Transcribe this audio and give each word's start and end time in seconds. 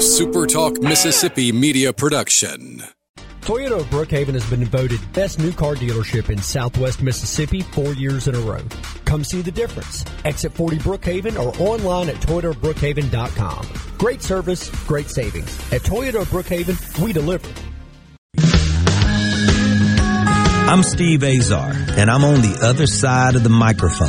a 0.00 0.02
SuperTalk 0.02 0.82
Mississippi 0.82 1.52
media 1.52 1.92
production. 1.92 2.82
Toyota 3.42 3.80
of 3.80 3.86
Brookhaven 3.90 4.32
has 4.32 4.48
been 4.48 4.64
voted 4.64 4.98
best 5.12 5.38
new 5.38 5.52
car 5.52 5.74
dealership 5.74 6.30
in 6.30 6.38
southwest 6.40 7.02
Mississippi 7.02 7.60
four 7.60 7.92
years 7.92 8.26
in 8.26 8.34
a 8.34 8.40
row. 8.40 8.62
Come 9.04 9.22
see 9.24 9.42
the 9.42 9.50
difference. 9.50 10.06
Exit 10.24 10.52
40 10.54 10.78
Brookhaven 10.78 11.38
or 11.38 11.52
online 11.60 12.08
at 12.08 12.14
toyotabrookhaven.com. 12.14 13.68
Great 13.98 14.22
service, 14.22 14.70
great 14.86 15.10
savings. 15.10 15.54
At 15.70 15.82
Toyota 15.82 16.22
of 16.22 16.28
Brookhaven, 16.28 17.04
we 17.04 17.12
deliver. 17.12 17.50
I'm 20.70 20.82
Steve 20.82 21.24
Azar, 21.24 21.72
and 21.98 22.08
I'm 22.08 22.24
on 22.24 22.40
the 22.42 22.60
other 22.62 22.86
side 22.86 23.34
of 23.34 23.42
the 23.42 23.50
microphone, 23.50 24.08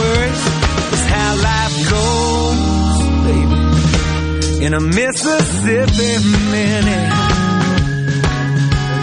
in 4.61 4.75
a 4.75 4.79
Mississippi 4.79 6.23
minute. 6.51 7.09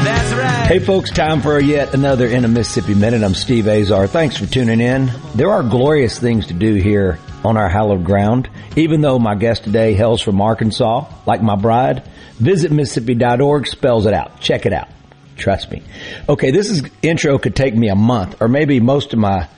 That's 0.05 0.33
right. 0.35 0.67
Hey 0.69 0.79
folks, 0.79 1.11
time 1.11 1.43
for 1.43 1.59
yet 1.59 1.95
another 1.95 2.27
In 2.27 2.45
a 2.45 2.49
Mississippi 2.49 2.95
Minute. 2.95 3.25
I'm 3.25 3.35
Steve 3.35 3.67
Azar. 3.67 4.07
Thanks 4.07 4.37
for 4.37 4.47
tuning 4.47 4.81
in. 4.81 5.11
There 5.35 5.51
are 5.51 5.65
glorious 5.65 6.17
things 6.17 6.47
to 6.47 6.55
do 6.55 6.75
here 6.75 7.19
on 7.45 7.57
our 7.57 7.69
hallowed 7.69 8.05
ground. 8.05 8.49
Even 8.77 9.01
though 9.01 9.19
my 9.19 9.35
guest 9.35 9.65
today 9.65 9.95
hails 9.95 10.23
from 10.23 10.41
Arkansas, 10.41 11.13
like 11.27 11.43
my 11.43 11.57
bride, 11.57 12.05
visit 12.37 12.71
Mississippi.org 12.71 13.67
spells 13.67 14.07
it 14.07 14.15
out. 14.15 14.41
Check 14.41 14.65
it 14.65 14.73
out. 14.73 14.89
Trust 15.37 15.73
me. 15.73 15.83
Okay, 16.29 16.53
this 16.53 16.71
is 16.71 16.89
intro 17.03 17.37
could 17.37 17.57
take 17.57 17.75
me 17.75 17.89
a 17.89 17.97
month 17.97 18.41
or 18.41 18.47
maybe 18.47 18.79
most 18.79 19.13
of 19.13 19.19
my 19.19 19.49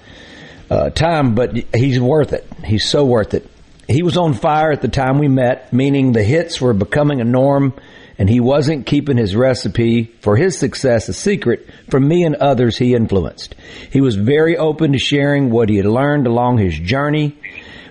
uh, 0.70 0.88
time, 0.88 1.34
but 1.34 1.54
he's 1.74 2.00
worth 2.00 2.32
it. 2.32 2.50
He's 2.64 2.88
so 2.88 3.04
worth 3.04 3.34
it 3.34 3.46
he 3.90 4.02
was 4.02 4.16
on 4.16 4.34
fire 4.34 4.72
at 4.72 4.82
the 4.82 4.88
time 4.88 5.18
we 5.18 5.28
met, 5.28 5.72
meaning 5.72 6.12
the 6.12 6.22
hits 6.22 6.60
were 6.60 6.72
becoming 6.72 7.20
a 7.20 7.24
norm 7.24 7.74
and 8.20 8.28
he 8.28 8.38
wasn't 8.38 8.84
keeping 8.84 9.16
his 9.16 9.34
recipe 9.34 10.12
for 10.20 10.36
his 10.36 10.58
success 10.58 11.08
a 11.08 11.12
secret 11.14 11.66
from 11.88 12.06
me 12.06 12.22
and 12.22 12.36
others 12.36 12.76
he 12.76 12.94
influenced. 12.94 13.54
He 13.90 14.02
was 14.02 14.14
very 14.14 14.58
open 14.58 14.92
to 14.92 14.98
sharing 14.98 15.50
what 15.50 15.70
he 15.70 15.78
had 15.78 15.86
learned 15.86 16.26
along 16.26 16.58
his 16.58 16.78
journey. 16.78 17.34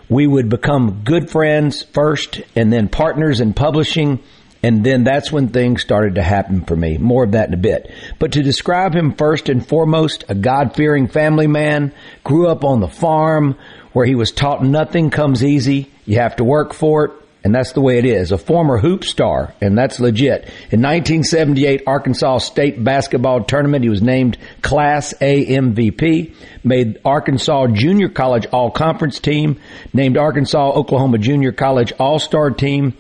We 0.08 0.28
would 0.28 0.48
become 0.48 1.02
good 1.04 1.32
friends 1.32 1.82
first 1.82 2.42
and 2.56 2.72
then 2.72 2.90
partners 2.90 3.42
in 3.42 3.54
publishing. 3.54 4.22
And 4.62 4.84
then 4.84 5.04
that's 5.04 5.32
when 5.32 5.48
things 5.48 5.82
started 5.82 6.16
to 6.16 6.22
happen 6.22 6.64
for 6.64 6.76
me. 6.76 7.00
More 7.00 7.24
of 7.24 7.32
that 7.32 7.48
in 7.48 7.56
a 7.56 7.58
bit. 7.58 7.92
But 8.20 8.34
to 8.34 8.44
describe 8.44 8.94
him 8.94 9.16
first 9.16 9.50
and 9.50 9.66
foremost, 9.66 10.26
a 10.30 10.36
God 10.36 10.76
fearing 10.76 11.08
family 11.08 11.48
man, 11.48 11.92
grew 12.24 12.48
up 12.48 12.64
on 12.64 12.82
the 12.82 12.88
farm, 12.88 13.56
where 13.94 14.06
he 14.06 14.16
was 14.16 14.32
taught 14.32 14.64
nothing 14.64 15.10
comes 15.10 15.44
easy. 15.44 15.92
You 16.06 16.20
have 16.20 16.36
to 16.38 16.44
work 16.44 16.74
for 16.74 17.06
it. 17.06 17.12
And 17.42 17.56
that's 17.56 17.72
the 17.72 17.80
way 17.80 17.98
it 17.98 18.06
is. 18.06 18.34
A 18.34 18.38
former 18.38 18.78
hoop 18.78 19.06
star, 19.06 19.54
and 19.62 19.78
that's 19.78 20.00
legit. 20.02 20.44
In 20.72 20.82
1978 20.82 21.84
Arkansas 21.88 22.40
State 22.40 22.84
basketball 22.84 23.46
tournament, 23.46 23.84
he 23.84 23.90
was 23.90 24.02
named 24.02 24.38
Class 24.62 25.14
A 25.22 25.46
MVP, 25.46 26.36
made 26.66 27.00
Arkansas 27.06 27.68
Junior 27.68 28.10
College 28.10 28.46
All 28.48 28.72
Conference 28.72 29.22
team, 29.22 29.58
named 29.94 30.18
Arkansas 30.18 30.72
Oklahoma 30.72 31.18
Junior 31.18 31.54
College 31.54 31.94
All 31.94 32.20
Star 32.20 32.52
team. 32.52 32.94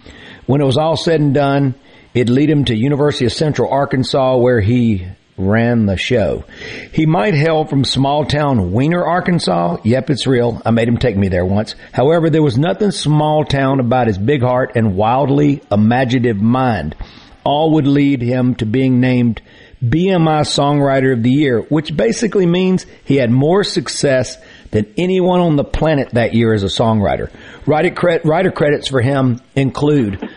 When 0.46 0.62
it 0.62 0.66
was 0.66 0.78
all 0.78 0.96
said 0.96 1.20
and 1.20 1.34
done, 1.34 1.76
it 2.14 2.30
led 2.30 2.50
him 2.50 2.64
to 2.66 2.76
University 2.76 3.26
of 3.26 3.34
Central 3.34 3.70
Arkansas, 3.70 4.38
where 4.38 4.62
he 4.62 5.06
ran 5.40 5.86
the 5.86 5.98
show. 5.98 6.44
He 6.92 7.06
might 7.06 7.34
hail 7.34 7.66
from 7.66 7.84
small 7.84 8.26
town 8.26 8.72
Weiner, 8.72 9.04
Arkansas. 9.04 9.78
Yep, 9.84 10.10
it's 10.10 10.28
real. 10.28 10.62
I 10.66 10.72
made 10.72 10.88
him 10.88 10.98
take 10.98 11.18
me 11.18 11.30
there 11.30 11.46
once. 11.46 11.76
However, 11.94 12.30
there 12.30 12.44
was 12.44 12.58
nothing 12.58 12.92
small 12.92 13.46
town 13.46 13.80
about 13.80 14.08
his 14.08 14.18
big 14.18 14.42
heart 14.42 14.74
and 14.76 14.96
wildly 14.96 15.62
imaginative 15.72 16.38
mind. 16.38 16.96
All 17.44 17.72
would 17.72 17.88
lead 17.88 18.22
him 18.22 18.56
to 18.56 18.66
being 18.66 19.00
named 19.00 19.42
BMI 19.84 20.42
Songwriter 20.42 21.14
of 21.14 21.24
the 21.24 21.32
Year, 21.32 21.62
which 21.62 21.96
basically 21.96 22.46
means 22.46 22.86
he 23.06 23.16
had 23.16 23.32
more 23.32 23.64
success 23.64 24.38
than 24.72 24.94
anyone 24.98 25.40
on 25.40 25.56
the 25.56 25.64
planet 25.64 26.10
that 26.12 26.34
year 26.34 26.54
as 26.54 26.64
a 26.64 26.68
songwriter. 26.68 27.32
Writer 27.66 28.52
credits 28.52 28.88
for 28.90 29.02
him 29.02 29.40
include 29.56 30.30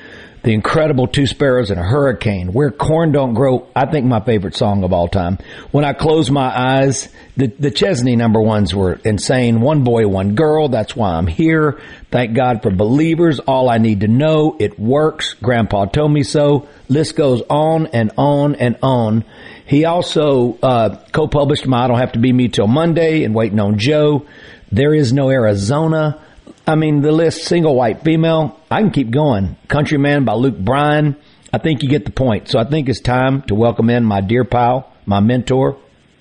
the 0.43 0.53
incredible 0.53 1.07
Two 1.07 1.27
Sparrows 1.27 1.71
and 1.71 1.79
a 1.79 1.85
Hurricane, 1.85 2.53
Where 2.53 2.71
Corn 2.71 3.13
Don't 3.13 3.35
Grow, 3.35 3.69
I 3.77 3.87
think 3.87 4.07
my 4.07 4.21
favorite 4.21 4.57
song 4.57 4.83
of 4.83 4.93
all 4.93 5.07
time. 5.07 5.39
When 5.71 5.85
I 5.85 5.93
Close 5.93 6.31
My 6.31 6.53
Eyes, 6.57 7.09
the, 7.37 7.47
the 7.47 7.71
Chesney 7.71 8.17
number 8.17 8.41
ones 8.41 8.75
were 8.75 8.95
insane. 9.05 9.61
One 9.61 9.85
Boy, 9.85 10.09
One 10.09 10.35
Girl, 10.35 10.69
That's 10.69 10.97
Why 10.97 11.13
I'm 11.13 11.29
Here. 11.29 11.81
Thank 12.11 12.35
God 12.35 12.63
for 12.63 12.71
Believers, 12.71 13.39
All 13.39 13.71
I 13.71 13.79
Need 13.79 14.01
to 14.01 14.09
Know, 14.09 14.57
It 14.59 14.79
Works, 14.79 15.35
Grandpa 15.35 15.87
Told 15.87 16.13
Me 16.13 16.25
So. 16.25 16.69
List 16.89 17.15
goes 17.15 17.43
on 17.49 17.87
and 17.87 18.11
on 18.19 18.57
and 18.57 18.77
on. 18.83 19.25
He 19.65 19.85
also 19.85 20.59
uh, 20.61 20.97
co-published 21.13 21.67
my 21.67 21.85
I 21.85 21.89
Don't 21.89 21.99
Have 21.99 22.13
to 22.13 22.19
Be 22.19 22.33
Me 22.33 22.49
Till 22.49 22.67
Monday 22.67 23.23
and 23.23 23.35
Waiting 23.35 23.61
on 23.61 23.79
Joe. 23.79 24.27
There 24.73 24.93
Is 24.93 25.13
No 25.13 25.31
Arizona. 25.31 26.21
I 26.67 26.77
mean, 26.77 27.01
the 27.01 27.11
list, 27.11 27.45
single 27.45 27.75
white 27.75 28.03
female, 28.03 28.61
I 28.71 28.81
can 28.81 28.91
keep 28.91 29.11
going. 29.11 29.57
Countryman 29.69 30.25
by 30.25 30.35
Luke 30.35 30.59
Bryan. 30.59 31.17
I 31.53 31.59
think 31.59 31.83
you 31.83 31.89
get 31.89 32.05
the 32.05 32.13
point. 32.13 32.49
So 32.49 32.59
I 32.59 32.65
think 32.65 32.89
it's 32.89 33.01
time 33.01 33.43
to 33.43 33.55
welcome 33.55 33.91
in 33.91 34.05
my 34.05 34.21
dear 34.21 34.45
pal, 34.45 34.93
my 35.05 35.21
mentor, 35.21 35.77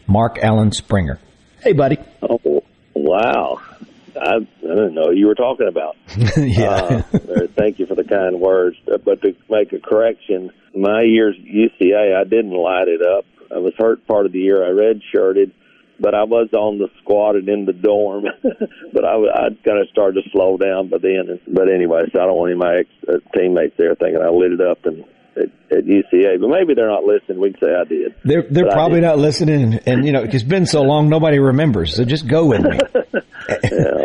Mark 0.08 0.40
Alan 0.40 0.72
Springer. 0.72 1.20
Hey, 1.62 1.74
buddy. 1.74 1.98
Oh, 2.24 2.64
wow. 2.96 3.62
I, 4.20 4.38
I 4.38 4.40
didn't 4.62 4.96
know 4.96 5.12
you 5.12 5.28
were 5.28 5.36
talking 5.36 5.68
about. 5.68 5.96
yeah. 6.38 7.04
Uh, 7.14 7.48
thank 7.56 7.78
you 7.78 7.86
for 7.86 7.96
the 7.96 8.04
kind 8.04 8.42
words. 8.42 8.78
Uh, 8.92 8.98
but 8.98 9.22
to 9.22 9.36
make 9.50 9.72
a 9.74 9.80
correction, 9.80 10.50
my 10.76 11.04
years 11.04 11.36
at 11.40 11.46
UCA, 11.46 12.20
I 12.20 12.24
didn't 12.24 12.52
light 12.52 12.88
it 12.88 13.02
up. 13.02 13.26
I 13.54 13.60
was 13.60 13.74
hurt 13.78 14.06
part 14.08 14.26
of 14.26 14.32
the 14.32 14.40
year. 14.40 14.66
I 14.66 14.70
redshirted 14.70 15.52
but 16.02 16.16
I 16.16 16.24
was 16.24 16.50
on 16.54 16.80
the 16.80 16.90
squad 17.02 17.36
and 17.36 17.48
in 17.48 17.66
the 17.66 17.74
dorm. 17.74 18.26
but 18.94 19.06
I, 19.06 19.16
I 19.16 19.50
kind 19.64 19.80
of 19.80 19.88
started 19.92 20.24
to 20.24 20.30
slow 20.32 20.58
down 20.58 20.90
by 20.90 20.98
then. 20.98 21.40
But 21.48 21.70
anyway, 21.70 22.02
so 22.12 22.20
I 22.20 22.26
don't 22.26 22.36
want 22.36 22.52
any 22.52 22.60
of 22.60 22.66
my 22.66 22.80
ex, 22.82 22.90
uh, 23.08 23.38
teammates 23.38 23.78
there 23.78 23.96
thinking 23.96 24.22
I 24.22 24.30
lit 24.30 24.52
it 24.52 24.62
up 24.62 24.86
and 24.86 25.06
at, 25.38 25.78
at 25.78 25.86
UCA, 25.86 26.42
but 26.42 26.50
maybe 26.50 26.74
they're 26.74 26.90
not 26.90 27.04
listening. 27.04 27.40
We 27.40 27.54
can 27.54 27.62
say 27.62 27.74
I 27.74 27.86
did. 27.86 28.16
They're 28.26 28.46
they're 28.50 28.66
but 28.66 28.74
probably 28.74 29.00
not 29.00 29.18
listening, 29.18 29.76
and 29.86 30.06
you 30.06 30.12
know 30.12 30.24
it's 30.24 30.44
been 30.44 30.66
so 30.66 30.82
long 30.82 31.08
nobody 31.08 31.40
remembers. 31.40 31.96
So 31.96 32.04
just 32.04 32.28
go 32.28 32.48
with 32.48 32.62
me. 32.62 32.78
yeah, 33.50 33.60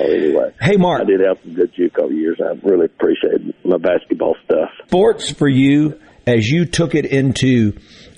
anyway, 0.05 0.55
hey 0.61 0.77
Mark, 0.77 1.03
I 1.03 1.05
did 1.05 1.21
have 1.21 1.39
some 1.43 1.55
good 1.55 1.73
JUCO 1.75 2.12
years. 2.12 2.41
I 2.41 2.55
really 2.67 2.87
appreciate 2.87 3.41
my 3.65 3.79
basketball 3.79 4.37
stuff. 4.44 4.70
Sports 4.87 5.31
for 5.31 5.49
you 5.49 5.99
as 6.26 6.49
you 6.49 6.65
took 6.65 6.94
it 6.94 7.06
into 7.06 7.76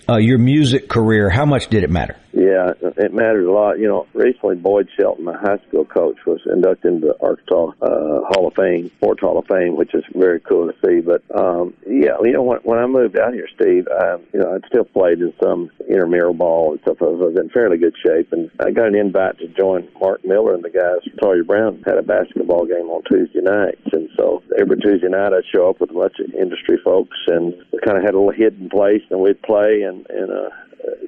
uh, 0.09 0.17
your 0.17 0.39
music 0.39 0.89
career, 0.89 1.29
how 1.29 1.45
much 1.45 1.69
did 1.69 1.85
it 1.85 1.91
matter? 1.91 2.17
Yeah, 2.33 2.73
it 2.97 3.13
mattered 3.13 3.47
a 3.47 3.53
lot. 3.53 3.79
You 3.79 3.89
know, 3.89 4.07
recently 4.15 4.57
Boyd 4.57 4.89
Shelton, 4.97 5.25
my 5.25 5.37
high 5.37 5.59
school 5.67 5.85
coach, 5.85 6.19
was 6.27 6.41
inducted 6.47 6.95
into 6.95 7.09
the 7.09 7.17
Arkansas 7.21 7.73
uh, 7.83 8.21
Hall 8.29 8.47
of 8.47 8.55
Fame, 8.55 8.91
Sports 8.97 9.21
Hall 9.21 9.39
of 9.39 9.47
Fame, 9.47 9.77
which 9.77 9.95
is 9.95 10.05
very 10.15 10.39
cool 10.41 10.71
to 10.71 10.75
see. 10.85 11.01
But 11.01 11.23
um, 11.35 11.75
yeah, 11.87 12.17
you 12.23 12.33
know, 12.33 12.43
when, 12.43 12.59
when 12.61 12.79
I 12.79 12.87
moved 12.87 13.19
out 13.19 13.35
here, 13.35 13.49
Steve, 13.55 13.89
I, 13.91 14.19
you 14.33 14.41
know, 14.41 14.55
I'd 14.55 14.69
still 14.69 14.85
played 14.85 15.19
in 15.19 15.33
some 15.43 15.71
intramural 15.89 16.35
ball 16.35 16.73
and 16.73 16.81
stuff. 16.83 16.99
I 17.01 17.07
was 17.07 17.37
in 17.37 17.49
fairly 17.51 17.79
good 17.79 17.95
shape, 18.07 18.33
and 18.33 18.51
I 18.61 18.71
got 18.71 18.89
an 18.89 18.95
invite 18.95 19.39
to 19.39 19.49
join 19.49 19.89
Mark 20.01 20.25
Miller 20.25 20.55
and 20.55 20.63
the 20.63 20.71
guys 20.71 21.03
from 21.03 21.19
Sawyer 21.21 21.45
Brown 21.45 21.83
had 21.87 21.99
a 21.99 22.03
basketball 22.03 22.67
game 22.67 22.87
on 22.87 23.03
Tuesday 23.11 23.41
nights, 23.41 23.83
and 23.93 24.09
so 24.17 24.43
every 24.61 24.79
Tuesday 24.79 25.09
night 25.09 25.33
I'd 25.33 25.49
show 25.53 25.71
up 25.71 25.81
with 25.81 25.91
a 25.91 25.95
bunch 25.95 26.21
of 26.21 26.33
industry 26.35 26.79
folks, 26.85 27.17
and 27.27 27.55
we 27.73 27.81
kind 27.85 27.99
of 27.99 28.05
had 28.05 28.15
a 28.15 28.19
little 28.19 28.37
hidden 28.37 28.69
place, 28.69 29.03
and 29.11 29.21
we'd 29.21 29.43
play, 29.43 29.83
and 29.83 29.98
and 30.09 30.31
uh, 30.31 30.51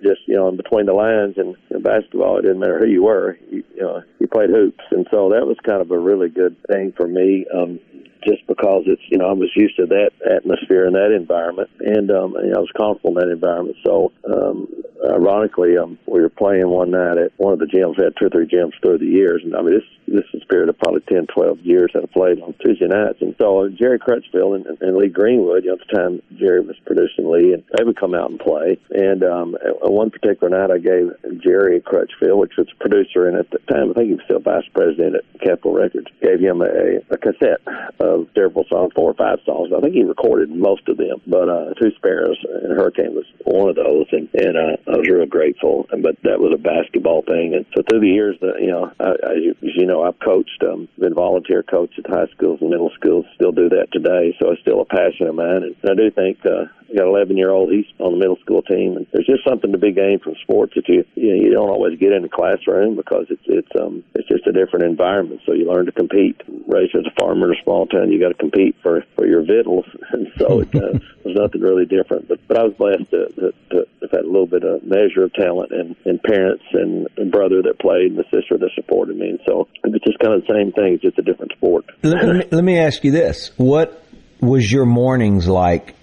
just 0.03 0.21
you 0.27 0.37
know 0.37 0.49
in 0.49 0.57
between 0.57 0.87
the 0.87 0.93
lines 0.93 1.35
and 1.37 1.57
in 1.71 1.83
basketball 1.83 2.39
it 2.39 2.43
didn't 2.43 2.61
matter 2.61 2.79
who 2.79 2.87
you 2.87 3.05
were. 3.05 3.39
You, 3.51 3.65
you 3.75 3.83
know 3.83 4.03
you 4.19 4.27
played 4.29 4.51
hoops. 4.51 4.85
And 4.91 5.07
so 5.11 5.31
that 5.31 5.47
was 5.47 5.57
kind 5.67 5.81
of 5.81 5.91
a 5.91 5.99
really 5.99 6.29
good 6.29 6.57
thing 6.69 6.93
for 6.97 7.07
me 7.07 7.47
um 7.55 7.81
just 8.27 8.47
because 8.47 8.85
it's 8.87 9.03
you 9.09 9.19
know 9.19 9.29
I 9.29 9.33
was 9.33 9.51
used 9.57 9.77
to 9.77 9.87
that 9.87 10.11
atmosphere 10.25 10.87
and 10.87 10.95
that 10.95 11.13
environment, 11.15 11.71
and 11.81 12.11
um, 12.11 12.37
and 12.37 12.55
I 12.55 12.59
was 12.59 12.71
comfortable 12.77 13.17
in 13.17 13.27
that 13.27 13.33
environment. 13.33 13.77
So 13.85 14.13
um, 14.29 14.69
ironically, 15.08 15.76
um, 15.79 15.99
we 16.06 16.20
were 16.20 16.29
playing 16.29 16.69
one 16.69 16.91
night 16.91 17.19
at 17.19 17.32
one 17.37 17.52
of 17.52 17.58
the 17.58 17.67
gyms. 17.67 17.99
We 17.99 18.05
had 18.05 18.14
two 18.19 18.26
or 18.26 18.31
three 18.31 18.47
gyms 18.47 18.73
through 18.82 18.99
the 18.99 19.06
years, 19.06 19.43
and 19.44 19.55
I 19.56 19.62
mean 19.62 19.75
this 19.75 19.85
this 20.11 20.25
is 20.35 20.43
a 20.43 20.47
period 20.47 20.69
of 20.69 20.79
probably 20.79 21.02
10, 21.08 21.26
12 21.32 21.61
years 21.61 21.93
that 21.94 22.02
I 22.02 22.06
played 22.06 22.43
on 22.43 22.55
Tuesday 22.58 22.88
nights. 22.88 23.19
And 23.20 23.35
so 23.38 23.69
Jerry 23.69 23.99
Crutchfield 23.99 24.67
and, 24.67 24.67
and 24.81 24.97
Lee 24.97 25.08
Greenwood, 25.08 25.64
you 25.64 25.70
know, 25.70 25.79
at 25.79 25.87
the 25.87 25.97
time 25.97 26.23
Jerry 26.37 26.61
was 26.61 26.76
producing 26.85 27.31
Lee, 27.31 27.55
and 27.55 27.62
they 27.76 27.85
would 27.85 27.99
come 27.99 28.14
out 28.14 28.31
and 28.31 28.41
play. 28.41 28.76
And 28.91 29.23
um, 29.23 29.56
one 29.82 30.11
particular 30.11 30.50
night, 30.50 30.75
I 30.75 30.79
gave 30.79 31.14
Jerry 31.41 31.81
Crutchfield, 31.81 32.38
which 32.38 32.56
was 32.58 32.67
a 32.73 32.82
producer, 32.82 33.29
and 33.29 33.38
at 33.38 33.50
the 33.50 33.58
time 33.73 33.91
I 33.91 33.94
think 33.94 34.08
he 34.08 34.14
was 34.14 34.25
still 34.25 34.41
vice 34.41 34.67
president 34.75 35.17
at 35.17 35.41
Capitol 35.41 35.75
Records, 35.75 36.08
gave 36.20 36.41
him 36.41 36.61
a, 36.61 36.99
a 37.11 37.19
cassette 37.19 37.62
of 38.00 38.26
several 38.35 38.64
songs, 38.69 38.93
four 38.94 39.11
or 39.11 39.14
five 39.14 39.38
songs. 39.46 39.70
I 39.76 39.81
think 39.81 39.94
he 39.94 40.03
recorded 40.03 40.50
most 40.50 40.88
of 40.88 40.96
them, 40.96 41.20
but 41.26 41.49
uh, 41.49 41.75
Two 41.81 41.94
Sparrows 41.96 42.38
and 42.62 42.76
Hurricane 42.76 43.14
was 43.14 43.26
one 43.44 43.69
of 43.69 43.76
those, 43.76 44.06
and, 44.11 44.29
and 44.35 44.56
uh, 44.56 44.76
I 44.91 44.99
was 44.99 45.09
real 45.09 45.27
grateful. 45.27 45.87
But 45.91 46.17
that 46.23 46.41
was 46.41 46.53
a 46.55 46.59
basketball 46.59 47.23
thing, 47.23 47.55
and 47.55 47.65
so 47.75 47.83
through 47.89 48.01
the 48.01 48.09
years, 48.09 48.37
that 48.41 48.61
you 48.61 48.69
know, 48.69 48.91
I, 48.99 49.11
I, 49.11 49.35
as 49.51 49.75
you 49.77 49.87
know, 49.87 50.03
I've 50.03 50.19
coached, 50.19 50.63
um, 50.63 50.89
been 50.99 51.15
volunteer 51.15 51.63
coach 51.63 51.95
at 51.99 52.11
high 52.11 52.27
schools 52.35 52.59
and 52.61 52.71
middle 52.71 52.91
schools, 52.95 53.27
still 53.35 53.53
do 53.53 53.69
that 53.69 53.93
today. 53.93 54.37
So 54.41 54.51
it's 54.51 54.61
still 54.63 54.81
a 54.81 54.85
passion 54.85 55.29
of 55.29 55.35
mine, 55.35 55.63
and 55.63 55.77
I 55.85 55.95
do 55.95 56.11
think 56.11 56.39
uh, 56.45 56.67
I 56.91 56.97
got 56.97 57.07
11 57.07 57.37
year 57.37 57.51
old. 57.51 57.71
He's 57.71 57.87
on 57.99 58.13
the 58.13 58.19
middle 58.19 58.39
school 58.43 58.63
team, 58.63 58.97
and 58.97 59.07
there's 59.13 59.27
just 59.27 59.47
something 59.47 59.73
to 59.73 59.79
be 59.79 59.93
gained 59.93 60.23
from 60.23 60.35
sports 60.43 60.75
that 60.75 60.89
you 60.89 61.05
you, 61.15 61.37
know, 61.37 61.43
you 61.43 61.53
don't 61.53 61.71
always 61.71 61.99
get 61.99 62.13
in 62.13 62.23
the 62.23 62.29
classroom 62.29 62.97
because 62.97 63.27
it's 63.31 63.47
it's 63.47 63.71
um 63.81 64.03
it's 64.15 64.29
just 64.29 64.47
a 64.47 64.53
different 64.53 64.87
environment. 64.87 65.41
So 65.47 65.53
you 65.53 65.71
learn 65.71 65.87
to 65.87 65.93
compete. 65.93 66.41
Raised 66.67 66.95
as 66.95 67.07
a 67.07 67.21
farmer 67.21 67.51
in 67.51 67.59
a 67.59 67.63
small 67.63 67.87
town, 67.87 68.11
you 68.11 68.21
got 68.21 68.29
to 68.29 68.35
compete 68.35 68.77
for 68.83 69.05
for 69.17 69.27
your 69.27 69.43
victuals, 69.43 69.87
and 70.13 70.29
so 70.39 70.61
it 70.61 70.75
uh, 70.75 70.99
was 71.25 71.37
nothing 71.37 71.61
really 71.61 71.87
different. 71.87 72.29
But 72.29 72.41
but 72.49 72.59
I 72.59 72.65
was 72.65 72.75
blessed 72.75 73.11
to, 73.11 73.29
to, 73.29 73.55
to 73.71 73.87
have 74.03 74.11
had 74.11 74.25
a 74.25 74.27
little 74.27 74.47
bit 74.47 74.65
of 74.65 74.80
measure 74.85 75.25
of 75.25 75.32
talent 75.35 75.73
and 75.73 75.97
and 76.05 76.23
parents 76.23 76.65
and 76.73 77.31
brother 77.31 77.62
that 77.62 77.79
played 77.79 78.12
and 78.12 78.19
the 78.19 78.25
sister 78.25 78.59
that 78.59 78.71
supported 78.75 79.17
me. 79.17 79.31
And 79.31 79.41
so 79.47 79.69
it's 79.85 80.05
just 80.05 80.19
kind 80.19 80.35
of 80.35 80.43
the 80.47 80.53
same 80.53 80.73
thing. 80.73 80.94
It's 80.94 81.03
just 81.03 81.19
a 81.19 81.23
different 81.23 81.53
sport. 81.53 81.87
let, 82.03 82.37
me, 82.37 82.44
let 82.50 82.65
me 82.65 82.79
ask 82.79 83.05
you 83.05 83.11
this: 83.11 83.53
What 83.56 84.05
was 84.41 84.71
your 84.71 84.87
mornings 84.87 85.47
like 85.49 85.94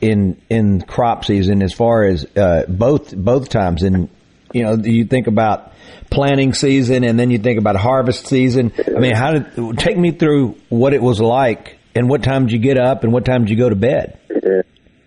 in 0.00 0.40
in 0.50 0.82
crop 0.82 1.24
season 1.24 1.62
as 1.62 1.72
far 1.72 2.04
as 2.04 2.26
uh, 2.36 2.64
both 2.68 3.14
both 3.16 3.48
times 3.48 3.82
in 3.82 4.10
you 4.52 4.64
know 4.64 4.76
you 4.76 5.04
think 5.04 5.28
about 5.28 5.72
planting 6.10 6.52
season 6.52 7.04
and 7.04 7.18
then 7.18 7.30
you 7.30 7.38
think 7.38 7.58
about 7.58 7.76
harvest 7.76 8.26
season 8.26 8.72
i 8.94 8.98
mean 8.98 9.14
how 9.14 9.32
did 9.32 9.78
take 9.78 9.96
me 9.96 10.10
through 10.10 10.56
what 10.68 10.92
it 10.92 11.00
was 11.00 11.20
like 11.20 11.78
and 11.94 12.08
what 12.08 12.22
time 12.22 12.46
did 12.46 12.52
you 12.52 12.58
get 12.58 12.78
up 12.78 13.04
and 13.04 13.12
what 13.12 13.24
time 13.24 13.44
did 13.44 13.50
you 13.50 13.56
go 13.56 13.68
to 13.68 13.76
bed 13.76 14.18
yeah. 14.28 14.62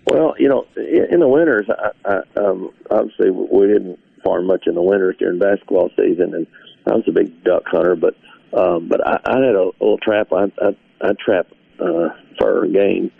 Well 0.05 0.35
you 0.37 0.47
know 0.47 0.65
in 0.75 1.19
the 1.19 1.27
winters 1.27 1.67
I, 1.69 1.91
I, 2.09 2.39
um, 2.39 2.71
obviously 2.91 3.31
we 3.31 3.67
didn't 3.67 3.99
farm 4.23 4.47
much 4.47 4.65
in 4.67 4.75
the 4.75 4.81
winters 4.81 5.15
during 5.19 5.39
basketball 5.39 5.89
season 5.95 6.33
and 6.33 6.47
i 6.87 6.95
was 6.95 7.03
a 7.07 7.11
big 7.11 7.43
duck 7.43 7.63
hunter 7.67 7.95
but 7.95 8.15
um, 8.53 8.87
but 8.87 9.05
I, 9.05 9.19
I 9.25 9.33
had 9.33 9.55
a 9.55 9.71
little 9.79 9.97
trap 9.97 10.31
i 10.33 10.45
i, 10.61 10.75
I 11.01 11.11
trap 11.23 11.47
uh, 11.79 12.09
fur 12.39 12.67
game 12.67 13.11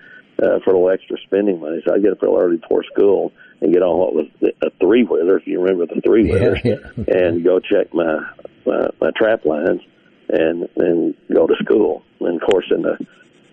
uh, 0.41 0.59
for 0.63 0.71
a 0.71 0.73
little 0.73 0.89
extra 0.89 1.17
spending 1.25 1.59
money. 1.59 1.81
So 1.85 1.93
I 1.93 1.99
get 1.99 2.11
up 2.11 2.21
real 2.21 2.37
early 2.37 2.57
before 2.57 2.83
school 2.83 3.31
and 3.61 3.73
get 3.73 3.81
on 3.81 3.97
what 3.97 4.13
was 4.13 4.27
a 4.61 4.69
three 4.81 5.03
wheeler, 5.03 5.37
if 5.37 5.47
you 5.47 5.61
remember 5.61 5.85
the 5.85 6.01
three 6.01 6.23
wheelers, 6.23 6.59
yeah, 6.63 6.75
yeah. 6.97 7.03
and 7.07 7.43
go 7.43 7.59
check 7.59 7.93
my, 7.93 8.19
my 8.65 8.87
my 8.99 9.11
trap 9.15 9.45
lines 9.45 9.81
and 10.29 10.67
and 10.75 11.15
go 11.33 11.47
to 11.47 11.55
school. 11.63 12.03
And 12.19 12.41
of 12.41 12.49
course, 12.49 12.65
in 12.69 12.81
the 12.81 12.97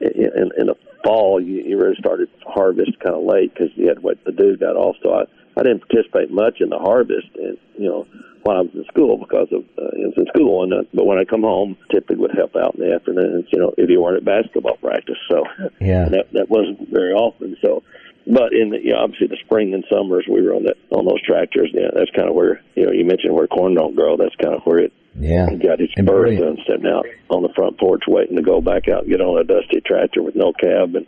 in, 0.01 0.51
in 0.59 0.67
the 0.67 0.75
fall, 1.05 1.41
you, 1.41 1.63
you 1.63 1.79
really 1.79 1.97
started 1.99 2.29
harvest 2.47 2.99
kind 3.01 3.15
of 3.15 3.25
late 3.25 3.53
because 3.53 3.71
you 3.75 3.89
had 3.89 3.97
to 3.97 4.01
wait 4.01 4.25
the 4.25 4.33
dew 4.33 4.57
got 4.57 4.77
off. 4.77 4.97
So 5.03 5.15
I 5.15 5.25
I 5.57 5.63
didn't 5.63 5.87
participate 5.87 6.31
much 6.31 6.61
in 6.61 6.71
the 6.71 6.79
harvest, 6.79 7.29
and 7.35 7.59
you 7.79 7.89
know 7.89 8.07
while 8.43 8.59
I 8.59 8.61
was 8.63 8.75
in 8.75 8.85
school 8.85 9.19
because 9.19 9.49
of 9.53 9.65
uh, 9.79 9.93
I 9.93 10.07
was 10.09 10.15
in 10.17 10.27
school, 10.35 10.65
and 10.65 10.73
uh, 10.73 10.83
but 10.95 11.07
when 11.07 11.19
I 11.19 11.25
come 11.25 11.43
home, 11.43 11.77
typically 11.91 12.17
would 12.17 12.35
help 12.35 12.57
out 12.57 12.75
in 12.75 12.81
the 12.81 12.95
afternoons. 12.95 13.47
You 13.53 13.61
know, 13.61 13.75
if 13.77 13.91
you 13.91 14.01
weren't 14.01 14.17
at 14.17 14.25
basketball 14.25 14.77
practice, 14.77 15.19
so 15.31 15.45
yeah, 15.81 16.09
that 16.09 16.33
that 16.33 16.49
wasn't 16.49 16.89
very 16.91 17.13
often. 17.13 17.57
So, 17.63 17.83
but 18.27 18.53
in 18.53 18.71
the 18.71 18.79
you 18.83 18.93
know, 18.93 19.01
obviously 19.01 19.29
the 19.29 19.39
spring 19.45 19.75
and 19.75 19.85
summers, 19.93 20.27
we 20.29 20.43
were 20.43 20.55
on 20.55 20.65
that 20.65 20.77
on 20.91 21.05
those 21.05 21.23
tractors. 21.23 21.71
Yeah, 21.73 21.91
that's 21.95 22.11
kind 22.17 22.29
of 22.29 22.35
where 22.35 22.63
you 22.75 22.87
know 22.87 22.93
you 22.93 23.05
mentioned 23.05 23.35
where 23.35 23.47
corn 23.47 23.75
don't 23.75 23.95
grow. 23.95 24.17
That's 24.17 24.37
kind 24.37 24.55
of 24.55 24.63
where 24.65 24.79
it 24.79 24.93
yeah 25.15 25.49
He 25.51 25.57
got 25.57 25.79
his 25.79 25.91
birth 25.97 26.41
and 26.41 26.59
sitting 26.67 26.87
out 26.87 27.07
on 27.29 27.43
the 27.43 27.53
front 27.55 27.79
porch 27.79 28.03
waiting 28.09 28.37
to 28.37 28.43
go 28.43 28.61
back 28.61 28.89
out 28.89 29.03
and 29.03 29.11
get 29.11 29.21
on 29.21 29.41
a 29.41 29.45
dusty 29.45 29.81
tractor 29.85 30.23
with 30.23 30.35
no 30.37 30.53
cab 30.53 30.95
and 30.95 31.07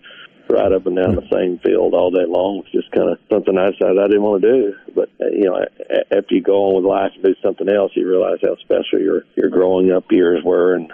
right 0.49 0.73
up 0.73 0.87
and 0.87 0.97
down 0.97 1.17
the 1.17 1.29
same 1.33 1.59
field 1.59 1.95
all 1.95 2.11
day 2.11 2.27
long. 2.27 2.63
It's 2.65 2.73
just 2.73 2.91
kind 2.93 3.11
of 3.11 3.19
something 3.33 3.57
I 3.57 3.71
decided 3.71 3.99
I 3.99 4.09
didn't 4.09 4.23
want 4.23 4.43
to 4.43 4.53
do. 4.53 4.75
But 4.95 5.09
uh, 5.21 5.33
you 5.33 5.45
know, 5.45 5.65
after 6.13 6.35
you 6.35 6.43
go 6.43 6.69
on 6.69 6.77
with 6.77 6.85
life 6.85 7.13
and 7.15 7.25
do 7.25 7.35
something 7.43 7.69
else, 7.69 7.93
you 7.95 8.09
realize 8.09 8.39
how 8.43 8.57
special 8.57 9.01
your 9.01 9.23
your 9.37 9.51
growing 9.51 9.93
up 9.93 10.05
years 10.11 10.43
were 10.45 10.75
and 10.75 10.93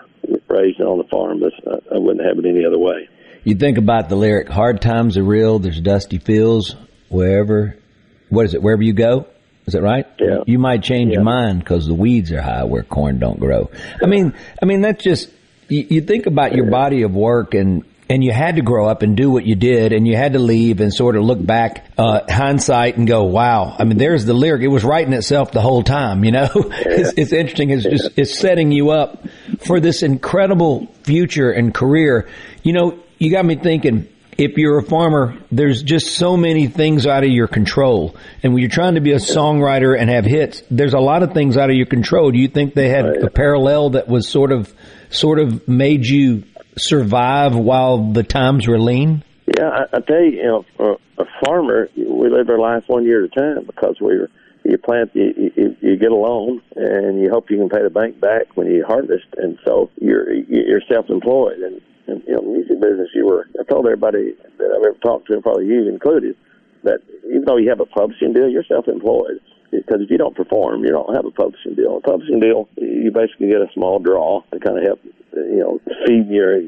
raising 0.49 0.87
on 0.87 0.99
the 0.99 1.09
farm. 1.11 1.41
But 1.41 1.53
I 1.93 1.99
wouldn't 1.99 2.25
have 2.27 2.39
it 2.39 2.49
any 2.49 2.65
other 2.65 2.79
way. 2.79 3.09
You 3.45 3.57
think 3.57 3.79
about 3.79 4.09
the 4.09 4.17
lyric 4.17 4.49
"Hard 4.49 4.81
times 4.81 5.17
are 5.17 5.25
real." 5.25 5.59
There's 5.59 5.81
dusty 5.81 6.19
fields 6.19 6.77
wherever. 7.09 7.77
What 8.29 8.47
is 8.47 8.55
it? 8.55 8.63
Wherever 8.63 8.83
you 8.83 8.93
go. 8.93 9.27
Is 9.71 9.75
that 9.75 9.83
right? 9.83 10.05
Yeah. 10.19 10.43
You 10.47 10.59
might 10.59 10.83
change 10.83 11.11
yeah. 11.11 11.19
your 11.19 11.23
mind 11.23 11.61
because 11.61 11.87
the 11.87 11.95
weeds 11.95 12.33
are 12.33 12.43
high 12.43 12.65
where 12.65 12.83
corn 12.83 13.21
don't 13.21 13.39
grow. 13.39 13.71
I 14.03 14.07
mean, 14.07 14.35
I 14.61 14.67
mean 14.67 14.81
that's 14.81 15.03
just 15.03 15.31
you, 15.69 15.87
you 15.89 16.01
think 16.01 16.27
about 16.27 16.57
your 16.57 16.69
body 16.69 17.03
of 17.03 17.15
work 17.15 17.55
and 17.55 17.85
and 18.09 18.25
you 18.25 18.33
had 18.33 18.57
to 18.57 18.63
grow 18.63 18.89
up 18.89 19.03
and 19.03 19.17
do 19.17 19.31
what 19.31 19.47
you 19.47 19.55
did 19.55 19.93
and 19.93 20.09
you 20.09 20.17
had 20.17 20.33
to 20.33 20.41
leave 20.41 20.81
and 20.81 20.93
sort 20.93 21.15
of 21.15 21.23
look 21.23 21.45
back 21.47 21.87
uh, 21.97 22.23
hindsight 22.29 22.97
and 22.97 23.07
go 23.07 23.23
wow 23.23 23.77
i 23.79 23.85
mean 23.85 23.99
there's 23.99 24.25
the 24.25 24.35
lyric 24.35 24.63
it 24.63 24.69
was 24.69 24.83
writing 24.83 25.13
itself 25.13 25.53
the 25.53 25.61
whole 25.61 25.85
time 25.85 26.25
you 26.25 26.33
know 26.33 26.49
it's, 26.55 27.13
it's 27.17 27.33
interesting 27.33 27.71
it's 27.71 27.85
just 27.85 28.11
it's 28.17 28.37
setting 28.37 28.73
you 28.73 28.91
up 28.91 29.25
for 29.65 29.79
this 29.79 30.03
incredible 30.03 30.89
future 31.05 31.53
and 31.53 31.73
career 31.73 32.29
you 32.65 32.73
know 32.73 32.99
you 33.19 33.31
got 33.31 33.45
me 33.45 33.55
thinking 33.55 34.09
if 34.41 34.57
you're 34.57 34.79
a 34.79 34.83
farmer, 34.83 35.37
there's 35.53 35.83
just 35.83 36.17
so 36.17 36.35
many 36.35 36.67
things 36.67 37.07
out 37.07 37.25
of 37.25 37.31
your 37.31 37.47
control. 37.47 38.17
And 38.43 38.55
when 38.55 38.63
you're 38.63 38.71
trying 38.71 38.95
to 38.95 39.03
be 39.03 39.13
a 39.13 39.17
songwriter 39.17 39.99
and 39.99 40.09
have 40.09 40.25
hits, 40.25 40.63
there's 40.71 40.95
a 40.95 40.99
lot 40.99 41.23
of 41.23 41.35
things 41.35 41.59
out 41.59 41.69
of 41.69 41.77
your 41.77 41.87
control. 41.87 42.31
Do 42.31 42.39
you 42.39 42.49
think 42.49 42.73
they 42.73 42.89
had 42.89 43.05
a 43.05 43.29
parallel 43.29 43.91
that 43.91 44.09
was 44.09 44.27
sort 44.27 44.51
of, 44.51 44.73
sort 45.11 45.41
of 45.41 45.69
made 45.69 46.07
you 46.07 46.45
survive 46.79 47.55
while 47.55 48.13
the 48.13 48.23
times 48.23 48.67
were 48.67 48.81
lean? 48.81 49.25
Yeah, 49.59 49.69
I, 49.69 49.97
I 49.97 50.01
tell 50.01 50.25
you, 50.25 50.31
you 50.31 50.43
know, 50.45 50.65
for 50.77 50.97
a 51.19 51.25
farmer, 51.45 51.91
we 51.95 52.31
live 52.31 52.49
our 52.49 52.59
life 52.59 52.85
one 52.87 53.05
year 53.05 53.25
at 53.25 53.37
a 53.37 53.41
time 53.41 53.67
because 53.67 53.97
we're 54.01 54.29
you 54.63 54.77
plant, 54.79 55.11
you, 55.15 55.53
you, 55.57 55.77
you 55.81 55.97
get 55.97 56.13
a 56.13 56.15
loan, 56.15 56.61
and 56.77 57.19
you 57.21 57.31
hope 57.31 57.51
you 57.51 57.57
can 57.57 57.71
pay 57.71 57.83
the 57.83 57.91
bank 57.91 58.21
back 58.21 58.57
when 58.57 58.67
you 58.67 58.85
harvest, 58.87 59.25
and 59.39 59.59
so 59.67 59.91
you're 59.99 60.33
you're 60.33 60.83
self-employed. 60.87 61.59
And, 61.59 61.81
and 62.11 62.23
you 62.27 62.35
know, 62.35 62.43
music 62.43 62.81
business, 62.81 63.09
you 63.15 63.27
were. 63.27 63.47
I 63.59 63.65
told 63.65 63.87
everybody 63.87 64.35
that 64.59 64.71
I've 64.71 64.85
ever 64.85 64.99
talked 65.03 65.29
to, 65.29 65.41
probably 65.41 65.67
you 65.67 65.89
included, 65.89 66.37
that 66.85 67.01
even 67.27 67.45
though 67.47 67.57
you 67.57 67.69
have 67.69 67.81
a 67.81 67.87
publishing 67.87 68.33
deal, 68.33 68.49
you're 68.49 68.65
self-employed 68.65 69.41
because 69.71 70.01
if 70.01 70.11
you 70.11 70.19
don't 70.19 70.35
perform, 70.35 70.83
you 70.83 70.91
don't 70.91 71.15
have 71.15 71.25
a 71.25 71.31
publishing 71.31 71.75
deal. 71.75 71.99
A 71.99 72.01
publishing 72.01 72.41
deal, 72.41 72.69
you 72.77 73.11
basically 73.15 73.49
get 73.49 73.63
a 73.63 73.71
small 73.75 73.99
draw 73.99 74.43
to 74.53 74.59
kind 74.59 74.79
of 74.79 74.85
help, 74.85 75.01
you 75.33 75.63
know, 75.63 75.81
feed 76.07 76.27
your, 76.29 76.61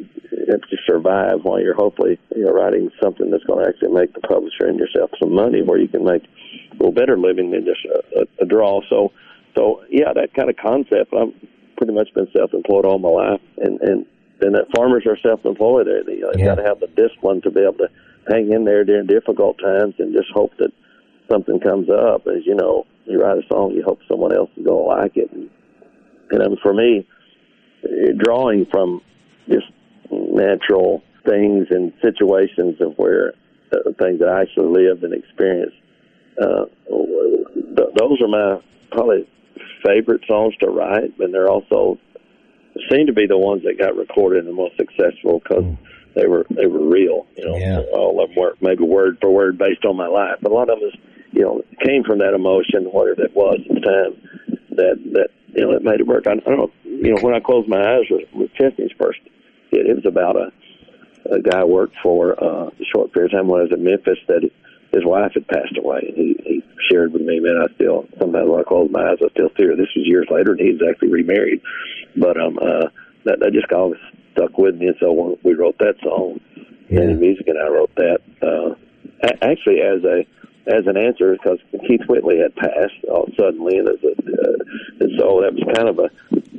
help 0.48 0.62
you 0.70 0.78
survive 0.86 1.42
while 1.42 1.60
you're 1.60 1.74
hopefully, 1.74 2.18
you 2.36 2.44
know, 2.44 2.52
writing 2.52 2.90
something 3.02 3.30
that's 3.30 3.44
going 3.44 3.64
to 3.64 3.68
actually 3.68 3.92
make 3.92 4.14
the 4.14 4.20
publisher 4.20 4.66
and 4.66 4.78
yourself 4.78 5.10
some 5.20 5.34
money 5.34 5.62
where 5.62 5.78
you 5.78 5.88
can 5.88 6.04
make 6.04 6.22
a 6.22 6.74
little 6.74 6.92
better 6.92 7.18
living 7.18 7.50
than 7.50 7.64
just 7.64 7.84
a, 7.86 8.20
a, 8.20 8.44
a 8.44 8.46
draw. 8.46 8.80
So, 8.88 9.12
so 9.56 9.82
yeah, 9.90 10.12
that 10.14 10.32
kind 10.34 10.48
of 10.48 10.56
concept. 10.56 11.12
I've 11.12 11.34
pretty 11.76 11.92
much 11.92 12.14
been 12.14 12.28
self-employed 12.36 12.84
all 12.84 12.98
my 12.98 13.08
life, 13.08 13.40
and 13.58 13.80
and 13.80 14.06
then 14.42 14.52
that 14.52 14.66
farmers 14.74 15.04
are 15.06 15.16
self-employed. 15.22 15.86
They, 15.86 16.20
they 16.20 16.38
yeah. 16.38 16.44
got 16.46 16.54
to 16.56 16.64
have 16.64 16.80
the 16.80 16.88
discipline 16.88 17.40
to 17.42 17.50
be 17.50 17.60
able 17.60 17.78
to 17.78 17.88
hang 18.28 18.52
in 18.52 18.64
there 18.64 18.84
during 18.84 19.06
difficult 19.06 19.58
times 19.58 19.94
and 19.98 20.12
just 20.12 20.30
hope 20.34 20.52
that 20.58 20.72
something 21.30 21.60
comes 21.60 21.88
up. 21.88 22.26
As 22.26 22.44
you 22.44 22.54
know, 22.54 22.86
you 23.06 23.20
write 23.20 23.38
a 23.38 23.46
song, 23.48 23.72
you 23.72 23.82
hope 23.82 24.00
someone 24.08 24.34
else 24.34 24.50
is 24.56 24.64
going 24.64 24.84
to 24.84 25.02
like 25.02 25.16
it. 25.16 25.30
And, 25.32 25.50
and 26.30 26.42
um, 26.42 26.56
for 26.62 26.72
me, 26.74 27.06
drawing 28.18 28.66
from 28.70 29.00
just 29.48 29.66
natural 30.10 31.02
things 31.28 31.66
and 31.70 31.92
situations 32.02 32.80
of 32.80 32.94
where 32.96 33.34
uh, 33.72 33.90
things 34.00 34.20
that 34.20 34.28
I 34.28 34.42
actually 34.42 34.84
lived 34.84 35.04
and 35.04 35.14
experienced, 35.14 35.76
uh, 36.40 36.64
th- 36.88 37.92
those 37.96 38.20
are 38.20 38.28
my 38.28 38.60
probably 38.90 39.28
favorite 39.84 40.22
songs 40.28 40.54
to 40.60 40.70
write, 40.70 41.18
and 41.18 41.34
they're 41.34 41.50
also 41.50 41.98
seem 42.90 43.06
to 43.06 43.12
be 43.12 43.26
the 43.26 43.38
ones 43.38 43.62
that 43.64 43.78
got 43.78 43.96
recorded 43.96 44.44
and 44.44 44.48
the 44.48 44.56
most 44.56 44.76
successful 44.76 45.40
because 45.40 45.64
mm. 45.64 45.78
they 46.14 46.26
were 46.26 46.46
they 46.50 46.66
were 46.66 46.88
real. 46.88 47.26
You 47.36 47.44
know, 47.46 47.56
yeah. 47.56 47.80
all 47.92 48.22
of 48.22 48.30
them 48.30 48.36
were 48.38 48.56
maybe 48.60 48.84
word 48.84 49.18
for 49.20 49.30
word 49.30 49.58
based 49.58 49.84
on 49.84 49.96
my 49.96 50.08
life, 50.08 50.38
but 50.40 50.52
a 50.52 50.54
lot 50.54 50.70
of 50.70 50.80
them 50.80 50.88
is 50.88 50.94
you 51.32 51.42
know, 51.42 51.62
came 51.84 52.04
from 52.04 52.18
that 52.18 52.34
emotion, 52.34 52.84
whatever 52.92 53.24
it 53.24 53.34
was 53.34 53.58
at 53.68 53.74
the 53.74 53.80
time, 53.80 54.58
that 54.76 54.96
that 55.12 55.28
you 55.54 55.64
know 55.64 55.72
it 55.72 55.82
made 55.82 56.00
it 56.00 56.06
work. 56.06 56.26
I, 56.26 56.32
I 56.32 56.36
don't 56.36 56.58
know, 56.58 56.70
you 56.84 57.14
know, 57.14 57.20
when 57.22 57.34
I 57.34 57.40
closed 57.40 57.68
my 57.68 57.80
eyes 57.80 58.04
with, 58.10 58.28
with 58.34 58.54
Chesney's 58.54 58.92
first 59.00 59.20
hit, 59.70 59.86
it 59.86 59.96
was 59.96 60.06
about 60.06 60.36
a 60.36 60.52
a 61.32 61.40
guy 61.40 61.60
I 61.60 61.64
worked 61.64 61.96
for 62.02 62.32
uh, 62.42 62.68
a 62.68 62.84
short 62.94 63.12
period 63.12 63.32
of 63.32 63.38
time 63.38 63.48
when 63.48 63.60
I 63.60 63.64
was 63.64 63.72
in 63.72 63.84
Memphis 63.84 64.18
that 64.28 64.42
his 64.92 65.04
wife 65.06 65.32
had 65.34 65.48
passed 65.48 65.78
away, 65.78 66.04
and 66.08 66.16
he, 66.16 66.36
he 66.44 66.62
shared 66.90 67.12
with 67.12 67.22
me, 67.22 67.40
man, 67.40 67.62
I 67.62 67.72
still 67.74 68.06
sometimes 68.18 68.48
when 68.48 68.60
I 68.60 68.64
close 68.64 68.90
my 68.90 69.00
eyes, 69.00 69.18
I 69.24 69.30
still 69.32 69.48
see 69.56 69.64
her. 69.64 69.76
This 69.76 69.88
was 69.96 70.04
years 70.04 70.28
later, 70.30 70.52
and 70.52 70.60
he 70.60 70.72
was 70.72 70.82
actually 70.84 71.12
remarried, 71.12 71.62
but 72.16 72.40
um, 72.40 72.58
uh, 72.58 72.88
that 73.24 73.40
that 73.40 73.52
just 73.52 73.72
always 73.72 74.00
stuck 74.32 74.56
with 74.58 74.76
me, 74.76 74.88
and 74.88 74.96
so 75.00 75.38
we 75.42 75.54
wrote 75.54 75.78
that 75.78 75.94
song, 76.02 76.40
yeah. 76.88 77.00
and 77.00 77.20
music, 77.20 77.46
and 77.48 77.58
I 77.58 77.68
wrote 77.68 77.94
that 77.96 78.18
uh, 78.42 78.74
actually 79.42 79.80
as 79.80 80.04
a 80.04 80.26
as 80.66 80.86
an 80.86 80.96
answer 80.96 81.32
because 81.32 81.58
Keith 81.88 82.02
Whitley 82.08 82.38
had 82.38 82.54
passed 82.54 83.02
all 83.10 83.28
suddenly, 83.38 83.78
and, 83.78 83.88
as 83.88 84.02
a, 84.04 84.12
uh, 84.12 84.56
and 85.00 85.10
so 85.18 85.42
that 85.42 85.54
was 85.54 85.74
kind 85.74 85.88
of 85.88 85.98
a 85.98 86.10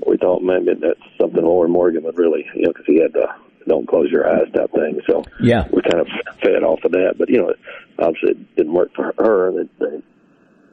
we 0.07 0.17
thought 0.17 0.41
maybe 0.41 0.73
that's 0.79 0.99
something 1.19 1.43
Lorrie 1.43 1.69
Morgan 1.69 2.03
would 2.03 2.17
really 2.17 2.45
you 2.55 2.63
know 2.63 2.73
because 2.73 2.85
he 2.85 3.01
had 3.01 3.13
the 3.13 3.27
don't 3.67 3.87
close 3.87 4.11
your 4.11 4.27
eyes 4.29 4.51
type 4.53 4.71
thing. 4.71 4.99
So 5.07 5.23
yeah, 5.41 5.67
we 5.71 5.81
kind 5.81 6.01
of 6.01 6.07
fed 6.41 6.63
off 6.63 6.83
of 6.83 6.91
that, 6.91 7.15
but 7.17 7.29
you 7.29 7.37
know 7.37 7.53
obviously 7.99 8.31
it 8.31 8.55
didn't 8.55 8.73
work 8.73 8.93
for 8.95 9.13
her. 9.17 9.51
They, 9.51 9.85
they, 9.85 10.03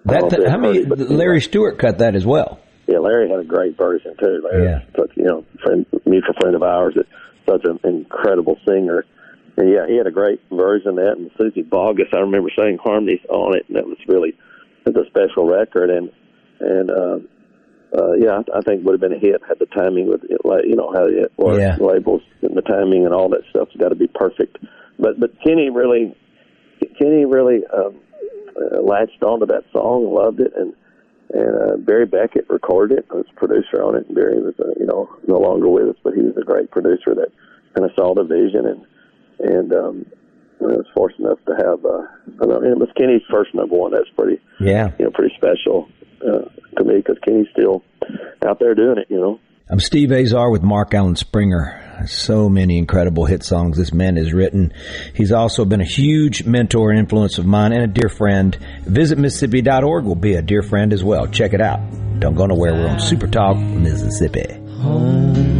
that, 0.06 0.30
that 0.30 0.48
how 0.48 0.58
many? 0.58 0.84
Larry 0.84 1.40
Stewart 1.40 1.78
cut 1.78 1.98
that 1.98 2.16
as 2.16 2.26
well. 2.26 2.60
Yeah, 2.90 2.98
Larry 2.98 3.30
had 3.30 3.40
a 3.40 3.44
great 3.44 3.78
version 3.78 4.16
too. 4.18 4.42
Larry, 4.44 4.64
yeah. 4.64 4.80
such 4.98 5.16
you 5.16 5.24
know, 5.24 5.44
friend, 5.62 5.86
mutual 6.04 6.34
friend 6.40 6.56
of 6.56 6.62
ours. 6.62 6.94
That 6.96 7.06
such 7.50 7.64
an 7.64 7.78
incredible 7.84 8.56
singer. 8.66 9.04
And 9.56 9.70
yeah, 9.70 9.86
he 9.88 9.96
had 9.96 10.06
a 10.06 10.12
great 10.12 10.40
version 10.50 10.90
of 10.90 10.96
that. 10.96 11.14
And 11.16 11.30
Suzy 11.38 11.62
Bogguss, 11.62 12.14
I 12.14 12.20
remember 12.20 12.50
saying 12.58 12.78
harmonies 12.82 13.20
on 13.28 13.56
it, 13.56 13.66
and 13.68 13.76
that 13.76 13.86
was 13.86 13.98
really 14.06 14.34
it's 14.86 14.96
a 14.96 15.04
special 15.10 15.46
record. 15.46 15.90
And 15.90 16.10
and 16.60 16.90
uh, 16.90 17.18
uh, 17.96 18.12
yeah, 18.12 18.38
I, 18.38 18.58
I 18.58 18.60
think 18.62 18.84
would 18.84 18.94
have 18.94 19.00
been 19.00 19.12
a 19.12 19.18
hit 19.18 19.42
had 19.46 19.58
the 19.58 19.66
timing 19.66 20.08
with 20.08 20.22
it, 20.24 20.40
you 20.66 20.76
know 20.76 20.92
how 20.94 21.06
it 21.06 21.32
was 21.36 21.58
yeah. 21.58 21.76
labels 21.80 22.22
and 22.42 22.56
the 22.56 22.62
timing 22.62 23.04
and 23.04 23.14
all 23.14 23.28
that 23.30 23.42
stuff's 23.50 23.74
got 23.76 23.88
to 23.88 23.96
be 23.96 24.06
perfect. 24.06 24.58
But 24.98 25.18
but 25.18 25.30
Kenny 25.42 25.70
really 25.70 26.14
Kenny 26.98 27.24
really 27.24 27.60
um, 27.72 27.96
uh, 28.56 28.80
latched 28.80 29.22
onto 29.22 29.46
that 29.46 29.64
song, 29.72 30.14
loved 30.14 30.40
it, 30.40 30.52
and 30.56 30.74
and 31.32 31.72
uh, 31.72 31.76
Barry 31.76 32.06
Beckett 32.06 32.48
recorded 32.48 32.98
it. 32.98 33.06
Was 33.10 33.26
producer 33.36 33.82
on 33.82 33.96
it. 33.96 34.06
And 34.06 34.14
Barry 34.14 34.40
was 34.40 34.54
uh, 34.58 34.72
you 34.78 34.86
know 34.86 35.08
no 35.26 35.38
longer 35.38 35.68
with 35.68 35.88
us, 35.88 35.96
but 36.02 36.14
he 36.14 36.22
was 36.22 36.36
a 36.36 36.44
great 36.44 36.70
producer 36.70 37.14
that 37.14 37.32
kind 37.74 37.88
of 37.88 37.92
saw 37.96 38.14
the 38.14 38.24
vision 38.24 38.66
and 38.66 38.86
and 39.40 39.72
um, 39.72 40.06
I 40.60 40.76
was 40.76 40.86
fortunate 40.94 41.26
enough 41.26 41.44
to 41.46 41.54
have. 41.56 41.84
Uh, 41.84 42.06
I 42.42 42.46
know, 42.46 42.62
it 42.62 42.78
was 42.78 42.90
Kenny's 42.96 43.22
first 43.30 43.54
number 43.54 43.76
one. 43.76 43.92
That's 43.92 44.10
pretty 44.16 44.40
yeah 44.58 44.92
you 44.98 45.04
know 45.04 45.10
pretty 45.10 45.34
special 45.36 45.88
uh, 46.20 46.48
to 46.76 46.84
me 46.84 46.96
because 46.96 47.18
Kenny's 47.26 47.48
still 47.52 47.82
out 48.46 48.58
there 48.58 48.74
doing 48.74 48.98
it. 48.98 49.06
You 49.08 49.20
know. 49.20 49.40
I'm 49.70 49.78
Steve 49.78 50.10
Azar 50.10 50.50
with 50.50 50.64
Mark 50.64 50.94
Alan 50.94 51.14
Springer. 51.14 52.04
So 52.08 52.48
many 52.48 52.76
incredible 52.76 53.26
hit 53.26 53.44
songs 53.44 53.76
this 53.76 53.92
man 53.92 54.16
has 54.16 54.32
written. 54.32 54.72
He's 55.14 55.30
also 55.30 55.64
been 55.64 55.80
a 55.80 55.84
huge 55.84 56.42
mentor 56.44 56.90
and 56.90 56.98
influence 56.98 57.38
of 57.38 57.46
mine 57.46 57.72
and 57.72 57.84
a 57.84 57.86
dear 57.86 58.08
friend. 58.08 58.58
Visit 58.82 59.18
Mississippi.org 59.18 60.04
will 60.04 60.16
be 60.16 60.34
a 60.34 60.42
dear 60.42 60.64
friend 60.64 60.92
as 60.92 61.04
well. 61.04 61.28
Check 61.28 61.52
it 61.52 61.60
out. 61.60 61.78
Don't 62.18 62.34
go 62.34 62.46
nowhere. 62.46 62.72
We're 62.72 62.88
on 62.88 62.98
Super 62.98 63.28
Talk, 63.28 63.58
Mississippi. 63.58 64.54
Home. 64.80 65.59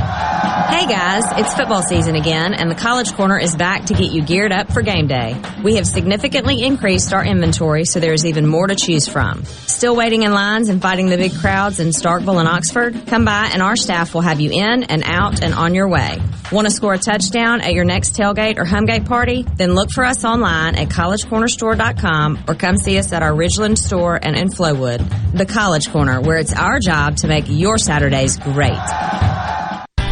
Hey 0.71 0.87
guys, 0.87 1.23
it's 1.37 1.53
football 1.53 1.83
season 1.83 2.15
again, 2.15 2.53
and 2.53 2.71
the 2.71 2.75
College 2.75 3.13
Corner 3.13 3.37
is 3.37 3.55
back 3.55 3.85
to 3.85 3.93
get 3.93 4.11
you 4.11 4.23
geared 4.23 4.51
up 4.51 4.71
for 4.71 4.81
game 4.81 5.05
day. 5.05 5.39
We 5.63 5.75
have 5.75 5.85
significantly 5.85 6.63
increased 6.63 7.13
our 7.13 7.23
inventory, 7.23 7.85
so 7.85 7.99
there's 7.99 8.25
even 8.25 8.47
more 8.47 8.67
to 8.67 8.75
choose 8.75 9.07
from. 9.07 9.43
Still 9.45 9.95
waiting 9.95 10.23
in 10.23 10.33
lines 10.33 10.69
and 10.69 10.81
fighting 10.81 11.07
the 11.07 11.17
big 11.17 11.35
crowds 11.35 11.79
in 11.79 11.89
Starkville 11.89 12.39
and 12.39 12.47
Oxford? 12.47 13.05
Come 13.05 13.25
by, 13.25 13.51
and 13.53 13.61
our 13.61 13.75
staff 13.75 14.13
will 14.13 14.21
have 14.21 14.39
you 14.39 14.49
in 14.49 14.83
and 14.83 15.03
out 15.05 15.43
and 15.43 15.53
on 15.53 15.75
your 15.75 15.87
way. 15.87 16.19
Want 16.51 16.65
to 16.67 16.71
score 16.71 16.93
a 16.93 16.97
touchdown 16.97 17.61
at 17.61 17.73
your 17.73 17.85
next 17.85 18.15
tailgate 18.15 18.57
or 18.57 18.63
homegate 18.63 19.05
party? 19.05 19.45
Then 19.57 19.75
look 19.75 19.91
for 19.91 20.03
us 20.03 20.25
online 20.25 20.75
at 20.75 20.87
collegecornerstore.com 20.89 22.45
or 22.47 22.55
come 22.55 22.77
see 22.77 22.97
us 22.97 23.13
at 23.13 23.21
our 23.21 23.33
Ridgeland 23.33 23.77
store 23.77 24.19
and 24.21 24.35
in 24.35 24.49
Flowood. 24.49 25.37
The 25.37 25.45
College 25.45 25.89
Corner, 25.91 26.21
where 26.21 26.37
it's 26.37 26.53
our 26.53 26.79
job 26.79 27.17
to 27.17 27.27
make 27.27 27.45
your 27.47 27.77
Saturdays 27.77 28.37
great. 28.37 28.79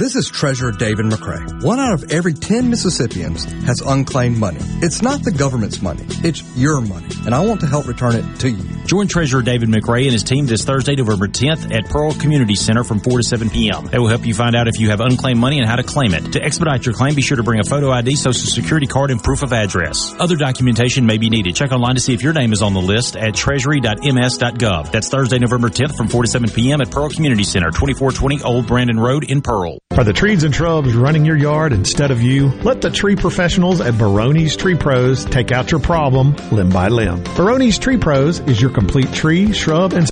This 0.00 0.16
is 0.16 0.30
Treasurer 0.30 0.72
David 0.72 1.04
McRae. 1.04 1.62
One 1.62 1.78
out 1.78 1.92
of 1.92 2.10
every 2.10 2.32
10 2.32 2.70
Mississippians 2.70 3.44
has 3.66 3.82
unclaimed 3.82 4.38
money. 4.38 4.56
It's 4.80 5.02
not 5.02 5.22
the 5.22 5.30
government's 5.30 5.82
money. 5.82 6.06
It's 6.24 6.42
your 6.56 6.80
money. 6.80 7.08
And 7.26 7.34
I 7.34 7.40
want 7.40 7.60
to 7.60 7.66
help 7.66 7.86
return 7.86 8.14
it 8.14 8.40
to 8.40 8.50
you. 8.50 8.64
Join 8.86 9.08
Treasurer 9.08 9.42
David 9.42 9.68
McRae 9.68 10.04
and 10.04 10.12
his 10.12 10.24
team 10.24 10.46
this 10.46 10.64
Thursday, 10.64 10.96
November 10.96 11.28
10th 11.28 11.70
at 11.70 11.84
Pearl 11.90 12.14
Community 12.14 12.54
Center 12.54 12.82
from 12.82 13.00
4 13.00 13.18
to 13.18 13.22
7 13.22 13.50
p.m. 13.50 13.88
They 13.88 13.98
will 13.98 14.08
help 14.08 14.24
you 14.24 14.32
find 14.32 14.56
out 14.56 14.68
if 14.68 14.80
you 14.80 14.88
have 14.88 15.00
unclaimed 15.00 15.38
money 15.38 15.58
and 15.58 15.68
how 15.68 15.76
to 15.76 15.82
claim 15.82 16.14
it. 16.14 16.32
To 16.32 16.42
expedite 16.42 16.86
your 16.86 16.94
claim, 16.94 17.14
be 17.14 17.20
sure 17.20 17.36
to 17.36 17.42
bring 17.42 17.60
a 17.60 17.64
photo 17.64 17.90
ID, 17.90 18.16
social 18.16 18.48
security 18.48 18.86
card, 18.86 19.10
and 19.10 19.22
proof 19.22 19.42
of 19.42 19.52
address. 19.52 20.14
Other 20.18 20.36
documentation 20.36 21.04
may 21.04 21.18
be 21.18 21.28
needed. 21.28 21.54
Check 21.54 21.72
online 21.72 21.96
to 21.96 22.00
see 22.00 22.14
if 22.14 22.22
your 22.22 22.32
name 22.32 22.54
is 22.54 22.62
on 22.62 22.72
the 22.72 22.80
list 22.80 23.16
at 23.16 23.34
treasury.ms.gov. 23.34 24.92
That's 24.92 25.10
Thursday, 25.10 25.38
November 25.38 25.68
10th 25.68 25.94
from 25.94 26.08
4 26.08 26.22
to 26.22 26.28
7 26.28 26.48
p.m. 26.48 26.80
at 26.80 26.90
Pearl 26.90 27.10
Community 27.10 27.44
Center, 27.44 27.70
2420 27.70 28.42
Old 28.44 28.66
Brandon 28.66 28.98
Road 28.98 29.24
in 29.24 29.42
Pearl. 29.42 29.78
Are 29.98 30.04
the 30.04 30.12
trees 30.12 30.44
and 30.44 30.54
shrubs 30.54 30.94
running 30.94 31.24
your 31.24 31.36
yard 31.36 31.72
instead 31.72 32.12
of 32.12 32.22
you? 32.22 32.50
Let 32.62 32.80
the 32.80 32.90
tree 32.90 33.16
professionals 33.16 33.80
at 33.80 33.94
Baroni's 33.94 34.56
Tree 34.56 34.76
Pros 34.76 35.24
take 35.24 35.50
out 35.50 35.72
your 35.72 35.80
problem 35.80 36.36
limb 36.52 36.70
by 36.70 36.88
limb. 36.88 37.24
Baroni's 37.34 37.76
Tree 37.76 37.96
Pros 37.96 38.38
is 38.38 38.62
your 38.62 38.70
complete 38.70 39.12
tree, 39.12 39.52
shrub, 39.52 39.92
and 39.92 40.08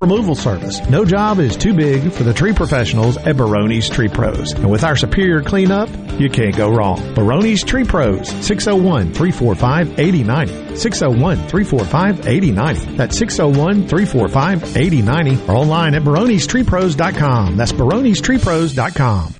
removal 0.00 0.34
service. 0.34 0.80
No 0.88 1.04
job 1.04 1.38
is 1.38 1.56
too 1.56 1.72
big 1.74 2.10
for 2.12 2.22
the 2.24 2.34
tree 2.34 2.52
professionals 2.52 3.16
at 3.16 3.36
Baroni's 3.36 3.88
Tree 3.88 4.08
Pros. 4.08 4.50
And 4.52 4.68
with 4.70 4.82
our 4.84 4.96
superior 4.96 5.40
cleanup, 5.42 5.88
you 6.18 6.28
can't 6.28 6.54
go 6.56 6.68
wrong. 6.70 7.14
Baroni's 7.14 7.62
Tree 7.64 7.84
Pros, 7.84 8.28
601-345-8090. 8.28 10.74
601-345-8090. 10.74 12.96
That's 12.96 13.18
601-345-8090 13.20 15.48
or 15.48 15.52
online 15.56 15.94
at 15.94 16.02
baronistreepros.com. 16.02 17.56
That's 17.56 17.72
baronistreepros.com. 17.72 19.34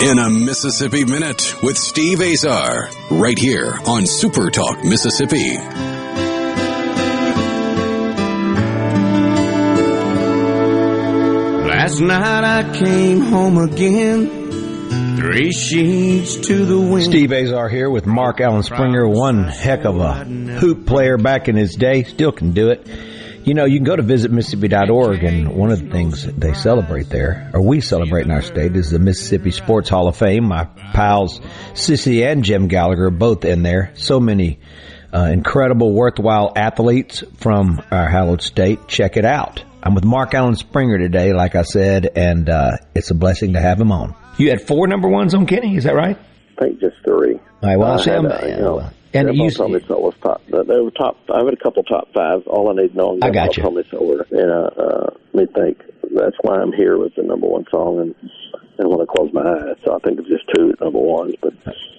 In 0.00 0.16
a 0.20 0.30
Mississippi 0.30 1.04
Minute 1.04 1.56
with 1.60 1.76
Steve 1.76 2.20
Azar, 2.22 2.88
right 3.10 3.36
here 3.36 3.80
on 3.84 4.06
Super 4.06 4.48
Talk 4.48 4.84
Mississippi. 4.84 5.56
Last 11.88 12.00
night 12.02 12.44
I 12.44 12.78
came 12.78 13.20
home 13.22 13.56
again. 13.56 15.16
Three 15.16 15.52
sheets 15.52 16.36
to 16.36 16.66
the 16.66 16.78
wind. 16.78 17.04
Steve 17.04 17.32
Azar 17.32 17.70
here 17.70 17.88
with 17.88 18.04
Mark 18.04 18.42
Alan 18.42 18.62
Springer, 18.62 19.08
one 19.08 19.44
heck 19.44 19.86
of 19.86 19.96
a 19.98 20.22
hoop 20.22 20.84
player 20.84 21.16
back 21.16 21.48
in 21.48 21.56
his 21.56 21.76
day, 21.76 22.02
still 22.02 22.30
can 22.30 22.52
do 22.52 22.68
it. 22.68 22.86
You 23.44 23.54
know, 23.54 23.64
you 23.64 23.78
can 23.78 23.86
go 23.86 23.96
to 23.96 24.02
visitmississippi.org, 24.02 25.24
and 25.24 25.56
one 25.56 25.70
of 25.70 25.82
the 25.82 25.90
things 25.90 26.26
that 26.26 26.38
they 26.38 26.52
celebrate 26.52 27.08
there, 27.08 27.50
or 27.54 27.62
we 27.62 27.80
celebrate 27.80 28.26
in 28.26 28.32
our 28.32 28.42
state, 28.42 28.76
is 28.76 28.90
the 28.90 28.98
Mississippi 28.98 29.50
Sports 29.50 29.88
Hall 29.88 30.08
of 30.08 30.16
Fame. 30.18 30.44
My 30.44 30.64
pals 30.92 31.40
Sissy 31.72 32.30
and 32.30 32.44
Jim 32.44 32.68
Gallagher 32.68 33.06
are 33.06 33.10
both 33.10 33.46
in 33.46 33.62
there. 33.62 33.94
So 33.94 34.20
many 34.20 34.60
uh, 35.10 35.30
incredible, 35.32 35.94
worthwhile 35.94 36.52
athletes 36.54 37.24
from 37.38 37.80
our 37.90 38.10
hallowed 38.10 38.42
state. 38.42 38.88
Check 38.88 39.16
it 39.16 39.24
out. 39.24 39.64
I'm 39.82 39.94
with 39.94 40.04
Mark 40.04 40.34
Alan 40.34 40.56
Springer 40.56 40.98
today, 40.98 41.32
like 41.32 41.54
I 41.54 41.62
said, 41.62 42.10
and 42.16 42.48
uh, 42.48 42.72
it's 42.94 43.10
a 43.10 43.14
blessing 43.14 43.52
to 43.52 43.60
have 43.60 43.80
him 43.80 43.92
on. 43.92 44.14
You 44.36 44.50
had 44.50 44.60
four 44.60 44.86
number 44.88 45.08
ones 45.08 45.34
on 45.34 45.46
Kenny, 45.46 45.76
is 45.76 45.84
that 45.84 45.94
right? 45.94 46.18
I 46.58 46.60
think 46.60 46.80
just 46.80 46.96
three. 47.04 47.34
All 47.34 47.40
right, 47.62 47.76
well, 47.76 47.92
I'll 47.92 47.98
say 47.98 48.12
had, 48.12 48.26
uh, 48.26 48.38
you 48.42 48.48
yeah, 48.48 48.56
know, 48.58 48.90
and 49.14 49.34
you- 49.36 49.50
told 49.50 49.72
me 49.72 49.80
so 49.86 49.98
was 49.98 50.14
top. 50.22 50.42
They 50.46 50.80
were 50.80 50.90
top. 50.90 51.16
I 51.32 51.38
had 51.44 51.54
a 51.54 51.56
couple 51.56 51.82
top 51.84 52.12
fives. 52.12 52.44
All 52.46 52.68
I 52.70 52.82
need 52.82 52.90
to 52.90 52.96
know. 52.96 53.18
I 53.22 53.30
got 53.30 53.56
you. 53.56 53.62
Told 53.62 53.76
me 53.76 53.84
so 53.90 54.04
were. 54.04 54.26
And 54.30 54.50
uh, 54.50 54.82
uh, 54.82 55.10
me 55.32 55.46
think 55.54 55.78
that's 56.14 56.36
why 56.42 56.56
I'm 56.60 56.72
here 56.72 56.96
was 56.98 57.12
the 57.16 57.22
number 57.22 57.46
one 57.46 57.64
song, 57.70 58.00
and 58.00 58.14
and 58.78 58.88
when 58.88 59.00
I 59.00 59.04
close 59.04 59.30
my 59.32 59.42
eyes, 59.42 59.76
so 59.84 59.94
I 59.94 59.98
think 60.06 60.20
it's 60.20 60.28
just 60.28 60.44
two 60.54 60.72
number 60.80 60.98
ones. 60.98 61.34
But 61.40 61.52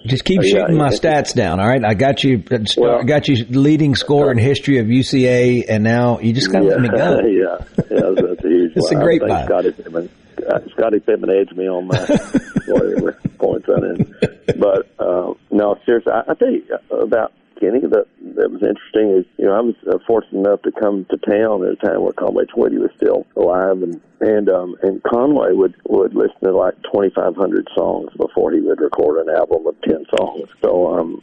Just 0.06 0.24
keep 0.24 0.40
Uh, 0.40 0.44
yeah, 0.44 0.50
shooting 0.62 0.76
my 0.78 0.88
stats 0.88 1.34
down, 1.34 1.60
all 1.60 1.68
right? 1.68 1.84
I 1.84 1.92
got 1.94 2.24
you. 2.24 2.42
uh, 2.50 2.58
Well- 2.78 3.02
got 3.04 3.28
you 3.28 3.44
leading 3.50 3.94
scorer 3.94 4.32
in 4.32 4.38
history 4.38 4.78
of 4.78 4.86
UCA, 4.86 5.64
and 5.68 5.84
now 5.84 6.18
you 6.20 6.32
just 6.32 6.50
got 6.50 6.60
to 6.60 6.64
yeah, 6.66 6.70
let 6.72 6.80
me 6.80 6.88
go. 6.88 6.96
yeah, 7.26 7.84
yeah, 7.90 8.10
that's, 8.14 8.44
a 8.44 8.48
huge. 8.48 8.72
It's 8.76 8.90
a 8.90 8.94
great 8.94 9.22
I 9.22 9.26
vibe. 9.28 9.44
Scotty 9.44 9.72
Pittman, 9.72 10.08
uh, 10.48 10.58
Scotty 10.76 11.00
Pittman 11.00 11.30
edged 11.30 11.56
me 11.56 11.68
on 11.68 11.86
my 11.86 11.98
whatever 12.66 13.18
points 13.38 13.68
on 13.68 13.84
it. 13.84 14.58
But 14.58 14.88
uh, 14.98 15.34
no, 15.50 15.76
seriously, 15.84 16.12
I, 16.12 16.30
I 16.30 16.34
tell 16.34 16.50
you 16.50 16.64
about 16.90 17.32
Kenny. 17.60 17.80
That 17.80 18.06
that 18.36 18.50
was 18.50 18.62
interesting. 18.62 19.18
Is 19.18 19.26
you 19.36 19.44
know 19.44 19.52
I 19.52 19.60
was 19.60 19.74
uh, 19.86 19.98
fortunate 20.06 20.40
enough 20.40 20.62
to 20.62 20.72
come 20.72 21.04
to 21.10 21.16
town 21.18 21.64
at 21.64 21.72
a 21.72 21.76
time 21.76 22.02
where 22.02 22.12
Conway 22.12 22.44
Twitty 22.46 22.78
was 22.78 22.90
still 22.96 23.26
alive, 23.36 23.82
and 23.82 24.00
and 24.20 24.48
um, 24.48 24.76
and 24.82 25.02
Conway 25.02 25.52
would 25.52 25.74
would 25.84 26.14
listen 26.14 26.40
to 26.42 26.52
like 26.52 26.74
twenty 26.82 27.10
five 27.10 27.36
hundred 27.36 27.68
songs 27.76 28.10
before 28.16 28.52
he 28.52 28.60
would 28.60 28.80
record 28.80 29.26
an 29.26 29.34
album 29.34 29.66
of 29.66 29.80
ten 29.82 30.04
songs. 30.16 30.48
So 30.62 30.98
um, 30.98 31.22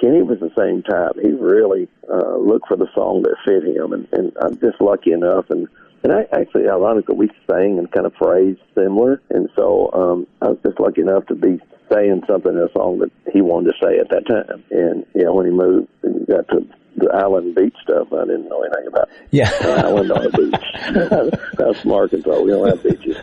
Kenny 0.00 0.22
was 0.22 0.40
the 0.40 0.52
same 0.58 0.82
type. 0.82 1.12
He 1.22 1.30
really 1.30 1.88
uh, 2.10 2.36
looked 2.36 2.68
for 2.68 2.76
the 2.76 2.88
song 2.94 3.22
that 3.22 3.36
fit 3.44 3.64
him, 3.64 3.92
and, 3.92 4.08
and 4.12 4.32
I'm 4.42 4.58
just 4.58 4.80
lucky 4.80 5.12
enough 5.12 5.50
and. 5.50 5.68
And 6.02 6.12
I 6.12 6.26
actually, 6.38 6.68
ironically, 6.68 7.14
we 7.14 7.30
sang 7.50 7.78
and 7.78 7.90
kind 7.90 8.04
of 8.04 8.12
phrased 8.16 8.60
similar, 8.74 9.22
and 9.30 9.48
so 9.56 9.90
um, 9.94 10.26
I 10.42 10.50
was 10.50 10.58
just 10.62 10.78
lucky 10.78 11.00
enough 11.00 11.24
to 11.28 11.34
be 11.34 11.58
saying 11.92 12.22
something 12.26 12.52
in 12.52 12.58
a 12.58 12.72
song 12.72 12.98
that 13.00 13.10
he 13.32 13.40
wanted 13.40 13.72
to 13.72 13.78
say 13.84 13.98
at 13.98 14.08
that 14.10 14.26
time. 14.26 14.64
And 14.70 15.06
you 15.14 15.24
know, 15.24 15.34
when 15.34 15.46
he 15.46 15.52
moved 15.52 15.88
and 16.02 16.26
got 16.26 16.48
to 16.48 16.66
the 16.96 17.10
island 17.12 17.54
beach 17.56 17.74
stuff, 17.82 18.08
I 18.12 18.24
didn't 18.24 18.48
know 18.48 18.62
anything 18.62 18.86
about 18.86 19.08
Yeah. 19.30 19.50
an 19.62 19.84
island 19.84 20.12
on 20.12 20.22
the 20.24 20.30
beach. 20.30 21.40
That's 21.58 21.80
from 21.80 21.92
Arkansas. 21.92 22.40
We 22.40 22.50
don't 22.50 22.68
have 22.68 22.82
beaches. 22.82 23.16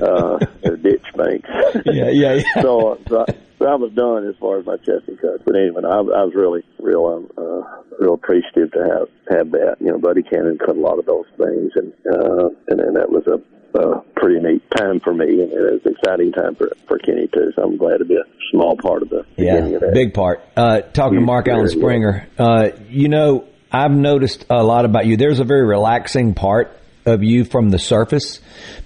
Uh, 0.00 0.38
they're 0.62 0.76
ditch 0.76 1.02
banks. 1.16 1.48
Yeah, 1.86 2.08
yeah, 2.10 2.32
yeah. 2.34 2.62
So, 2.62 2.98
so, 3.08 3.24
I, 3.26 3.34
so 3.58 3.66
I 3.66 3.74
was 3.74 3.90
done 3.92 4.28
as 4.28 4.36
far 4.38 4.60
as 4.60 4.66
my 4.66 4.76
Chesney 4.76 5.16
cuts. 5.16 5.42
But 5.44 5.56
anyway, 5.56 5.82
I, 5.84 5.96
I 5.98 6.22
was 6.22 6.34
really, 6.36 6.62
real, 6.78 7.06
um, 7.06 7.30
uh, 7.36 7.82
real 7.98 8.14
appreciative 8.14 8.70
to 8.72 8.78
have 8.78 9.08
have 9.36 9.50
that. 9.52 9.76
You 9.80 9.88
know, 9.90 9.98
Buddy 9.98 10.22
Cannon 10.22 10.58
cut 10.58 10.76
a 10.76 10.80
lot 10.80 10.98
of 11.00 11.06
those 11.06 11.26
things, 11.36 11.72
and 11.74 11.92
uh, 12.06 12.48
and 12.68 12.78
then 12.78 12.94
that 12.94 13.10
was 13.10 13.26
a 13.26 13.40
uh, 13.76 14.00
pretty 14.16 14.40
neat 14.40 14.62
time 14.76 15.00
for 15.00 15.12
me, 15.14 15.24
and 15.42 15.52
it 15.52 15.72
was 15.72 15.80
an 15.84 15.92
exciting 15.92 16.32
time 16.32 16.54
for 16.54 16.72
for 16.88 16.98
Kenny 16.98 17.28
too. 17.28 17.52
So 17.54 17.62
I'm 17.62 17.76
glad 17.76 17.98
to 17.98 18.04
be 18.04 18.14
a 18.16 18.24
small 18.50 18.76
part 18.76 19.02
of 19.02 19.10
the 19.10 19.24
beginning 19.36 19.70
Yeah, 19.70 19.76
of 19.76 19.80
that. 19.82 19.94
big 19.94 20.14
part. 20.14 20.42
Uh, 20.56 20.80
talking 20.80 21.18
to 21.18 21.24
Mark 21.24 21.48
Alan. 21.48 21.68
Springer, 21.68 22.26
uh, 22.38 22.70
you 22.88 23.08
know, 23.08 23.44
I've 23.70 23.90
noticed 23.92 24.46
a 24.50 24.62
lot 24.62 24.84
about 24.84 25.06
you. 25.06 25.16
There's 25.16 25.40
a 25.40 25.44
very 25.44 25.64
relaxing 25.64 26.34
part 26.34 26.76
of 27.06 27.22
you 27.22 27.44
from 27.44 27.70
the 27.70 27.78
surface, 27.78 28.40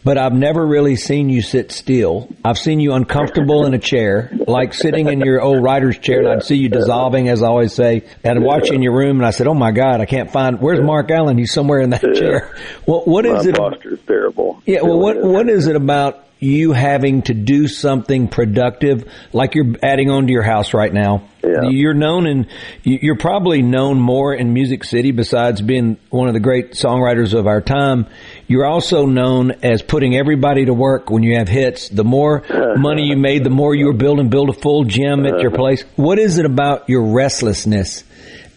but 0.05 0.19
I've 0.19 0.35
never 0.35 0.65
really 0.65 0.97
seen 0.97 1.31
you 1.31 1.41
sit 1.43 1.73
still. 1.73 2.29
I've 2.45 2.59
seen 2.59 2.79
you 2.79 2.93
uncomfortable 2.93 3.65
in 3.65 3.75
a 3.75 3.79
chair, 3.79 4.31
like 4.47 4.75
sitting 4.75 5.09
in 5.09 5.21
your 5.21 5.41
old 5.41 5.63
writer's 5.63 5.99
chair, 5.99 6.21
and 6.21 6.29
I'd 6.29 6.43
see 6.45 6.57
you 6.57 6.69
dissolving, 6.69 7.29
as 7.29 7.43
I 7.43 7.47
always 7.47 7.73
say. 7.73 8.05
And 8.23 8.39
I'd 8.39 8.45
watch 8.45 8.69
you 8.69 8.75
in 8.77 8.83
your 8.83 8.95
room, 8.95 9.19
and 9.19 9.27
I 9.27 9.31
said, 9.31 9.47
"Oh 9.47 9.55
my 9.55 9.73
God, 9.73 10.01
I 10.01 10.07
can't 10.07 10.31
find 10.31 10.61
where's 10.61 10.81
Mark 10.81 11.11
Alan? 11.11 11.39
He's 11.39 11.53
somewhere 11.53 11.81
in 11.81 11.91
that 11.91 12.03
chair." 12.15 12.55
What 12.85 13.09
what 13.09 13.25
is 13.25 13.45
My 13.45 13.51
it? 13.51 13.57
posture's 13.57 14.01
terrible. 14.07 14.63
Yeah, 14.67 14.83
well, 14.83 14.99
what 14.99 15.23
what 15.23 15.49
is 15.49 15.67
it 15.67 15.77
about 15.77 16.25
you 16.41 16.73
having 16.73 17.23
to 17.23 17.35
do 17.35 17.69
something 17.69 18.27
productive, 18.29 19.05
like 19.33 19.55
you're 19.55 19.75
adding 19.83 20.11
on 20.11 20.27
to 20.27 20.33
your 20.33 20.43
house 20.43 20.75
right 20.75 20.93
now? 20.93 21.23
Yeah. 21.45 21.69
You're 21.71 21.95
known 21.95 22.27
and 22.27 22.47
you- 22.83 22.99
you're 23.03 23.17
probably 23.17 23.63
known 23.63 23.99
more 24.01 24.35
in 24.35 24.53
Music 24.53 24.85
City 24.85 25.11
besides 25.11 25.61
being 25.63 25.97
one 26.11 26.29
of 26.29 26.35
the 26.35 26.41
great 26.41 26.73
songwriters 26.73 27.33
of 27.35 27.47
our 27.47 27.61
time. 27.61 28.07
You're 28.49 28.67
also 28.67 29.07
known 29.07 29.53
as 29.63 29.81
putting 29.83 30.17
everybody 30.17 30.65
to 30.67 30.75
work 30.75 31.11
when 31.11 31.23
you 31.23 31.37
have 31.37 31.49
hits. 31.49 31.89
The 31.89 32.05
more 32.05 32.43
money 32.77 33.05
you 33.07 33.17
made, 33.17 33.45
the 33.45 33.51
more 33.51 33.75
you 33.75 33.87
were 33.87 33.93
building, 33.95 34.29
build 34.29 34.49
a 34.51 34.55
full 34.55 34.85
gym 34.85 35.25
at 35.27 35.41
your 35.41 35.51
place. 35.51 35.85
What 35.97 36.19
is 36.19 36.39
it 36.39 36.45
about 36.47 36.89
your 36.89 37.03
restlessness? 37.05 38.05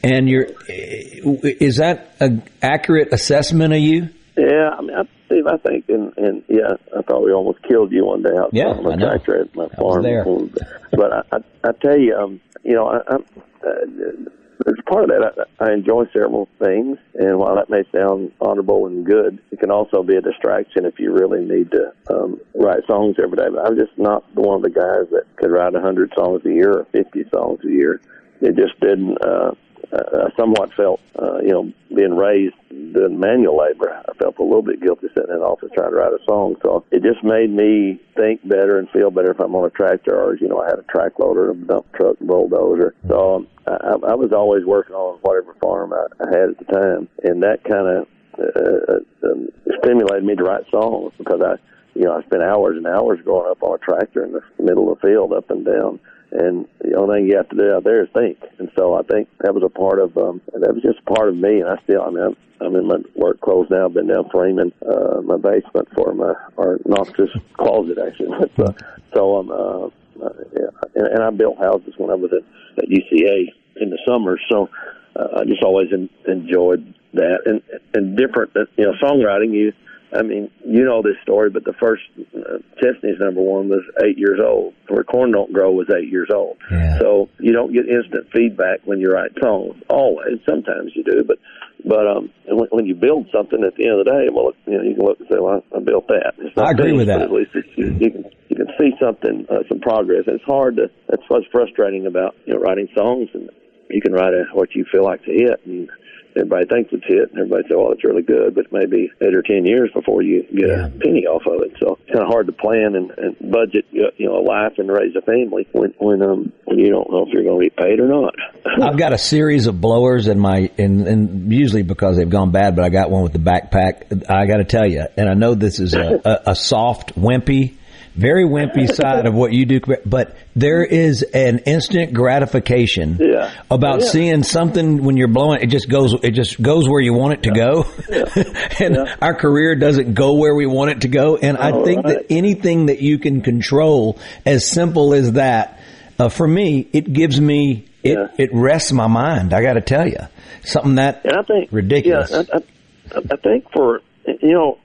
And 0.04 0.28
your, 0.28 0.48
is 0.68 1.78
that 1.78 2.16
an 2.20 2.44
accurate 2.62 3.14
assessment 3.14 3.74
of 3.74 3.80
you? 3.80 4.10
Yeah, 4.38 4.70
I 4.78 4.82
mean, 4.82 4.96
I, 4.98 5.04
Steve, 5.34 5.48
I 5.48 5.58
think, 5.58 5.86
and, 5.90 6.14
and 6.18 6.44
yeah, 6.48 6.74
I 6.98 7.02
probably 7.02 7.32
almost 7.32 7.62
killed 7.64 7.92
you 7.92 8.06
one 8.06 8.22
day 8.22 8.36
out 8.38 8.50
Yeah, 8.54 8.68
on 8.68 8.86
I 8.86 8.94
a 8.94 8.96
know. 8.98 9.08
tractor 9.10 9.42
at 9.42 9.56
my 9.56 9.64
I 9.64 9.68
was 9.68 9.76
farm. 9.78 10.04
there. 10.04 10.26
But 10.92 11.12
I, 11.12 11.22
I, 11.32 11.70
I 11.70 11.72
tell 11.82 11.98
you, 11.98 12.16
um, 12.16 12.40
you 12.64 12.74
know, 12.74 12.88
I, 12.88 13.00
I'm, 13.12 13.26
uh, 13.66 14.70
as 14.70 14.76
part 14.88 15.06
of 15.06 15.10
that, 15.10 15.48
I, 15.60 15.66
I 15.66 15.74
enjoy 15.74 16.06
several 16.14 16.48
things, 16.60 16.98
and 17.16 17.40
while 17.40 17.56
that 17.56 17.70
may 17.70 17.84
sound 17.92 18.32
honorable 18.40 18.86
and 18.86 19.04
good, 19.06 19.40
it 19.52 19.60
can 19.60 19.72
also 19.72 20.04
be 20.04 20.16
a 20.16 20.22
distraction 20.22 20.86
if 20.86 21.00
you 21.00 21.12
really 21.12 21.44
need 21.44 21.72
to 21.72 21.92
um, 22.14 22.40
write 22.56 22.86
songs 22.86 23.16
every 23.22 23.38
day. 23.38 23.48
But 23.52 23.66
I'm 23.66 23.76
just 23.78 23.98
not 23.98 24.24
one 24.36 24.58
of 24.58 24.62
the 24.62 24.70
guys 24.70 25.10
that 25.12 25.24
could 25.38 25.52
write 25.52 25.74
a 25.76 25.82
hundred 25.82 26.14
songs 26.16 26.42
a 26.46 26.50
year 26.50 26.72
or 26.78 26.86
fifty 26.92 27.26
songs 27.34 27.60
a 27.66 27.70
year. 27.70 28.00
It 28.42 28.56
just 28.56 28.80
didn't. 28.80 29.18
Uh, 29.26 29.52
uh, 29.92 30.28
I 30.28 30.36
somewhat 30.38 30.74
felt, 30.74 31.02
uh, 31.22 31.40
you 31.42 31.50
know, 31.50 31.72
being 31.96 32.16
raised 32.16 32.56
doing 32.94 33.20
manual 33.20 33.58
labor, 33.58 34.02
I 34.08 34.14
felt 34.18 34.38
a 34.38 34.44
little 34.44 34.62
bit 34.62 34.82
guilty 34.82 35.08
sitting 35.14 35.34
in 35.34 35.40
the 35.40 35.46
office 35.46 35.70
trying 35.76 35.92
to 35.92 35.96
write 35.96 36.14
a 36.14 36.24
song. 36.26 36.56
So 36.64 36.86
it 36.92 37.04
just 37.04 37.24
made 37.24 37.50
me 37.50 38.00
think 38.16 38.48
better 38.48 38.80
and 38.80 38.90
feel 38.90 39.12
better 39.12 39.32
if 39.32 39.40
I'm 39.40 39.56
on 39.56 39.66
a 39.66 39.70
tractor 39.70 40.16
or, 40.16 40.36
you 40.38 40.48
know, 40.48 40.62
I 40.62 40.70
had 40.70 40.80
a 40.80 40.84
track 40.84 41.20
loader, 41.20 41.52
a 41.52 41.56
dump 41.56 41.92
truck, 41.94 42.18
bulldozer. 42.20 42.96
So 43.08 43.36
um, 43.36 43.48
I, 43.68 44.12
I 44.12 44.16
was 44.16 44.32
always 44.32 44.66
working 44.66 44.96
on 44.96 45.20
whatever 45.22 45.56
farm 45.62 45.94
I, 45.94 46.06
I 46.24 46.28
had 46.30 46.50
at 46.50 46.58
the 46.60 46.66
time. 46.66 47.08
And 47.24 47.44
that 47.44 47.64
kind 47.64 47.88
of 47.88 48.08
uh, 48.40 49.30
um, 49.30 49.50
stimulated 49.84 50.24
me 50.24 50.36
to 50.36 50.44
write 50.44 50.64
songs 50.72 51.14
because 51.18 51.42
I, 51.42 51.56
you 51.94 52.06
know, 52.06 52.18
I 52.18 52.24
spent 52.24 52.42
hours 52.42 52.78
and 52.78 52.88
hours 52.88 53.20
growing 53.24 53.50
up 53.52 53.62
on 53.62 53.76
a 53.76 53.78
tractor 53.78 54.26
in 54.26 54.34
the 54.34 54.42
middle 54.60 54.92
of 54.92 55.00
the 55.00 55.08
field, 55.08 55.34
up 55.34 55.50
and 55.52 55.64
down. 55.66 56.00
And 56.34 56.68
the 56.82 56.96
only 56.98 57.20
thing 57.20 57.28
you 57.28 57.38
have 57.38 57.50
to 57.50 57.56
do 57.56 57.74
out 57.74 57.84
there 57.84 58.04
is 58.04 58.10
think. 58.14 58.40
And 58.58 58.72
so 58.76 58.96
I 58.96 59.04
think 59.04 59.30
that 59.42 59.54
was 59.54 59.64
a 59.64 59.70
part 59.70 60.00
of, 60.00 60.18
um, 60.18 60.42
that 60.52 60.74
was 60.74 60.82
just 60.82 61.00
a 61.06 61.14
part 61.14 61.30
of 61.30 61.36
me. 61.36 61.62
And 61.62 61.70
I 61.70 61.78
still, 61.84 62.02
I 62.02 62.10
mean, 62.10 62.24
I'm, 62.24 62.36
I'm 62.60 62.76
in 62.76 62.88
my 62.88 62.98
work 63.16 63.40
clothes 63.42 63.68
now. 63.70 63.86
I've 63.86 63.94
been 63.94 64.08
down 64.08 64.30
framing, 64.32 64.72
uh, 64.82 65.22
my 65.22 65.38
basement 65.38 65.90
for 65.94 66.14
my, 66.16 66.34
our 66.58 66.80
noxious 66.86 67.30
closet 67.54 67.98
actually. 68.00 68.34
But, 68.58 68.60
uh, 68.60 68.74
so, 69.14 69.38
um, 69.38 69.52
uh, 69.52 69.86
uh, 70.26 70.34
yeah, 70.54 70.70
and, 70.96 71.08
and 71.08 71.24
I 71.24 71.30
built 71.30 71.58
houses 71.60 71.94
when 71.98 72.10
I 72.10 72.16
was 72.16 72.32
at, 72.34 72.84
at 72.84 72.90
UCA 72.90 73.54
in 73.76 73.92
the 73.92 74.00
summer. 74.08 74.40
So, 74.50 74.70
uh, 75.16 75.42
I 75.42 75.46
just 75.46 75.62
always 75.62 75.94
en- 75.94 76.10
enjoyed 76.28 76.96
that 77.14 77.42
and, 77.46 77.62
and 77.94 78.18
different, 78.18 78.52
you 78.78 78.86
know, 78.86 78.94
songwriting, 79.04 79.54
you, 79.54 79.72
I 80.16 80.22
mean, 80.22 80.52
you 80.66 80.84
know 80.86 81.02
this 81.02 81.18
story, 81.24 81.50
but 81.50 81.64
the 81.64 81.74
first 81.74 82.04
uh, 82.36 82.60
Chesney's 82.78 83.20
number 83.20 83.42
one 83.42 83.70
was 83.70 83.82
eight 84.06 84.18
years 84.18 84.40
old. 84.44 84.74
Where 84.88 85.04
Corn 85.04 85.32
Don't 85.32 85.52
Grow 85.52 85.72
was 85.72 85.88
eight 85.90 86.10
years 86.10 86.30
old. 86.34 86.58
Yeah. 86.72 87.00
So 87.00 87.30
you 87.40 87.52
don't 87.52 87.74
get 87.74 87.88
instant 87.90 88.28
feedback 88.32 88.82
when 88.86 89.00
you 89.00 89.10
write 89.10 89.32
songs. 89.42 89.76
Always, 89.90 90.40
sometimes 90.48 90.92
you 90.96 91.04
do, 91.04 91.24
but 91.24 91.40
but 91.86 92.08
um, 92.08 92.32
when, 92.48 92.68
when 92.72 92.86
you 92.86 92.96
build 92.96 93.28
something 93.34 93.64
at 93.64 93.76
the 93.76 93.88
end 93.88 94.00
of 94.00 94.06
the 94.06 94.12
day, 94.12 94.30
well, 94.32 94.54
you 94.66 94.78
know, 94.78 94.84
you 94.84 94.96
can 94.96 95.06
look 95.06 95.20
and 95.20 95.28
say, 95.30 95.40
"Well, 95.40 95.64
I 95.76 95.80
built 95.80 96.08
that." 96.08 96.34
It's 96.38 96.56
not 96.56 96.68
I 96.68 96.72
agree 96.72 96.94
with 96.94 97.08
finished, 97.08 97.20
that. 97.20 97.30
But 97.30 97.34
at 97.34 97.40
least 97.40 97.52
it's, 97.56 97.78
you, 97.78 97.86
you 98.00 98.12
can 98.12 98.24
you 98.50 98.56
can 98.56 98.68
see 98.78 98.92
something, 99.02 99.46
uh, 99.50 99.68
some 99.68 99.80
progress. 99.80 100.24
And 100.28 100.36
it's 100.36 100.46
hard 100.46 100.78
to. 100.78 100.90
That's 101.10 101.24
what's 101.28 101.48
frustrating 101.52 102.06
about 102.06 102.36
you 102.46 102.54
know 102.54 102.60
writing 102.62 102.88
songs, 102.96 103.30
and 103.34 103.50
you 103.90 104.02
can 104.02 104.14
write 104.14 104.34
a, 104.34 104.46
what 104.54 104.76
you 104.76 104.86
feel 104.92 105.04
like 105.04 105.24
to 105.26 105.32
hit, 105.32 105.60
and 105.66 105.90
everybody 106.36 106.66
thinks 106.66 106.92
it's 106.94 107.06
hit, 107.08 107.32
and 107.32 107.40
everybody 107.40 107.64
says, 107.64 107.78
"Well, 107.78 107.92
it's 107.92 108.04
really 108.04 108.22
good," 108.22 108.56
but 108.56 108.72
maybe 108.72 109.12
eight 109.22 109.34
or 109.34 109.42
ten 109.42 109.66
years 109.66 109.90
before 109.94 110.22
you 110.22 110.44
get 110.44 110.70
yeah. 110.70 110.88
a 110.88 110.90
penny 110.90 111.26
off 111.26 111.46
of 111.46 111.62
it. 111.62 111.74
So 111.80 111.98
it's 112.02 112.12
kind 112.12 112.26
of 112.26 112.28
hard 112.28 112.48
to 112.48 112.54
plan 112.54 112.96
and, 112.96 113.12
and 113.18 113.52
budget, 113.52 113.86
you 113.92 114.10
know, 114.20 114.38
a 114.38 114.44
life 114.44 114.74
and 114.78 114.90
raise 114.90 115.16
a 115.16 115.22
family 115.22 115.68
when 115.72 115.94
when 115.98 116.22
um 116.22 116.52
when 116.66 116.80
you 116.80 116.90
don't 116.90 117.12
know 117.12 117.26
if 117.26 117.34
you're 117.34 117.44
going 117.44 117.60
to 117.60 117.70
be 117.70 117.70
paid 117.70 118.00
or 118.00 118.08
not. 118.08 118.36
I've 118.82 118.98
got 118.98 119.14
a 119.14 119.18
series 119.18 119.68
of 119.68 119.80
blowers 119.80 120.28
in 120.28 120.40
my, 120.40 120.72
and 120.78 121.08
and 121.08 121.52
usually 121.52 121.84
because 121.84 122.18
they've 122.18 122.30
gone 122.30 122.52
bad, 122.52 122.76
but 122.76 122.86
I 122.86 122.90
got 122.90 123.10
one 123.10 123.24
with 123.24 123.34
the 123.34 123.40
backpack. 123.40 124.30
I 124.30 124.46
got 124.46 124.58
to 124.58 124.66
tell 124.66 124.90
you, 124.90 125.06
and 125.18 125.30
I 125.30 125.34
know 125.34 125.56
this 125.56 125.80
is 125.80 125.94
a, 125.94 126.22
a, 126.24 126.52
a 126.52 126.56
soft, 126.56 127.16
wimpy 127.16 127.78
very 128.16 128.46
wimpy 128.46 128.88
side 128.94 129.26
of 129.26 129.34
what 129.34 129.54
you 129.54 129.66
do, 129.66 129.80
but 130.06 130.36
there 130.56 130.84
is 130.84 131.24
an 131.24 131.60
instant 131.60 132.14
gratification 132.14 133.18
yeah. 133.20 133.52
about 133.72 134.02
yeah. 134.02 134.08
seeing 134.08 134.44
something 134.44 135.04
when 135.04 135.18
you're 135.18 135.28
blowing. 135.28 135.62
It 135.62 135.68
just 135.68 135.90
goes. 135.90 136.14
It 136.24 136.32
just 136.32 136.62
goes 136.62 136.88
where 136.88 137.02
you 137.02 137.14
want 137.14 137.34
it 137.34 137.44
to 137.44 137.50
yeah. 137.50 138.34
go, 138.36 138.46
and 138.86 139.10
our 139.22 139.34
career 139.34 139.76
doesn't 139.76 140.14
go 140.14 140.34
where 140.34 140.56
we 140.56 140.66
want 140.66 140.92
it 140.92 141.02
to 141.02 141.08
go. 141.08 141.38
And 141.38 141.58
I 141.58 141.84
think 141.84 142.06
right. 142.06 142.20
that 142.20 142.26
anything 142.30 142.88
that 142.88 143.02
you 143.02 143.20
can 143.20 143.42
control, 143.42 144.20
as 144.46 144.66
simple 144.66 145.14
as 145.14 145.34
that, 145.34 145.80
uh, 146.20 146.30
for 146.30 146.48
me, 146.48 146.88
it 146.94 147.12
gives 147.12 147.40
me 147.40 147.86
it. 148.04 148.18
It 148.38 148.50
rests 148.54 148.92
my 148.92 149.08
mind. 149.08 149.54
I 149.54 149.62
got 149.64 149.74
to 149.74 149.82
tell 149.82 150.08
you, 150.08 150.20
something 150.64 150.96
that 150.96 151.26
and 151.26 151.38
I 151.38 151.42
think 151.44 151.70
ridiculous. 151.72 152.32
Yeah, 152.32 152.44
I, 152.54 152.58
I, 152.58 153.22
I 153.32 153.36
think 153.38 153.72
for 153.72 154.02
you 154.26 154.54
know, 154.54 154.78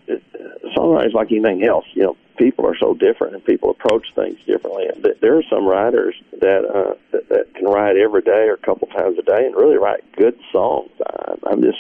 songwriters 0.77 1.13
like 1.13 1.31
anything 1.31 1.65
else, 1.65 1.85
you 1.93 2.05
know 2.05 2.17
people 2.39 2.67
are 2.67 2.77
so 2.79 2.95
different 2.95 3.35
and 3.35 3.45
people 3.45 3.71
approach 3.71 4.07
things 4.15 4.39
differently. 4.47 4.87
There 5.21 5.37
are 5.37 5.43
some 5.51 5.67
writers 5.67 6.15
that, 6.41 6.65
uh, 6.65 6.95
that 7.13 7.29
that 7.29 7.55
can 7.55 7.67
write 7.67 7.97
every 7.97 8.23
day 8.23 8.47
or 8.49 8.55
a 8.55 8.59
couple 8.59 8.89
times 8.89 9.19
a 9.19 9.23
day 9.23 9.47
and 9.47 9.55
really 9.55 9.77
write 9.77 10.01
good 10.17 10.39
songs. 10.53 10.91
I, 11.07 11.35
I'm 11.51 11.63
just 11.63 11.79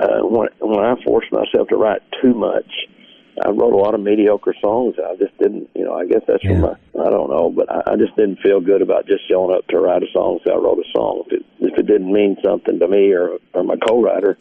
uh, 0.00 0.26
when 0.26 0.48
when 0.60 0.84
I 0.84 0.94
force 1.04 1.26
myself 1.30 1.68
to 1.68 1.76
write 1.76 2.02
too 2.22 2.34
much, 2.34 2.88
I 3.44 3.48
wrote 3.50 3.72
a 3.72 3.76
lot 3.76 3.94
of 3.94 4.00
mediocre 4.00 4.54
songs. 4.60 4.96
I 4.98 5.16
just 5.16 5.36
didn't, 5.38 5.70
you 5.74 5.84
know. 5.84 5.94
I 5.94 6.06
guess 6.06 6.22
that's 6.26 6.44
yeah. 6.44 6.52
from 6.52 6.60
my 6.60 6.74
I 7.06 7.10
don't 7.10 7.30
know, 7.30 7.50
but 7.50 7.70
I, 7.70 7.92
I 7.92 7.96
just 7.96 8.14
didn't 8.16 8.40
feel 8.40 8.60
good 8.60 8.82
about 8.82 9.06
just 9.06 9.26
showing 9.28 9.56
up 9.56 9.66
to 9.68 9.78
write 9.78 10.02
a 10.02 10.10
song. 10.12 10.40
So 10.44 10.52
I 10.52 10.56
wrote 10.56 10.78
a 10.78 10.90
song. 10.92 11.24
If 11.26 11.40
it, 11.40 11.46
if 11.60 11.78
it 11.78 11.86
didn't 11.86 12.12
mean 12.12 12.36
something 12.44 12.78
to 12.78 12.88
me 12.88 13.12
or 13.12 13.38
or 13.54 13.62
my 13.64 13.76
co-writer, 13.88 14.36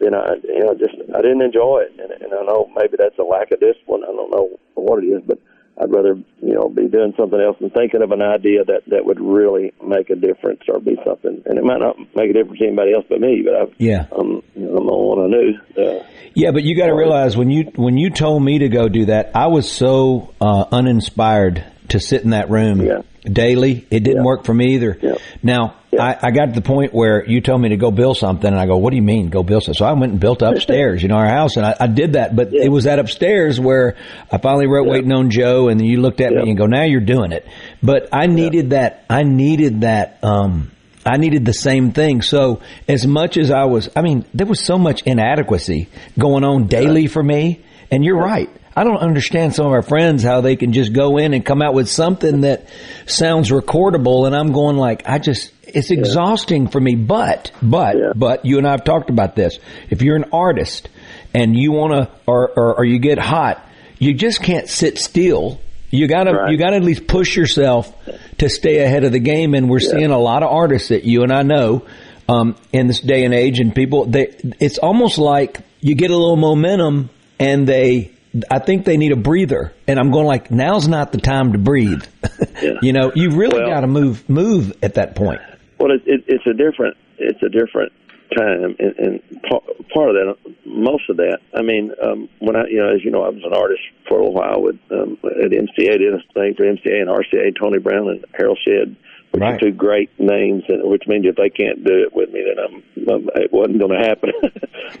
then 0.00 0.14
I, 0.14 0.34
you 0.44 0.60
know, 0.60 0.74
just 0.74 0.94
I 1.14 1.20
didn't 1.20 1.42
enjoy 1.42 1.84
it. 1.84 1.92
And, 2.00 2.10
and 2.22 2.32
I 2.32 2.42
know 2.44 2.70
maybe 2.74 2.96
that's 2.98 3.18
a 3.18 3.22
lack 3.22 3.50
of 3.52 3.60
discipline. 3.60 4.02
I 4.04 4.12
don't 4.12 4.30
know 4.30 4.58
what 4.74 5.04
it 5.04 5.08
is, 5.08 5.22
but 5.26 5.38
I'd 5.78 5.92
rather, 5.92 6.14
you 6.42 6.54
know, 6.54 6.68
be 6.68 6.88
doing 6.88 7.14
something 7.16 7.40
else 7.40 7.56
and 7.60 7.72
thinking 7.72 8.02
of 8.02 8.12
an 8.12 8.22
idea 8.22 8.64
that 8.64 8.82
that 8.88 9.04
would 9.04 9.20
really 9.20 9.72
make 9.82 10.10
a 10.10 10.16
difference 10.16 10.60
or 10.68 10.78
be 10.78 10.96
something. 11.06 11.42
And 11.46 11.58
it 11.58 11.64
might 11.64 11.80
not 11.80 11.96
make 12.14 12.30
a 12.30 12.32
difference 12.32 12.58
to 12.58 12.66
anybody 12.66 12.92
else 12.94 13.06
but 13.08 13.20
me. 13.20 13.42
But 13.44 13.54
I, 13.54 13.72
yeah, 13.78 14.06
I'm, 14.12 14.42
you 14.54 14.66
know, 14.66 14.76
I'm 14.76 14.86
the 14.86 14.96
one 14.96 15.24
I 15.24 15.28
knew. 15.28 16.00
Uh, 16.00 16.04
yeah, 16.34 16.50
but 16.50 16.62
you 16.64 16.76
got 16.76 16.86
to 16.86 16.94
realize 16.94 17.36
when 17.36 17.50
you 17.50 17.70
when 17.76 17.96
you 17.96 18.10
told 18.10 18.42
me 18.42 18.58
to 18.58 18.68
go 18.68 18.88
do 18.88 19.06
that, 19.06 19.32
I 19.34 19.46
was 19.46 19.70
so 19.70 20.34
uh, 20.40 20.66
uninspired 20.70 21.64
to 21.88 22.00
sit 22.00 22.22
in 22.22 22.30
that 22.30 22.50
room 22.50 22.82
yeah. 22.82 23.02
Daily. 23.24 23.86
It 23.90 24.00
didn't 24.00 24.18
Yeah. 24.18 24.22
work 24.24 24.44
for 24.44 24.54
me 24.54 24.74
either. 24.74 24.98
Yeah. 25.00 25.14
Now 25.42 25.74
I, 25.98 26.16
I 26.22 26.30
got 26.30 26.46
to 26.46 26.52
the 26.52 26.62
point 26.62 26.94
where 26.94 27.24
you 27.26 27.40
told 27.40 27.60
me 27.60 27.70
to 27.70 27.76
go 27.76 27.90
build 27.90 28.16
something, 28.16 28.46
and 28.48 28.58
I 28.58 28.66
go, 28.66 28.76
"What 28.76 28.90
do 28.90 28.96
you 28.96 29.02
mean 29.02 29.28
go 29.28 29.42
build 29.42 29.64
something?" 29.64 29.78
So 29.78 29.84
I 29.84 29.92
went 29.92 30.12
and 30.12 30.20
built 30.20 30.40
upstairs, 30.42 31.02
you 31.02 31.08
know, 31.08 31.16
our 31.16 31.28
house, 31.28 31.56
and 31.56 31.66
I, 31.66 31.74
I 31.80 31.86
did 31.88 32.12
that. 32.12 32.34
But 32.36 32.54
it 32.54 32.70
was 32.70 32.84
that 32.84 32.98
upstairs 32.98 33.58
where 33.58 33.96
I 34.30 34.38
finally 34.38 34.66
wrote 34.68 34.86
"Waiting 34.86 35.12
on 35.12 35.30
Joe," 35.30 35.68
and 35.68 35.80
then 35.80 35.86
you 35.86 36.00
looked 36.00 36.20
at 36.20 36.32
me 36.32 36.48
and 36.48 36.56
go, 36.56 36.66
"Now 36.66 36.82
you're 36.84 37.00
doing 37.00 37.32
it." 37.32 37.46
But 37.82 38.08
I 38.12 38.26
needed 38.26 38.70
that. 38.70 39.04
I 39.10 39.22
needed 39.24 39.80
that. 39.82 40.18
um 40.22 40.70
I 41.04 41.16
needed 41.16 41.46
the 41.46 41.54
same 41.54 41.92
thing. 41.92 42.20
So 42.20 42.60
as 42.86 43.06
much 43.06 43.38
as 43.38 43.50
I 43.50 43.64
was, 43.64 43.88
I 43.96 44.02
mean, 44.02 44.26
there 44.34 44.46
was 44.46 44.60
so 44.60 44.76
much 44.76 45.02
inadequacy 45.02 45.88
going 46.18 46.44
on 46.44 46.66
daily 46.66 47.06
for 47.06 47.22
me. 47.22 47.60
And 47.90 48.04
you're 48.04 48.18
right. 48.18 48.50
I 48.80 48.84
don't 48.84 48.96
understand 48.96 49.54
some 49.54 49.66
of 49.66 49.72
our 49.72 49.82
friends 49.82 50.22
how 50.22 50.40
they 50.40 50.56
can 50.56 50.72
just 50.72 50.94
go 50.94 51.18
in 51.18 51.34
and 51.34 51.44
come 51.44 51.60
out 51.60 51.74
with 51.74 51.86
something 51.86 52.40
that 52.40 52.66
sounds 53.04 53.50
recordable. 53.50 54.26
And 54.26 54.34
I'm 54.34 54.52
going 54.52 54.78
like, 54.78 55.06
I 55.06 55.18
just, 55.18 55.52
it's 55.64 55.90
exhausting 55.90 56.66
for 56.68 56.80
me. 56.80 56.94
But, 56.94 57.52
but, 57.60 58.18
but 58.18 58.46
you 58.46 58.56
and 58.56 58.66
I 58.66 58.70
have 58.70 58.84
talked 58.84 59.10
about 59.10 59.36
this. 59.36 59.58
If 59.90 60.00
you're 60.00 60.16
an 60.16 60.30
artist 60.32 60.88
and 61.34 61.54
you 61.54 61.72
want 61.72 61.92
to, 61.92 62.10
or, 62.26 62.48
or, 62.56 62.74
or 62.78 62.84
you 62.86 62.98
get 62.98 63.18
hot, 63.18 63.62
you 63.98 64.14
just 64.14 64.42
can't 64.42 64.66
sit 64.66 64.96
still. 64.96 65.60
You 65.90 66.08
gotta, 66.08 66.32
Right. 66.32 66.50
you 66.50 66.56
gotta 66.56 66.76
at 66.76 66.82
least 66.82 67.06
push 67.06 67.36
yourself 67.36 67.92
to 68.38 68.48
stay 68.48 68.78
ahead 68.78 69.04
of 69.04 69.12
the 69.12 69.18
game. 69.20 69.52
And 69.52 69.68
we're 69.68 69.80
seeing 69.80 70.10
a 70.10 70.18
lot 70.18 70.42
of 70.42 70.50
artists 70.50 70.88
that 70.88 71.04
you 71.04 71.22
and 71.22 71.32
I 71.32 71.42
know, 71.42 71.84
um, 72.30 72.56
in 72.72 72.86
this 72.86 73.00
day 73.00 73.26
and 73.26 73.34
age 73.34 73.60
and 73.60 73.74
people, 73.74 74.06
they, 74.06 74.34
it's 74.58 74.78
almost 74.78 75.18
like 75.18 75.60
you 75.82 75.94
get 75.96 76.10
a 76.10 76.16
little 76.16 76.36
momentum 76.36 77.10
and 77.38 77.66
they, 77.66 78.12
I 78.50 78.58
think 78.60 78.84
they 78.84 78.96
need 78.96 79.12
a 79.12 79.16
breather. 79.16 79.72
And 79.88 79.98
I'm 79.98 80.10
going 80.10 80.26
like, 80.26 80.50
now's 80.50 80.86
not 80.86 81.12
the 81.12 81.18
time 81.18 81.52
to 81.52 81.58
breathe. 81.58 82.04
you 82.82 82.92
know, 82.92 83.12
you 83.14 83.30
really 83.30 83.60
Well- 83.60 83.68
got 83.70 83.80
to 83.80 83.86
move, 83.86 84.28
move 84.28 84.72
at 84.82 84.94
that 84.94 85.14
point. 85.16 85.40
Well, 85.78 85.92
it, 85.92 86.02
it, 86.06 86.24
it's 86.26 86.46
a 86.46 86.52
different 86.52 86.96
it's 87.16 87.42
a 87.42 87.48
different 87.48 87.92
time, 88.36 88.76
and, 88.78 88.94
and 88.98 89.42
part, 89.48 89.64
part 89.92 90.10
of 90.10 90.14
that, 90.16 90.36
most 90.66 91.08
of 91.08 91.16
that. 91.16 91.38
I 91.54 91.62
mean, 91.62 91.90
um, 92.02 92.28
when 92.38 92.54
I 92.56 92.64
you 92.68 92.78
know, 92.78 92.88
as 92.94 93.02
you 93.04 93.10
know, 93.10 93.22
I 93.22 93.30
was 93.30 93.42
an 93.44 93.54
artist 93.54 93.80
for 94.08 94.18
a 94.20 94.28
while 94.30 94.62
with 94.62 94.76
um, 94.90 95.18
at 95.24 95.50
MCA, 95.50 95.98
did 95.98 96.14
a 96.14 96.18
thing 96.34 96.54
for 96.54 96.64
MCA 96.64 97.00
and 97.00 97.08
RCA, 97.08 97.58
Tony 97.58 97.78
Brown 97.78 98.08
and 98.08 98.24
Harold 98.34 98.58
Shedd, 98.66 98.94
which 99.32 99.40
Right. 99.40 99.54
are 99.54 99.58
two 99.58 99.72
great 99.72 100.10
names, 100.18 100.64
and 100.68 100.82
which 100.88 101.04
means 101.06 101.24
if 101.26 101.36
they 101.36 101.50
can't 101.50 101.82
do 101.84 102.02
it 102.02 102.14
with 102.14 102.30
me, 102.30 102.44
then 102.44 102.62
I'm, 102.62 103.08
I'm 103.08 103.28
it 103.36 103.52
wasn't 103.52 103.78
going 103.78 103.98
to 103.98 104.06
happen. 104.06 104.32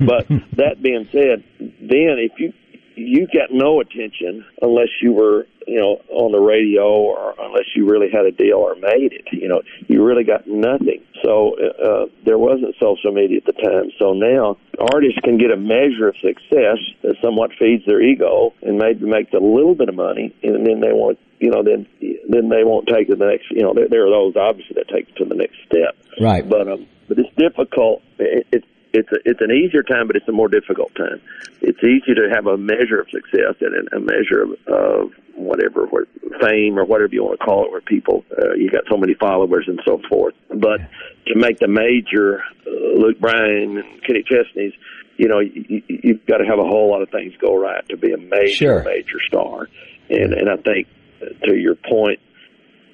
but 0.00 0.28
that 0.56 0.82
being 0.82 1.08
said, 1.12 1.44
then 1.58 2.16
if 2.18 2.32
you 2.38 2.52
you 3.00 3.26
got 3.26 3.50
no 3.50 3.80
attention 3.80 4.44
unless 4.60 4.88
you 5.00 5.12
were, 5.12 5.46
you 5.66 5.78
know, 5.78 6.00
on 6.10 6.32
the 6.32 6.38
radio 6.38 6.84
or 6.84 7.34
unless 7.38 7.66
you 7.74 7.88
really 7.88 8.10
had 8.10 8.26
a 8.26 8.30
deal 8.30 8.58
or 8.58 8.74
made 8.74 9.12
it. 9.12 9.26
You 9.32 9.48
know, 9.48 9.62
you 9.88 10.04
really 10.04 10.24
got 10.24 10.46
nothing. 10.46 11.02
So 11.24 11.56
uh, 11.58 12.06
there 12.24 12.38
wasn't 12.38 12.74
social 12.80 13.12
media 13.12 13.38
at 13.38 13.46
the 13.46 13.60
time. 13.60 13.90
So 13.98 14.12
now 14.12 14.58
artists 14.78 15.18
can 15.24 15.38
get 15.38 15.50
a 15.50 15.56
measure 15.56 16.08
of 16.08 16.16
success 16.16 16.78
that 17.02 17.16
somewhat 17.22 17.50
feeds 17.58 17.84
their 17.86 18.00
ego 18.00 18.52
and 18.62 18.78
maybe 18.78 19.06
makes 19.06 19.32
a 19.32 19.38
little 19.38 19.74
bit 19.74 19.88
of 19.88 19.94
money, 19.94 20.34
and 20.42 20.66
then 20.66 20.80
they 20.80 20.92
want, 20.92 21.18
you 21.38 21.50
know, 21.50 21.62
then 21.62 21.86
then 22.28 22.48
they 22.48 22.64
won't 22.64 22.86
take 22.86 23.08
it 23.08 23.18
the 23.18 23.26
next. 23.26 23.50
You 23.50 23.62
know, 23.62 23.74
there, 23.74 23.88
there 23.88 24.06
are 24.06 24.10
those 24.10 24.36
obviously 24.36 24.74
that 24.76 24.88
take 24.88 25.08
it 25.08 25.16
to 25.16 25.24
the 25.24 25.34
next 25.34 25.56
step. 25.66 25.96
Right. 26.20 26.48
But 26.48 26.68
um, 26.68 26.86
but 27.08 27.18
it's 27.18 27.34
difficult. 27.36 28.02
It, 28.18 28.46
it's 28.52 28.66
it's 28.92 29.10
a, 29.12 29.16
it's 29.24 29.40
an 29.40 29.50
easier 29.52 29.82
time, 29.82 30.06
but 30.06 30.16
it's 30.16 30.28
a 30.28 30.32
more 30.32 30.48
difficult 30.48 30.94
time. 30.94 31.20
It's 31.60 31.78
easy 31.82 32.14
to 32.14 32.28
have 32.34 32.46
a 32.46 32.56
measure 32.56 33.00
of 33.00 33.08
success 33.10 33.54
and 33.60 33.88
a 33.92 34.00
measure 34.00 34.42
of, 34.42 34.50
of 34.66 35.12
whatever, 35.34 35.86
what, 35.86 36.08
fame 36.40 36.78
or 36.78 36.84
whatever 36.84 37.12
you 37.14 37.24
want 37.24 37.38
to 37.38 37.44
call 37.44 37.64
it, 37.66 37.70
where 37.70 37.80
people 37.80 38.24
uh, 38.36 38.54
you 38.56 38.70
got 38.70 38.82
so 38.90 38.96
many 38.96 39.14
followers 39.14 39.64
and 39.68 39.80
so 39.86 40.00
forth. 40.08 40.34
But 40.48 40.80
to 41.26 41.34
make 41.36 41.58
the 41.58 41.68
major, 41.68 42.42
uh, 42.66 42.70
Luke 42.98 43.18
Bryan 43.20 43.78
and 43.78 44.02
Kenny 44.04 44.22
Chesney's, 44.24 44.72
you 45.16 45.28
know, 45.28 45.38
you, 45.40 45.64
you- 45.68 45.82
you've 46.02 46.26
got 46.26 46.38
to 46.38 46.46
have 46.46 46.58
a 46.58 46.64
whole 46.64 46.90
lot 46.90 47.02
of 47.02 47.10
things 47.10 47.34
go 47.40 47.56
right 47.56 47.86
to 47.90 47.96
be 47.96 48.12
a 48.12 48.16
major, 48.18 48.54
Sure. 48.54 48.82
major 48.84 49.20
star. 49.28 49.68
And 50.08 50.32
and 50.32 50.48
I 50.48 50.56
think 50.56 50.88
uh, 51.22 51.46
to 51.46 51.56
your 51.56 51.74
point, 51.76 52.18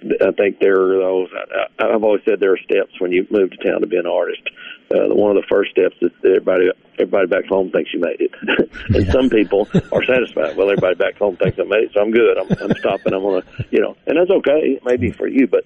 I 0.03 0.31
think 0.33 0.61
there 0.61 0.81
are 0.81 0.99
those. 0.99 1.29
I, 1.79 1.85
I've 1.85 2.05
always 2.05 2.23
said 2.25 2.41
there 2.41 2.53
are 2.53 2.59
steps 2.59 3.01
when 3.01 3.13
you 3.13 3.27
move 3.31 3.51
to 3.51 3.57
town 3.57 3.81
to 3.81 3.87
be 3.87 3.97
an 3.97 4.07
artist. 4.07 4.43
Uh, 4.95 5.15
one 5.15 5.37
of 5.37 5.43
the 5.43 5.49
first 5.49 5.71
steps 5.71 5.97
is 6.01 6.11
that 6.23 6.29
everybody 6.29 6.69
everybody 6.95 7.27
back 7.27 7.47
home 7.47 7.71
thinks 7.71 7.93
you 7.93 8.01
made 8.01 8.21
it, 8.21 8.31
and 8.95 9.07
some 9.11 9.29
people 9.31 9.69
are 9.93 10.05
satisfied. 10.05 10.57
Well, 10.57 10.71
everybody 10.71 10.95
back 10.95 11.17
home 11.17 11.37
thinks 11.37 11.59
I 11.59 11.65
made 11.65 11.85
it, 11.85 11.91
so 11.95 12.01
I'm 12.01 12.13
good. 12.13 12.39
I'm, 12.39 12.49
I'm 12.61 12.77
stopping. 12.79 13.13
I'm 13.13 13.23
gonna, 13.23 13.43
you 13.71 13.81
know, 13.81 13.97
and 14.07 14.17
that's 14.17 14.31
okay. 14.31 14.77
It 14.77 14.85
may 14.85 14.97
be 14.97 15.11
for 15.11 15.27
you, 15.27 15.47
but 15.47 15.65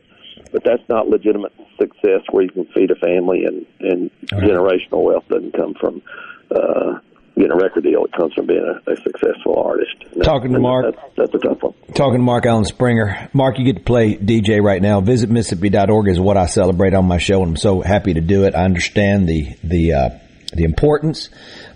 but 0.53 0.65
that's 0.65 0.83
not 0.89 1.09
legitimate 1.09 1.53
success 1.79 2.23
where 2.31 2.45
you 2.45 2.51
can 2.51 2.67
feed 2.67 2.91
a 2.91 2.97
family 2.97 3.45
and 3.45 3.67
and 3.81 4.11
generational 4.29 5.05
wealth 5.05 5.29
doesn't 5.29 5.57
come 5.57 5.75
from. 5.75 6.03
Uh, 6.51 6.99
Getting 7.41 7.53
a 7.53 7.57
record 7.57 7.85
deal, 7.85 8.05
it 8.05 8.13
comes 8.13 8.35
from 8.35 8.47
being 8.47 8.61
a, 8.87 8.91
a 8.91 8.97
successful 8.97 9.57
artist. 9.65 9.95
And 10.13 10.21
that- 10.21 10.25
Talking 10.25 10.53
to 10.53 10.59
Mark. 10.59 10.95
that's, 10.95 11.17
that's 11.17 11.35
a 11.35 11.39
tough 11.39 11.63
one. 11.63 11.73
Talking 11.95 12.19
to 12.19 12.23
Mark 12.23 12.45
Alan 12.45 12.67
Springer. 12.67 13.31
Mark, 13.33 13.59
you 13.59 13.65
get 13.65 13.77
to 13.77 13.83
play 13.83 14.15
DJ 14.15 14.63
right 14.63 14.83
now. 14.83 15.01
Visit 15.01 15.31
Mississippi.org 15.31 16.09
is 16.09 16.21
what 16.21 16.37
I 16.37 16.45
celebrate 16.45 16.93
on 16.93 17.07
my 17.07 17.17
show, 17.17 17.41
and 17.43 17.53
I'm 17.53 17.57
so 17.57 17.81
happy 17.81 18.13
to 18.13 18.21
do 18.21 18.45
it. 18.45 18.55
I 18.55 18.65
understand 18.65 19.27
the 19.27 19.57
the 19.65 19.93
uh, 19.95 20.09
the 20.53 20.65
importance 20.65 21.31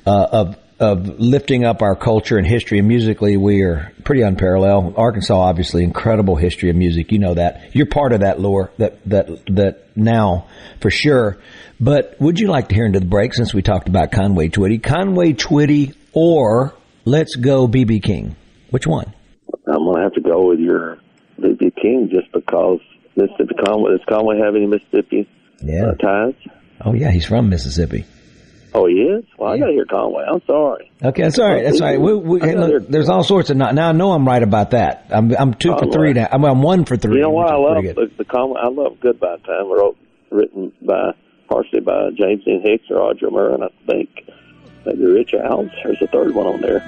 uh, 0.06 0.26
of 0.32 0.56
of 0.84 1.18
lifting 1.18 1.64
up 1.64 1.82
our 1.82 1.96
culture 1.96 2.36
and 2.36 2.46
history. 2.46 2.78
And 2.78 2.86
musically, 2.88 3.36
we 3.36 3.62
are 3.62 3.92
pretty 4.04 4.22
unparalleled. 4.22 4.94
Arkansas, 4.96 5.34
obviously, 5.36 5.82
incredible 5.84 6.36
history 6.36 6.70
of 6.70 6.76
music. 6.76 7.10
You 7.12 7.18
know 7.18 7.34
that. 7.34 7.74
You're 7.74 7.86
part 7.86 8.12
of 8.12 8.20
that 8.20 8.38
lore 8.40 8.70
that 8.78 8.98
that 9.08 9.28
that 9.46 9.96
now 9.96 10.46
for 10.80 10.90
sure. 10.90 11.38
But 11.80 12.16
would 12.20 12.38
you 12.38 12.48
like 12.48 12.68
to 12.68 12.74
hear 12.74 12.86
into 12.86 13.00
the 13.00 13.06
break 13.06 13.34
since 13.34 13.52
we 13.52 13.62
talked 13.62 13.88
about 13.88 14.12
Conway 14.12 14.48
Twitty? 14.48 14.82
Conway 14.82 15.32
Twitty 15.32 15.94
or 16.12 16.74
Let's 17.04 17.34
Go 17.36 17.66
BB 17.66 18.02
King? 18.02 18.36
Which 18.70 18.86
one? 18.86 19.12
I'm 19.66 19.84
gonna 19.84 20.02
have 20.02 20.12
to 20.14 20.20
go 20.20 20.48
with 20.48 20.60
your 20.60 20.98
BB 21.40 21.74
King 21.80 22.10
just 22.12 22.30
because 22.32 22.78
Mississippi 23.16 23.54
Conway 23.66 23.90
does 23.92 24.00
Conway 24.08 24.38
have 24.38 24.54
any 24.54 24.66
Mississippi 24.66 25.28
Yeah. 25.62 25.86
uh, 25.86 25.94
ties? 25.94 26.34
Oh 26.84 26.92
yeah, 26.94 27.10
he's 27.10 27.26
from 27.26 27.48
Mississippi. 27.48 28.04
Oh, 28.76 28.86
he 28.88 28.94
is. 28.94 29.24
Well, 29.38 29.52
I 29.52 29.58
got 29.58 29.66
to 29.66 29.72
hear 29.72 29.84
Conway. 29.84 30.24
I'm 30.28 30.42
sorry. 30.48 30.90
Okay, 31.00 31.22
that's 31.22 31.38
all 31.38 31.48
right. 31.48 31.62
That's 31.62 31.80
all 31.80 31.86
right. 31.86 32.00
We, 32.00 32.14
we, 32.14 32.40
hey, 32.40 32.56
look, 32.56 32.88
there's 32.88 33.08
all 33.08 33.22
sorts 33.22 33.50
of. 33.50 33.56
Not, 33.56 33.72
Now 33.74 33.90
I 33.90 33.92
know 33.92 34.10
I'm 34.12 34.26
right 34.26 34.42
about 34.42 34.72
that. 34.72 35.06
I'm 35.10 35.30
I'm 35.36 35.54
two 35.54 35.76
for 35.78 35.92
three 35.92 36.12
now. 36.12 36.26
I'm, 36.30 36.44
I'm 36.44 36.60
one 36.60 36.84
for 36.84 36.96
three. 36.96 37.14
You 37.16 37.22
know 37.22 37.30
what? 37.30 37.52
I 37.52 37.56
love 37.56 37.84
the, 37.84 38.10
the 38.18 38.24
Conway. 38.24 38.60
I 38.60 38.68
love 38.68 38.98
Goodbye 39.00 39.36
Time. 39.46 39.70
Wrote 39.70 39.96
written 40.32 40.72
by 40.82 41.12
partially 41.48 41.80
by 41.80 42.10
James 42.18 42.44
Dean 42.44 42.62
Hicks 42.64 42.86
or 42.90 42.96
Audra 42.96 43.30
Murray, 43.30 43.54
and 43.54 43.62
I 43.64 43.68
think 43.86 44.10
maybe 44.84 45.04
Rich 45.04 45.30
Alves. 45.34 45.70
There's 45.84 46.02
a 46.02 46.08
third 46.08 46.34
one 46.34 46.46
on 46.46 46.60
there. 46.60 46.80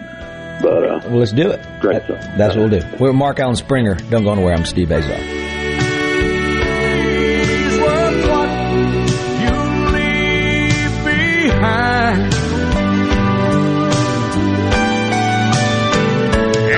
But 0.63 0.83
uh, 0.83 1.01
well, 1.05 1.19
let's 1.19 1.33
do 1.33 1.51
it. 1.51 1.65
Great 1.81 2.07
that, 2.09 2.37
That's 2.37 2.57
what 2.57 2.69
we'll 2.71 2.81
do. 2.81 2.87
We're 2.99 3.13
Mark 3.13 3.39
Alan 3.39 3.55
Springer. 3.55 3.95
Don't 3.95 4.25
go 4.25 4.33
anywhere. 4.33 4.55
I'm 4.55 4.65
Steve 4.65 4.91
Azar. 4.91 5.66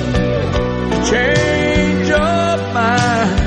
change 1.11 2.09
your 2.09 2.57
mind. 2.75 3.38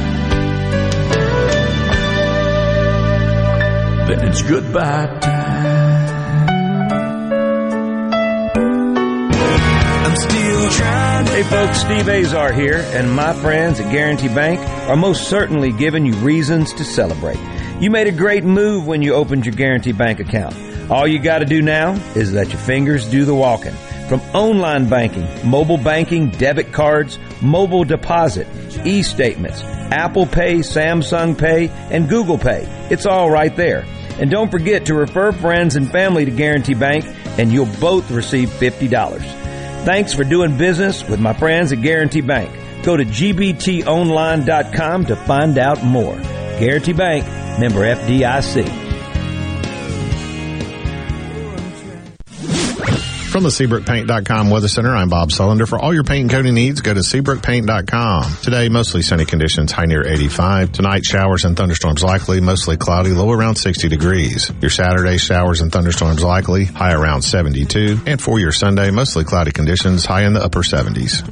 Then 4.08 4.20
it's 4.28 4.42
goodbye 4.42 5.35
Hey 10.66 11.44
folks, 11.44 11.82
Steve 11.82 12.10
Azar 12.10 12.52
here, 12.52 12.84
and 12.94 13.12
my 13.12 13.34
friends 13.34 13.80
at 13.80 13.92
Guarantee 13.92 14.30
Bank 14.30 14.60
are 14.90 14.96
most 14.96 15.30
certainly 15.30 15.72
giving 15.72 16.08
you 16.08 16.16
reasons 16.16 16.74
to 16.74 16.84
celebrate. 16.84 17.38
You 17.80 17.92
made 17.92 18.08
a 18.08 18.12
great 18.12 18.44
move 18.44 18.88
when 18.88 19.04
you 19.04 19.14
opened 19.14 19.46
your 19.46 19.54
Guarantee 19.54 19.92
Bank 19.92 20.20
account. 20.20 20.56
All 20.90 21.06
you 21.06 21.20
got 21.20 21.40
to 21.40 21.46
do 21.46 21.62
now 21.62 21.94
is 22.16 22.34
let 22.34 22.50
your 22.50 22.58
fingers 22.58 23.08
do 23.08 23.26
the 23.26 23.36
walking. 23.36 23.74
From 24.10 24.22
online 24.34 24.90
banking, 24.90 25.28
mobile 25.48 25.78
banking, 25.78 26.32
debit 26.32 26.74
cards, 26.74 27.20
mobile 27.44 27.84
deposit, 27.84 28.48
e-statements, 28.84 29.62
Apple 29.62 30.26
Pay, 30.26 30.60
Samsung 30.62 31.38
Pay, 31.38 31.70
and 31.92 32.10
Google 32.10 32.40
Pay. 32.40 32.66
It's 32.90 33.06
all 33.06 33.30
right 33.30 33.56
there. 33.56 33.86
And 34.20 34.32
don't 34.32 34.50
forget 34.50 34.88
to 34.88 34.96
refer 34.96 35.32
friends 35.32 35.76
and 35.76 35.92
family 35.92 36.26
to 36.26 36.32
Guarantee 36.32 36.74
Bank 36.74 37.06
and 37.38 37.52
you'll 37.52 37.70
both 37.80 38.10
receive 38.10 38.50
$50. 38.50 39.45
Thanks 39.86 40.14
for 40.14 40.24
doing 40.24 40.58
business 40.58 41.08
with 41.08 41.20
my 41.20 41.34
friends 41.34 41.72
at 41.72 41.82
Guarantee 41.82 42.22
Bank. 42.22 42.52
Go 42.84 42.98
to 42.98 43.06
gbtonline.com 43.06 45.06
to 45.06 45.16
find 45.16 45.58
out 45.60 45.84
more. 45.84 46.16
Guarantee 46.60 46.94
Bank, 46.94 47.26
member 47.60 47.82
FDIC. 47.82 48.85
From 53.36 53.44
the 53.44 53.50
SeabrookPaint.com 53.50 54.50
Weather 54.50 54.70
Center, 54.70 54.96
I'm 54.96 55.10
Bob 55.10 55.28
Sullender. 55.28 55.68
For 55.68 55.78
all 55.78 55.94
your 55.94 56.06
paint 56.06 56.22
and 56.22 56.32
coating 56.32 56.54
needs, 56.54 56.80
go 56.80 56.94
to 56.94 57.02
SeabrookPaint.com. 57.02 58.38
Today, 58.42 58.70
mostly 58.70 59.02
sunny 59.02 59.26
conditions, 59.26 59.74
high 59.74 59.88
near 59.88 60.08
85. 60.08 60.72
Tonight, 60.72 61.04
showers 61.04 61.44
and 61.44 61.58
thunderstorms 61.58 62.02
likely, 62.02 62.40
mostly 62.40 62.78
cloudy, 62.78 63.10
low 63.10 63.30
around 63.30 63.56
60 63.56 63.90
degrees. 63.90 64.54
Your 64.62 64.70
Saturday, 64.70 65.18
showers 65.18 65.60
and 65.60 65.70
thunderstorms 65.70 66.24
likely, 66.24 66.64
high 66.64 66.94
around 66.94 67.24
72. 67.24 68.00
And 68.06 68.22
for 68.22 68.40
your 68.40 68.54
Sunday, 68.54 68.90
mostly 68.90 69.26
cloudy 69.26 69.52
conditions, 69.52 70.06
high 70.06 70.24
in 70.24 70.32
the 70.32 70.42
upper 70.42 70.62
70s. 70.62 71.30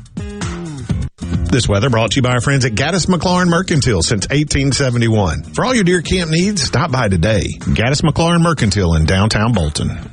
This 1.54 1.70
weather 1.70 1.90
brought 1.90 2.12
to 2.12 2.16
you 2.18 2.22
by 2.22 2.32
our 2.32 2.42
friends 2.42 2.66
at 2.66 2.74
Gaddis 2.74 3.08
McLaurin 3.08 3.48
Mercantile 3.48 4.02
since 4.02 4.28
1871. 4.28 5.44
For 5.44 5.64
all 5.64 5.74
your 5.74 5.86
deer 5.86 6.02
camp 6.02 6.32
needs, 6.32 6.64
stop 6.64 6.92
by 6.92 7.08
today. 7.08 7.44
Gaddis 7.60 8.02
McLaurin 8.02 8.42
Mercantile 8.42 8.96
in 8.96 9.06
downtown 9.06 9.54
Bolton. 9.54 10.13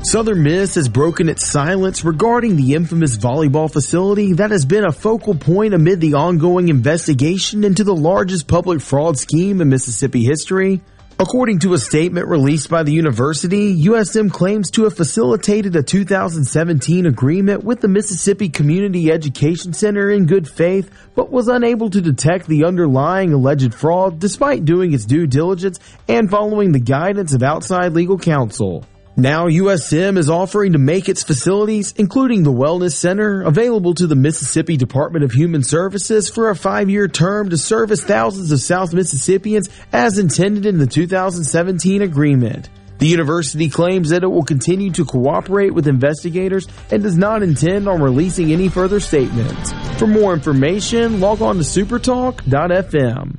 Southern 0.08 0.44
Miss 0.44 0.76
has 0.76 0.88
broken 0.88 1.28
its 1.28 1.44
silence 1.44 2.04
regarding 2.04 2.54
the 2.54 2.74
infamous 2.74 3.16
volleyball 3.16 3.68
facility 3.68 4.34
that 4.34 4.52
has 4.52 4.64
been 4.64 4.84
a 4.84 4.92
focal 4.92 5.34
point 5.34 5.74
amid 5.74 6.00
the 6.00 6.14
ongoing 6.14 6.68
investigation 6.68 7.64
into 7.64 7.82
the 7.82 7.94
largest 7.94 8.46
public 8.46 8.80
fraud 8.80 9.18
scheme 9.18 9.60
in 9.60 9.68
Mississippi 9.68 10.22
history. 10.22 10.80
According 11.18 11.58
to 11.60 11.74
a 11.74 11.78
statement 11.78 12.28
released 12.28 12.70
by 12.70 12.84
the 12.84 12.92
university, 12.92 13.84
USM 13.86 14.30
claims 14.30 14.70
to 14.72 14.84
have 14.84 14.96
facilitated 14.96 15.74
a 15.74 15.82
2017 15.82 17.06
agreement 17.06 17.64
with 17.64 17.80
the 17.80 17.88
Mississippi 17.88 18.48
Community 18.48 19.10
Education 19.10 19.72
Center 19.72 20.08
in 20.08 20.26
good 20.26 20.48
faith, 20.48 20.88
but 21.16 21.32
was 21.32 21.48
unable 21.48 21.90
to 21.90 22.00
detect 22.00 22.46
the 22.46 22.64
underlying 22.64 23.32
alleged 23.32 23.74
fraud 23.74 24.20
despite 24.20 24.64
doing 24.64 24.92
its 24.92 25.04
due 25.04 25.26
diligence 25.26 25.80
and 26.06 26.30
following 26.30 26.70
the 26.70 26.78
guidance 26.78 27.32
of 27.32 27.42
outside 27.42 27.92
legal 27.92 28.20
counsel. 28.20 28.86
Now 29.18 29.48
USM 29.48 30.18
is 30.18 30.28
offering 30.28 30.72
to 30.72 30.78
make 30.78 31.08
its 31.08 31.24
facilities, 31.24 31.94
including 31.96 32.42
the 32.42 32.52
Wellness 32.52 32.92
Center, 32.92 33.40
available 33.40 33.94
to 33.94 34.06
the 34.06 34.14
Mississippi 34.14 34.76
Department 34.76 35.24
of 35.24 35.32
Human 35.32 35.62
Services 35.62 36.28
for 36.28 36.50
a 36.50 36.54
five-year 36.54 37.08
term 37.08 37.48
to 37.48 37.56
service 37.56 38.04
thousands 38.04 38.52
of 38.52 38.60
South 38.60 38.92
Mississippians 38.92 39.70
as 39.90 40.18
intended 40.18 40.66
in 40.66 40.76
the 40.76 40.86
2017 40.86 42.02
agreement. 42.02 42.68
The 42.98 43.06
university 43.06 43.70
claims 43.70 44.10
that 44.10 44.22
it 44.22 44.28
will 44.28 44.44
continue 44.44 44.90
to 44.92 45.06
cooperate 45.06 45.72
with 45.72 45.88
investigators 45.88 46.68
and 46.90 47.02
does 47.02 47.16
not 47.16 47.42
intend 47.42 47.88
on 47.88 48.02
releasing 48.02 48.52
any 48.52 48.68
further 48.68 49.00
statements. 49.00 49.72
For 49.98 50.06
more 50.06 50.34
information, 50.34 51.20
log 51.20 51.40
on 51.40 51.56
to 51.56 51.62
supertalk.fm. 51.62 53.38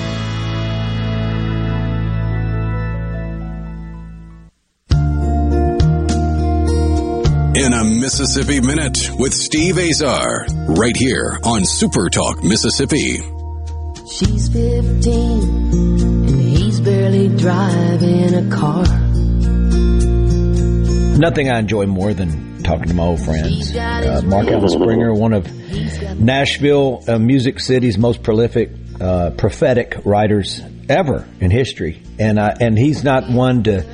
In 7.61 7.73
a 7.73 7.83
Mississippi 7.83 8.59
Minute 8.59 9.11
with 9.19 9.35
Steve 9.35 9.77
Azar, 9.77 10.47
right 10.69 10.97
here 10.97 11.37
on 11.43 11.63
Super 11.63 12.09
Talk 12.09 12.43
Mississippi. 12.43 13.17
She's 14.09 14.49
15 14.49 15.03
and 15.05 16.41
he's 16.41 16.79
barely 16.79 17.27
driving 17.37 18.33
a 18.33 18.49
car. 18.49 18.83
Nothing 21.19 21.51
I 21.51 21.59
enjoy 21.59 21.85
more 21.85 22.15
than 22.15 22.63
talking 22.63 22.87
to 22.87 22.95
my 22.95 23.03
old 23.03 23.23
friends. 23.23 23.75
Uh, 23.75 24.23
Mark 24.25 24.47
Alan 24.47 24.67
Springer, 24.67 25.13
one 25.13 25.33
of 25.33 25.47
Nashville 26.19 27.03
uh, 27.07 27.19
Music 27.19 27.59
City's 27.59 27.99
most 27.99 28.23
prolific, 28.23 28.71
uh, 28.99 29.29
prophetic 29.37 29.97
writers 30.03 30.61
ever 30.89 31.27
in 31.39 31.51
history, 31.51 32.01
and 32.17 32.39
uh, 32.39 32.55
and 32.59 32.75
he's 32.75 33.03
not 33.03 33.29
one 33.29 33.63
to 33.65 33.85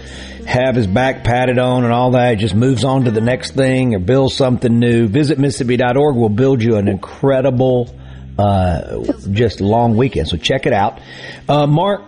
have 0.47 0.75
his 0.75 0.88
back 0.88 1.25
patted 1.25 1.60
on 1.60 1.83
and 1.83 1.91
all 1.91 2.12
that. 2.12 2.38
Just 2.38 2.55
moves 2.55 2.86
on 2.86 3.03
to 3.03 3.12
the 3.12 3.19
next 3.21 3.51
thing 3.51 3.93
or 3.93 3.99
builds 3.99 4.33
something 4.36 4.79
new. 4.79 5.07
Visit 5.07 5.38
Mississippi.org 5.38 6.15
will 6.15 6.29
build 6.29 6.63
you 6.63 6.77
an 6.77 6.88
incredible, 6.88 7.93
uh, 8.39 9.03
just 9.29 9.60
long 9.60 9.97
weekend. 9.97 10.29
So 10.29 10.38
check 10.38 10.65
it 10.65 10.71
out. 10.71 11.01
Uh, 11.49 11.67
Mark, 11.67 12.03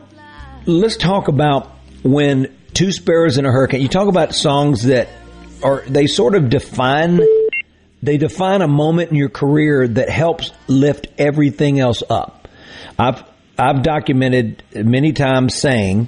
let's 0.66 0.96
talk 0.96 1.28
about 1.28 1.70
when 2.02 2.56
Two 2.74 2.94
Sparrows 2.94 3.38
in 3.38 3.46
a 3.46 3.52
Hurricane. 3.52 3.82
You 3.82 3.90
talk 3.90 4.08
about 4.08 4.34
songs 4.34 4.84
that 4.84 5.10
are, 5.62 5.84
they 5.86 6.08
sort 6.08 6.34
of 6.34 6.50
define, 6.50 7.20
they 8.02 8.16
define 8.18 8.62
a 8.62 8.70
moment 8.70 9.12
in 9.12 9.18
your 9.18 9.30
career 9.30 9.86
that 9.86 10.10
helps 10.10 10.54
lift 10.68 11.08
everything 11.18 11.82
else 11.82 12.04
up. 12.10 12.48
I've, 12.98 13.22
I've 13.58 13.84
documented 13.84 14.64
many 14.74 15.12
times 15.12 15.56
saying 15.56 16.08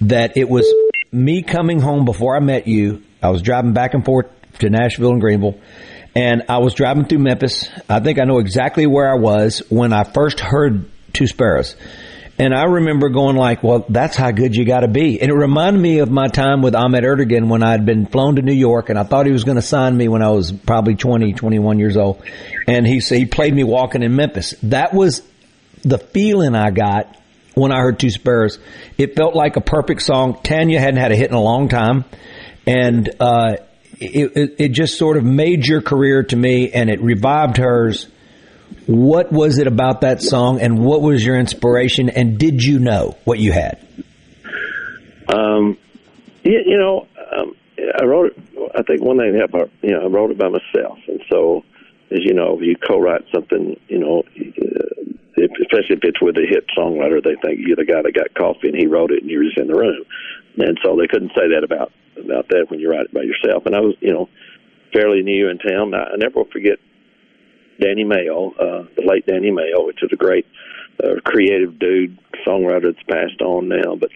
that 0.00 0.36
it 0.36 0.48
was 0.48 0.66
me 1.12 1.42
coming 1.42 1.80
home 1.80 2.04
before 2.04 2.34
I 2.34 2.40
met 2.40 2.66
you. 2.66 3.02
I 3.22 3.30
was 3.30 3.42
driving 3.42 3.74
back 3.74 3.94
and 3.94 4.04
forth 4.04 4.26
to 4.60 4.70
Nashville 4.70 5.10
and 5.10 5.20
Greenville, 5.20 5.60
and 6.14 6.44
I 6.48 6.58
was 6.58 6.74
driving 6.74 7.04
through 7.04 7.20
Memphis. 7.20 7.68
I 7.88 8.00
think 8.00 8.18
I 8.18 8.24
know 8.24 8.38
exactly 8.38 8.86
where 8.86 9.10
I 9.10 9.18
was 9.18 9.62
when 9.68 9.92
I 9.92 10.04
first 10.04 10.40
heard 10.40 10.90
Two 11.12 11.26
Sparrows. 11.26 11.76
And 12.38 12.54
I 12.54 12.64
remember 12.64 13.10
going 13.10 13.36
like, 13.36 13.62
well, 13.62 13.84
that's 13.88 14.16
how 14.16 14.30
good 14.30 14.56
you 14.56 14.64
got 14.64 14.80
to 14.80 14.88
be. 14.88 15.20
And 15.20 15.30
it 15.30 15.34
reminded 15.34 15.80
me 15.80 15.98
of 15.98 16.10
my 16.10 16.28
time 16.28 16.62
with 16.62 16.74
Ahmet 16.74 17.04
Ertegun 17.04 17.48
when 17.48 17.62
I'd 17.62 17.84
been 17.84 18.06
flown 18.06 18.36
to 18.36 18.42
New 18.42 18.54
York 18.54 18.88
and 18.88 18.98
I 18.98 19.04
thought 19.04 19.26
he 19.26 19.32
was 19.32 19.44
going 19.44 19.56
to 19.56 19.62
sign 19.62 19.96
me 19.96 20.08
when 20.08 20.22
I 20.22 20.30
was 20.30 20.50
probably 20.50 20.94
20, 20.94 21.34
21 21.34 21.78
years 21.78 21.96
old. 21.98 22.22
And 22.66 22.86
he 22.86 23.00
he 23.00 23.26
played 23.26 23.54
me 23.54 23.64
walking 23.64 24.02
in 24.02 24.16
Memphis. 24.16 24.54
That 24.62 24.94
was 24.94 25.22
the 25.82 25.98
feeling 25.98 26.54
I 26.54 26.70
got 26.70 27.16
when 27.54 27.72
I 27.72 27.80
heard 27.80 27.98
Two 27.98 28.10
Sparrows. 28.10 28.58
It 28.98 29.16
felt 29.16 29.34
like 29.34 29.56
a 29.56 29.60
perfect 29.60 30.02
song. 30.02 30.40
Tanya 30.42 30.80
hadn't 30.80 31.00
had 31.00 31.12
a 31.12 31.16
hit 31.16 31.30
in 31.30 31.36
a 31.36 31.40
long 31.40 31.68
time. 31.68 32.04
And, 32.66 33.10
uh, 33.20 33.56
it, 34.00 34.36
it, 34.36 34.54
it 34.58 34.68
just 34.72 34.98
sort 34.98 35.16
of 35.16 35.24
made 35.24 35.66
your 35.66 35.80
career 35.80 36.24
to 36.24 36.36
me 36.36 36.70
and 36.72 36.90
it 36.90 37.00
revived 37.00 37.56
hers. 37.56 38.08
What 38.86 39.30
was 39.30 39.58
it 39.58 39.66
about 39.66 40.00
that 40.00 40.22
song 40.22 40.60
and 40.60 40.80
what 40.80 41.02
was 41.02 41.24
your 41.24 41.36
inspiration 41.36 42.08
and 42.08 42.38
did 42.38 42.64
you 42.64 42.78
know 42.78 43.16
what 43.24 43.38
you 43.38 43.52
had? 43.52 43.86
Um, 45.28 45.78
you, 46.42 46.60
you 46.66 46.78
know, 46.78 47.06
um, 47.36 47.54
I 48.00 48.04
wrote 48.04 48.32
it. 48.32 48.38
I 48.74 48.82
think 48.82 49.02
one 49.02 49.18
thing 49.18 49.32
that 49.38 49.70
you 49.82 49.90
know, 49.90 50.02
I 50.02 50.06
wrote 50.06 50.30
it 50.30 50.38
by 50.38 50.48
myself, 50.48 50.98
and 51.08 51.20
so 51.30 51.64
as 52.10 52.20
you 52.22 52.34
know, 52.34 52.56
if 52.56 52.62
you 52.62 52.76
co-write 52.76 53.22
something, 53.34 53.78
you 53.88 53.98
know, 53.98 54.22
especially 55.36 55.96
if 55.96 56.04
it's 56.04 56.20
with 56.20 56.36
a 56.36 56.46
hit 56.46 56.66
songwriter, 56.76 57.22
they 57.22 57.36
think 57.42 57.60
you're 57.60 57.76
the 57.76 57.84
guy 57.84 58.02
that 58.02 58.14
got 58.14 58.34
coffee 58.34 58.68
and 58.68 58.76
he 58.76 58.86
wrote 58.86 59.10
it 59.10 59.22
and 59.22 59.30
you're 59.30 59.44
just 59.44 59.58
in 59.58 59.66
the 59.66 59.74
room, 59.74 60.04
and 60.58 60.78
so 60.82 60.96
they 60.96 61.06
couldn't 61.06 61.32
say 61.34 61.48
that 61.54 61.64
about 61.64 61.92
about 62.18 62.48
that 62.48 62.66
when 62.68 62.80
you 62.80 62.90
write 62.90 63.06
it 63.06 63.14
by 63.14 63.22
yourself. 63.22 63.64
And 63.66 63.74
I 63.74 63.80
was, 63.80 63.94
you 64.00 64.12
know, 64.12 64.28
fairly 64.92 65.22
new 65.22 65.48
in 65.48 65.58
town. 65.58 65.94
I, 65.94 66.12
I 66.12 66.16
never 66.16 66.40
will 66.40 66.50
forget 66.52 66.78
Danny 67.80 68.04
Mayo, 68.04 68.50
uh, 68.52 68.86
the 68.96 69.04
late 69.04 69.26
Danny 69.26 69.50
Mayo, 69.50 69.86
which 69.86 70.02
is 70.02 70.10
a 70.12 70.16
great 70.16 70.46
uh, 71.02 71.20
creative 71.24 71.78
dude, 71.78 72.18
songwriter 72.46 72.92
that's 72.92 73.02
passed 73.08 73.40
on 73.40 73.68
now, 73.68 73.96
but 73.96 74.10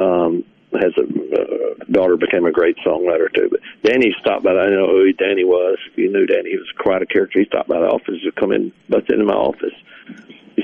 um, 0.00 0.44
has 0.72 0.92
a 0.98 1.02
uh, 1.02 1.84
daughter 1.90 2.16
became 2.16 2.44
a 2.44 2.52
great 2.52 2.76
songwriter 2.84 3.32
too. 3.32 3.48
But 3.50 3.60
Danny 3.82 4.14
stopped 4.20 4.44
by. 4.44 4.50
I 4.50 4.70
know 4.70 4.88
who 4.88 5.12
Danny 5.12 5.44
was. 5.44 5.78
You 5.94 6.10
knew 6.10 6.26
Danny, 6.26 6.50
he 6.50 6.56
was 6.56 6.72
quite 6.78 7.02
a 7.02 7.06
character. 7.06 7.38
He 7.38 7.46
stopped 7.46 7.68
by 7.68 7.80
the 7.80 7.86
office 7.86 8.20
to 8.24 8.32
come 8.32 8.52
in, 8.52 8.72
bust 8.88 9.10
into 9.10 9.24
my 9.24 9.34
office. 9.34 9.74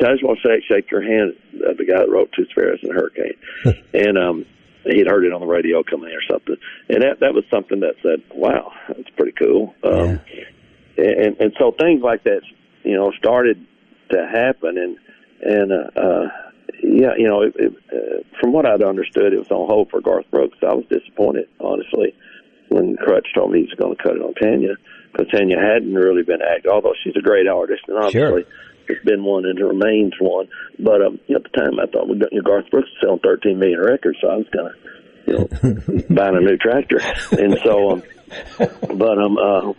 "I 0.01 0.12
just 0.12 0.24
want 0.24 0.38
to 0.43 0.49
shake, 0.49 0.64
shake 0.64 0.90
your 0.90 1.03
hand." 1.03 1.34
Uh, 1.55 1.74
the 1.76 1.84
guy 1.84 1.99
that 1.99 2.11
wrote 2.11 2.30
Two 2.32 2.47
Sparrows 2.51 2.80
and 2.82 2.93
Hurricane, 2.93 3.36
and 3.95 4.18
um, 4.18 4.47
he'd 4.84 5.07
heard 5.07 5.24
it 5.24 5.32
on 5.32 5.40
the 5.40 5.47
radio 5.47 5.82
coming 5.82 6.11
or 6.11 6.22
something, 6.30 6.57
and 6.88 7.03
that 7.03 7.20
that 7.20 7.34
was 7.34 7.45
something 7.51 7.80
that 7.80 7.95
said, 8.03 8.22
"Wow, 8.34 8.72
that's 8.88 9.11
pretty 9.16 9.32
cool." 9.32 9.74
Um, 9.84 10.20
yeah. 10.97 11.05
and 11.05 11.36
and 11.40 11.53
so 11.59 11.72
things 11.72 12.03
like 12.03 12.24
that, 12.24 12.43
you 12.84 12.97
know, 12.97 13.12
started 13.18 13.64
to 14.11 14.26
happen, 14.26 14.78
and 14.78 14.99
and 15.43 15.72
uh, 15.72 16.01
uh, 16.01 16.28
yeah, 16.82 17.14
you 17.16 17.28
know, 17.28 17.43
it, 17.43 17.55
it, 17.57 17.72
uh, 17.93 18.22
from 18.40 18.53
what 18.53 18.66
I'd 18.66 18.82
understood, 18.82 19.32
it 19.32 19.38
was 19.38 19.51
on 19.51 19.68
hold 19.68 19.90
for 19.90 20.01
Garth 20.01 20.30
Brooks. 20.30 20.59
I 20.62 20.74
was 20.74 20.84
disappointed, 20.90 21.49
honestly, 21.61 22.14
when 22.68 22.97
Crutch 22.97 23.28
told 23.34 23.53
me 23.53 23.61
he 23.61 23.64
was 23.64 23.74
going 23.78 23.97
to 23.97 24.03
cut 24.03 24.16
it 24.16 24.22
on 24.22 24.34
Tanya 24.34 24.74
because 25.12 25.28
Tanya 25.30 25.59
hadn't 25.59 25.95
really 25.95 26.22
been 26.22 26.40
active, 26.43 26.72
although 26.72 26.95
she's 27.05 27.14
a 27.16 27.20
great 27.20 27.47
artist 27.47 27.82
and 27.86 27.99
obviously 27.99 28.43
Sure. 28.45 28.53
Has 28.95 29.05
been 29.05 29.24
one 29.24 29.45
and 29.45 29.59
remains 29.59 30.12
one. 30.20 30.49
But 30.78 31.05
um, 31.05 31.20
at 31.34 31.43
the 31.43 31.49
time, 31.51 31.78
I 31.80 31.86
thought 31.86 32.09
you 32.09 32.16
know, 32.16 32.43
Garth 32.43 32.70
Brooks 32.70 32.88
was 32.88 33.01
selling 33.01 33.20
13 33.20 33.59
million 33.59 33.80
records, 33.80 34.18
so 34.20 34.28
I 34.28 34.36
was 34.36 34.47
of 34.55 34.72
you 35.26 35.34
know 35.34 36.05
buying 36.11 36.36
a 36.36 36.40
new 36.40 36.57
tractor, 36.57 36.99
and 37.32 37.59
so 37.62 37.93
um, 37.93 38.03
but 38.59 39.18
um, 39.18 39.38
uh, 39.38 39.72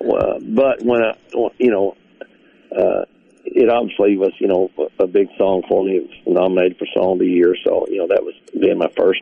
well, 0.00 0.38
but 0.40 0.82
when 0.82 1.02
I 1.02 1.16
you 1.58 1.70
know. 1.70 1.96
Uh, 2.74 3.04
it 3.44 3.68
obviously 3.68 4.16
was, 4.16 4.32
you 4.38 4.46
know, 4.46 4.70
a 4.98 5.06
big 5.06 5.28
song 5.36 5.62
for 5.68 5.84
me. 5.84 5.96
It 5.96 6.02
was 6.04 6.16
nominated 6.26 6.78
for 6.78 6.86
Song 6.94 7.14
of 7.14 7.18
the 7.18 7.26
Year, 7.26 7.54
so 7.64 7.86
you 7.88 7.98
know 7.98 8.06
that 8.06 8.22
was 8.22 8.34
being 8.58 8.78
my 8.78 8.88
first 8.96 9.20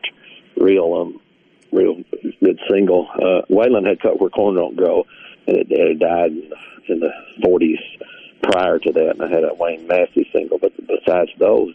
real, 0.55 0.93
um, 0.93 1.19
real 1.71 2.01
good 2.39 2.59
single. 2.69 3.09
Uh, 3.13 3.41
Waylon 3.49 3.85
had 3.85 3.99
cut 3.99 4.21
"Where 4.21 4.29
Corn 4.29 4.55
Don't 4.55 4.77
Grow," 4.77 5.05
and 5.47 5.57
it, 5.57 5.67
it 5.69 5.99
died 5.99 6.31
in 6.87 6.99
the 6.99 7.11
40s 7.43 7.79
prior 8.43 8.79
to 8.79 8.91
that, 8.91 9.11
and 9.11 9.21
I 9.23 9.29
had 9.29 9.43
a 9.43 9.53
Wayne 9.53 9.87
Massey 9.87 10.29
single. 10.33 10.57
But 10.57 10.73
besides 10.77 11.31
those, 11.39 11.73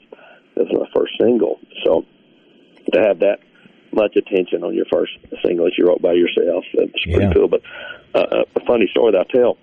was 0.57 0.69
my 0.73 0.89
first 0.95 1.13
single. 1.21 1.61
So 1.85 2.05
to 2.93 3.01
have 3.01 3.21
that 3.21 3.41
much 3.93 4.17
attention 4.17 4.65
on 4.65 4.75
your 4.75 4.87
first 4.93 5.13
single 5.45 5.67
that 5.67 5.79
you 5.79 5.87
wrote 5.87 6.03
by 6.03 6.13
yourself, 6.13 6.65
that's 6.75 7.05
pretty 7.05 7.21
Yeah. 7.21 7.33
cool. 7.33 7.49
But 7.49 7.63
uh, 8.15 8.45
a 8.55 8.61
funny 8.67 8.89
story 8.91 9.13
that 9.13 9.27
I 9.29 9.33
tell 9.33 9.59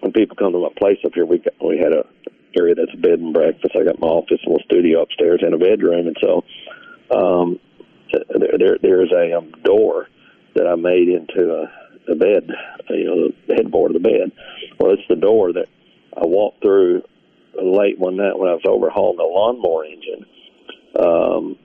when 0.00 0.12
people 0.12 0.36
come 0.36 0.52
to 0.52 0.58
my 0.58 0.68
place 0.76 0.98
up 1.04 1.12
here, 1.14 1.24
we 1.26 1.38
got, 1.38 1.54
we 1.64 1.78
had 1.78 1.92
a 1.92 2.04
area 2.58 2.74
that's 2.74 2.94
bed 2.96 3.18
and 3.18 3.32
breakfast. 3.32 3.74
I 3.74 3.84
got 3.84 3.98
my 3.98 4.08
office, 4.08 4.40
a 4.44 4.48
little 4.50 4.64
studio 4.64 5.02
upstairs, 5.02 5.40
and 5.42 5.54
a 5.54 5.58
bedroom, 5.58 6.06
and 6.06 6.16
so 6.20 6.44
um, 7.10 7.58
there 8.12 8.58
there 8.58 8.78
there 8.82 9.02
is 9.02 9.10
a 9.12 9.32
um, 9.38 9.52
door 9.64 10.08
that 10.54 10.66
I 10.66 10.74
made 10.74 11.08
into 11.08 11.50
a, 11.50 12.12
a 12.12 12.14
bed, 12.14 12.50
you 12.90 13.04
know, 13.04 13.28
the 13.48 13.54
headboard 13.54 13.94
of 13.96 14.02
the 14.02 14.06
bed. 14.08 14.32
Well, 14.78 14.92
it's 14.92 15.08
the 15.08 15.16
door 15.16 15.52
that 15.54 15.66
I 16.16 16.26
walked 16.26 16.62
through 16.62 17.02
late 17.54 17.98
one 17.98 18.16
night 18.16 18.38
when 18.38 18.48
I 18.48 18.54
was 18.54 18.64
overhauling 18.66 19.18
the 19.18 19.24
lawnmower 19.24 19.84
engine 19.84 20.26
um, 20.98 21.56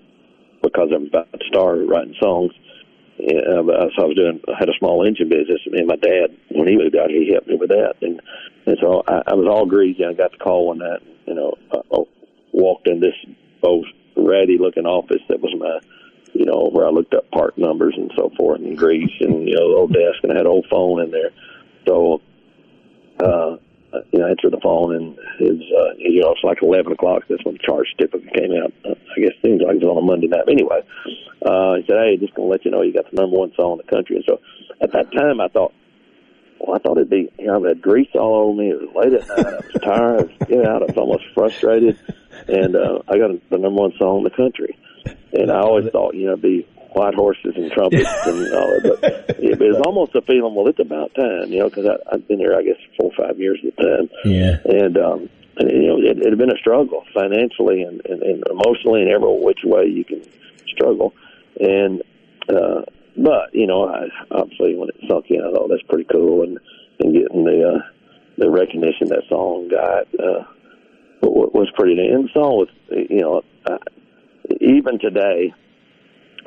because 0.61 0.89
I'm 0.93 1.07
about 1.07 1.31
to 1.33 1.39
start 1.47 1.79
writing 1.87 2.15
songs. 2.19 2.51
Yeah, 3.17 3.41
so 3.41 4.03
I 4.03 4.05
was 4.05 4.15
doing. 4.15 4.39
I 4.47 4.59
had 4.59 4.69
a 4.69 4.77
small 4.77 5.03
engine 5.03 5.27
business, 5.27 5.59
and 5.65 5.87
my 5.87 5.95
dad, 5.95 6.37
when 6.51 6.67
he 6.67 6.77
moved 6.77 6.95
out, 6.95 7.09
he 7.09 7.31
helped 7.31 7.47
me 7.47 7.55
with 7.55 7.69
that, 7.69 7.95
and 8.01 8.21
and 8.67 8.77
so 8.79 9.01
I, 9.07 9.23
I 9.25 9.33
was 9.33 9.47
all 9.49 9.65
greasy. 9.65 10.05
I 10.05 10.13
got 10.13 10.31
the 10.33 10.37
call 10.37 10.67
one 10.67 10.77
night. 10.77 11.01
You 11.25 11.33
know, 11.33 11.53
I, 11.71 11.77
I 11.77 12.03
walked 12.53 12.87
in 12.87 12.99
this 12.99 13.15
old 13.63 13.87
ratty 14.15 14.59
looking 14.59 14.85
office 14.85 15.21
that 15.29 15.41
was 15.41 15.53
my, 15.57 15.79
you 16.33 16.45
know, 16.45 16.69
where 16.71 16.85
I 16.85 16.91
looked 16.91 17.15
up 17.15 17.29
part 17.31 17.57
numbers 17.57 17.95
and 17.97 18.11
so 18.15 18.31
forth, 18.37 18.61
and 18.61 18.77
grease, 18.77 19.13
and 19.19 19.47
you 19.49 19.55
know, 19.55 19.75
old 19.75 19.93
desk, 19.93 20.19
and 20.21 20.31
I 20.31 20.35
had 20.35 20.45
old 20.45 20.67
phone 20.69 21.01
in 21.01 21.09
there. 21.09 21.31
So, 21.87 22.21
uh, 23.19 23.57
you 24.11 24.19
know, 24.19 24.27
answered 24.27 24.51
the 24.51 24.59
phone, 24.61 24.95
and 24.95 25.17
it 25.39 25.53
was, 25.53 25.61
uh, 25.61 25.93
you 25.97 26.21
know, 26.21 26.31
it's 26.31 26.43
like 26.43 26.61
eleven 26.61 26.91
o'clock. 26.91 27.23
That's 27.29 27.43
when 27.45 27.55
the 27.55 27.63
charge 27.65 27.87
certificate 27.91 28.33
came 28.33 28.51
out. 28.51 28.73
Uh, 28.85 28.95
I 28.95 29.19
guess 29.19 29.33
seems 29.41 29.61
like 29.61 29.77
it 29.77 29.83
was 29.83 29.91
on 29.91 30.03
a 30.03 30.05
Monday 30.05 30.27
night. 30.27 30.49
Anyway, 30.49 30.81
uh, 31.45 31.75
he 31.75 31.85
said, 31.87 31.97
"Hey, 31.97 32.17
just 32.17 32.33
gonna 32.35 32.49
let 32.49 32.65
you 32.65 32.71
know 32.71 32.81
you 32.81 32.93
got 32.93 33.09
the 33.09 33.15
number 33.15 33.37
one 33.37 33.53
song 33.55 33.73
in 33.73 33.85
the 33.85 33.91
country." 33.91 34.17
And 34.17 34.25
so, 34.25 34.39
at 34.81 34.91
that 34.91 35.11
time, 35.11 35.39
I 35.39 35.47
thought, 35.47 35.73
well, 36.59 36.75
I 36.75 36.79
thought 36.79 36.97
it'd 36.97 37.09
be, 37.09 37.31
you 37.39 37.47
know, 37.47 37.63
I 37.63 37.69
had 37.69 37.81
grease 37.81 38.09
all 38.15 38.49
over 38.49 38.57
me. 38.57 38.71
It 38.71 38.81
was 38.81 38.95
late 38.95 39.13
at 39.13 39.27
night. 39.27 39.45
I 39.45 39.55
was 39.55 39.81
tired. 39.83 40.19
I 40.19 40.23
was 40.23 40.47
get 40.47 40.65
out. 40.65 40.81
I 40.83 40.85
was 40.85 40.97
almost 40.97 41.25
frustrated, 41.33 41.99
and 42.47 42.75
uh, 42.75 42.99
I 43.07 43.17
got 43.17 43.31
the 43.49 43.57
number 43.57 43.81
one 43.81 43.93
song 43.97 44.19
in 44.19 44.23
the 44.23 44.29
country. 44.31 44.77
And 45.33 45.51
I 45.51 45.59
always 45.59 45.89
thought, 45.91 46.15
you 46.15 46.25
know, 46.25 46.33
it'd 46.33 46.41
be 46.41 46.67
white 46.93 47.13
horses 47.15 47.53
and 47.55 47.71
trumpets 47.71 48.09
and 48.25 48.53
all 48.53 48.67
that. 48.81 48.97
But 49.01 49.37
it 49.39 49.59
was 49.59 49.81
almost 49.85 50.15
a 50.15 50.21
feeling, 50.21 50.55
well, 50.55 50.67
it's 50.67 50.79
about 50.79 51.13
time, 51.15 51.51
you 51.51 51.59
know, 51.59 51.69
because 51.69 51.85
I've 52.11 52.27
been 52.27 52.39
there, 52.39 52.57
I 52.57 52.63
guess, 52.63 52.77
four 52.99 53.11
or 53.11 53.27
five 53.27 53.39
years 53.39 53.59
at 53.65 53.75
the 53.75 53.83
time. 53.83 54.09
Yeah. 54.25 54.57
And, 54.65 54.97
um, 54.97 55.29
and 55.57 55.71
you 55.71 55.87
know, 55.87 55.97
it, 55.97 56.19
it 56.19 56.29
had 56.29 56.37
been 56.37 56.51
a 56.51 56.57
struggle 56.57 57.03
financially 57.13 57.81
and, 57.81 58.01
and, 58.05 58.21
and 58.21 58.43
emotionally 58.47 59.01
and 59.01 59.11
every 59.11 59.27
which 59.41 59.59
way 59.63 59.85
you 59.85 60.05
can 60.05 60.23
struggle. 60.67 61.13
And, 61.59 62.03
uh, 62.49 62.81
but, 63.17 63.53
you 63.53 63.65
know, 63.65 63.87
I, 63.87 64.07
obviously 64.31 64.75
when 64.75 64.89
it 64.89 64.95
sunk 65.09 65.25
in, 65.29 65.41
I 65.41 65.51
thought 65.51 65.69
that's 65.69 65.87
pretty 65.89 66.07
cool. 66.11 66.43
And, 66.43 66.59
and 66.99 67.13
getting 67.13 67.43
the, 67.43 67.75
uh, 67.75 67.81
the 68.37 68.49
recognition 68.49 69.09
that 69.09 69.23
song 69.29 69.69
got, 69.69 70.07
uh, 70.19 70.43
wa- 71.21 71.49
was 71.53 71.71
pretty, 71.75 71.99
and 71.99 72.25
the 72.25 72.33
song 72.33 72.57
was, 72.57 72.69
you 72.89 73.21
know, 73.21 73.41
uh, 73.65 73.77
even 74.61 74.99
today, 74.99 75.53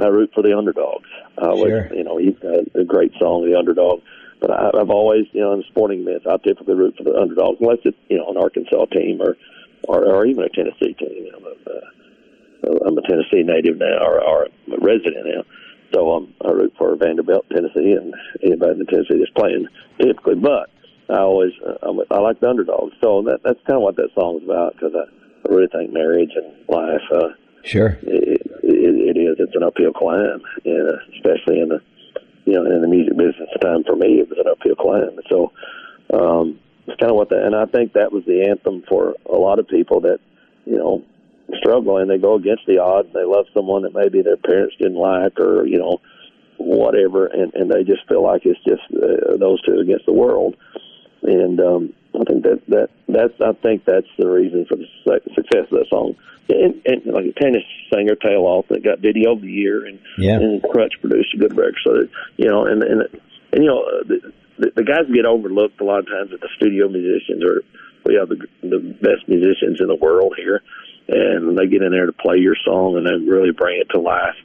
I 0.02 0.08
root 0.08 0.30
for 0.34 0.42
the 0.42 0.56
underdogs. 0.56 1.08
I 1.38 1.46
always, 1.46 1.70
Sure. 1.70 1.94
you 1.94 2.04
know, 2.04 2.16
he's 2.18 2.38
got 2.38 2.64
a 2.74 2.84
great 2.84 3.12
song, 3.18 3.44
The 3.44 3.58
Underdog. 3.58 4.00
But 4.40 4.50
I, 4.50 4.70
I've 4.80 4.90
always, 4.90 5.26
you 5.32 5.40
know, 5.40 5.52
in 5.52 5.62
sporting 5.68 6.00
events, 6.00 6.26
I 6.26 6.36
typically 6.38 6.74
root 6.74 6.96
for 6.96 7.04
the 7.04 7.16
underdogs, 7.18 7.58
unless 7.60 7.78
it's, 7.84 7.98
you 8.08 8.16
know, 8.18 8.30
an 8.30 8.36
Arkansas 8.38 8.86
team 8.86 9.20
or, 9.20 9.36
or, 9.84 10.04
or 10.06 10.26
even 10.26 10.44
a 10.44 10.48
Tennessee 10.48 10.94
team. 10.94 11.26
You 11.26 11.32
know, 11.32 11.72
uh, 11.72 12.86
I'm 12.86 12.96
a 12.96 13.02
Tennessee 13.02 13.42
native 13.42 13.78
now, 13.78 13.98
or, 14.00 14.22
or 14.22 14.44
a 14.44 14.80
resident 14.80 15.26
now. 15.26 15.42
So 15.92 16.14
um, 16.14 16.34
I 16.44 16.50
root 16.50 16.72
for 16.78 16.94
Vanderbilt, 16.96 17.46
Tennessee, 17.50 17.92
and 17.92 18.14
anybody 18.42 18.80
in 18.80 18.86
Tennessee 18.86 19.18
that's 19.18 19.30
playing 19.36 19.66
typically. 20.00 20.36
But 20.36 20.70
I 21.08 21.18
always, 21.18 21.52
uh, 21.66 21.74
I'm, 21.82 21.96
like 21.96 22.40
the 22.40 22.48
underdogs. 22.48 22.94
So 23.02 23.22
that 23.22 23.40
that's 23.42 23.58
kind 23.66 23.76
of 23.76 23.82
what 23.82 23.96
that 23.96 24.10
song's 24.14 24.44
about 24.44 24.74
because 24.74 24.94
I, 24.94 25.04
I 25.48 25.52
really 25.52 25.68
think 25.68 25.92
marriage 25.92 26.30
and 26.36 26.52
life, 26.68 27.02
uh, 27.12 27.28
Sure. 27.64 27.98
it, 28.02 28.40
it, 28.62 29.16
it 29.16 29.20
is. 29.20 29.36
It's 29.38 29.54
an 29.54 29.62
uphill 29.62 29.92
climb, 29.92 30.42
and 30.64 30.88
uh, 30.88 30.96
especially 31.14 31.60
in 31.60 31.68
the 31.68 31.80
you 32.44 32.54
know 32.54 32.64
in 32.64 32.82
the 32.82 32.88
music 32.88 33.16
business. 33.16 33.48
Time 33.60 33.84
for 33.84 33.96
me, 33.96 34.20
it 34.20 34.28
was 34.28 34.38
an 34.38 34.50
uphill 34.50 34.76
climb. 34.76 35.18
So 35.28 35.52
um, 36.12 36.58
it's 36.86 36.98
kind 36.98 37.10
of 37.10 37.16
what 37.16 37.28
that, 37.30 37.44
and 37.44 37.54
I 37.54 37.66
think 37.66 37.92
that 37.92 38.12
was 38.12 38.24
the 38.24 38.48
anthem 38.48 38.82
for 38.88 39.14
a 39.26 39.36
lot 39.36 39.58
of 39.58 39.68
people 39.68 40.00
that 40.02 40.18
you 40.64 40.78
know 40.78 41.04
struggle 41.58 41.98
and 41.98 42.08
they 42.08 42.18
go 42.18 42.34
against 42.34 42.66
the 42.66 42.78
odds. 42.78 43.08
They 43.12 43.24
love 43.24 43.46
someone 43.52 43.82
that 43.82 43.94
maybe 43.94 44.22
their 44.22 44.36
parents 44.36 44.76
didn't 44.78 44.98
like, 44.98 45.38
or 45.38 45.66
you 45.66 45.78
know 45.78 46.00
whatever, 46.56 47.26
and 47.26 47.52
and 47.54 47.70
they 47.70 47.84
just 47.84 48.06
feel 48.08 48.22
like 48.22 48.42
it's 48.44 48.62
just 48.64 48.82
uh, 48.94 49.36
those 49.36 49.60
two 49.62 49.80
against 49.80 50.06
the 50.06 50.12
world. 50.12 50.56
And 51.22 51.60
um, 51.60 51.92
I 52.14 52.24
think 52.24 52.44
that 52.44 52.62
that 52.68 52.90
that's 53.08 53.40
I 53.40 53.52
think 53.62 53.84
that's 53.84 54.08
the 54.18 54.28
reason 54.28 54.66
for 54.66 54.76
the 54.76 54.86
success 55.34 55.66
of 55.70 55.78
that 55.78 55.86
song. 55.90 56.16
And, 56.50 56.82
and 56.84 57.14
like 57.14 57.26
a 57.26 57.32
tennis 57.40 57.62
singer, 57.94 58.14
Tail 58.16 58.42
Off, 58.42 58.66
that 58.68 58.82
got 58.84 58.98
Video 59.00 59.32
of 59.32 59.40
the 59.42 59.50
Year, 59.50 59.86
and 59.86 59.98
Yeah. 60.18 60.36
and 60.36 60.62
Crutch 60.62 60.94
produced 61.00 61.34
a 61.34 61.38
good 61.38 61.56
record. 61.56 61.76
So 61.86 61.92
that, 61.94 62.08
you 62.36 62.48
know, 62.48 62.66
and 62.66 62.82
and 62.82 63.02
and 63.52 63.62
you 63.62 63.68
know, 63.70 63.82
uh, 63.82 64.02
the, 64.06 64.32
the, 64.58 64.72
the 64.76 64.84
guys 64.84 65.06
get 65.14 65.24
overlooked 65.26 65.80
a 65.80 65.84
lot 65.84 66.00
of 66.00 66.06
times 66.06 66.30
at 66.32 66.40
the 66.40 66.48
studio 66.56 66.88
musicians, 66.88 67.42
or 67.44 67.62
we 68.04 68.14
have 68.18 68.28
the 68.28 68.40
the 68.62 68.78
best 69.00 69.28
musicians 69.28 69.80
in 69.80 69.86
the 69.88 69.94
world 69.96 70.34
here, 70.36 70.62
and 71.08 71.56
they 71.58 71.66
get 71.66 71.82
in 71.82 71.92
there 71.92 72.06
to 72.06 72.12
play 72.12 72.38
your 72.38 72.56
song 72.64 72.96
and 72.96 73.06
they 73.06 73.14
really 73.30 73.52
bring 73.52 73.80
it 73.80 73.88
to 73.94 74.00
life. 74.00 74.36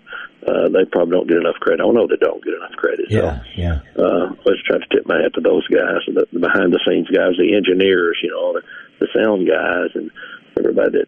Uh, 0.46 0.70
they 0.70 0.86
probably 0.92 1.10
don't 1.18 1.28
get 1.28 1.38
enough 1.42 1.58
credit. 1.58 1.82
I 1.82 1.86
don't 1.90 1.96
know 1.96 2.06
they 2.06 2.22
don't 2.22 2.44
get 2.44 2.54
enough 2.54 2.78
credit. 2.78 3.08
So 3.10 3.18
Yeah. 3.18 3.42
Yeah. 3.58 3.80
uh, 3.98 4.30
let's 4.46 4.62
try 4.62 4.78
to 4.78 4.86
tip 4.94 5.08
my 5.08 5.18
hat 5.18 5.34
to 5.34 5.42
those 5.42 5.66
guys, 5.74 6.06
the, 6.06 6.28
the 6.32 6.38
behind 6.40 6.70
the 6.72 6.80
scenes 6.86 7.10
guys, 7.10 7.34
the 7.42 7.56
engineers, 7.56 8.20
you 8.22 8.30
know, 8.30 8.54
the, 8.54 8.62
the 9.00 9.08
sound 9.18 9.48
guys, 9.50 9.90
and 9.96 10.12
everybody 10.60 11.02
that, 11.02 11.08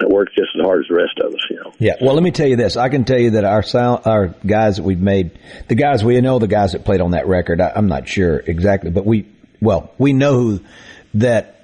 that 0.00 0.08
works 0.08 0.32
just 0.34 0.50
as 0.58 0.64
hard 0.64 0.80
as 0.82 0.88
the 0.88 0.94
rest 0.94 1.18
of 1.22 1.32
us, 1.34 1.40
you 1.50 1.56
know. 1.56 1.72
Yeah. 1.78 1.94
Well, 2.00 2.14
let 2.14 2.22
me 2.22 2.30
tell 2.30 2.46
you 2.48 2.56
this. 2.56 2.76
I 2.76 2.88
can 2.88 3.04
tell 3.04 3.18
you 3.18 3.32
that 3.32 3.44
our 3.44 3.62
sound, 3.62 4.02
our 4.06 4.28
guys 4.46 4.76
that 4.76 4.82
we've 4.82 5.00
made, 5.00 5.38
the 5.68 5.74
guys 5.74 6.02
we 6.04 6.20
know, 6.20 6.38
the 6.38 6.48
guys 6.48 6.72
that 6.72 6.84
played 6.84 7.00
on 7.00 7.12
that 7.12 7.26
record. 7.26 7.60
I, 7.60 7.72
I'm 7.74 7.86
not 7.86 8.08
sure 8.08 8.38
exactly, 8.38 8.90
but 8.90 9.06
we, 9.06 9.26
well, 9.60 9.92
we 9.98 10.12
know 10.12 10.34
who 10.34 10.60
that. 11.14 11.56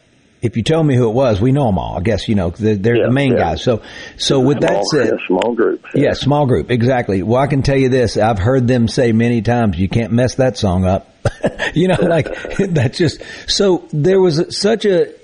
If 0.42 0.56
you 0.56 0.62
tell 0.62 0.84
me 0.84 0.94
who 0.94 1.08
it 1.08 1.14
was, 1.14 1.40
we 1.40 1.50
know 1.50 1.64
them 1.64 1.78
all. 1.78 1.96
I 1.96 2.02
guess 2.02 2.28
you 2.28 2.34
know 2.34 2.50
they're, 2.50 2.76
they're 2.76 3.06
the 3.06 3.10
main 3.10 3.32
yeah. 3.32 3.38
guys. 3.38 3.62
So, 3.62 3.82
so 4.16 4.38
with 4.38 4.60
that 4.60 4.84
Small- 4.84 4.84
said, 4.92 5.06
yeah, 5.06 5.26
small 5.26 5.54
group. 5.54 5.84
yeah, 5.94 6.12
small 6.12 6.46
group, 6.46 6.70
exactly. 6.70 7.22
Well, 7.22 7.40
I 7.40 7.46
can 7.46 7.62
tell 7.62 7.76
you 7.76 7.88
this: 7.88 8.16
I've 8.16 8.38
heard 8.38 8.68
them 8.68 8.86
say 8.86 9.12
many 9.12 9.42
times, 9.42 9.78
"You 9.78 9.88
can't 9.88 10.12
mess 10.12 10.36
that 10.36 10.56
song 10.56 10.84
up." 10.84 11.10
you 11.74 11.88
know, 11.88 11.96
like 12.00 12.28
that's 12.58 12.98
just 12.98 13.22
so. 13.48 13.88
There 13.92 14.20
was 14.20 14.56
such 14.56 14.84
a, 14.84 15.14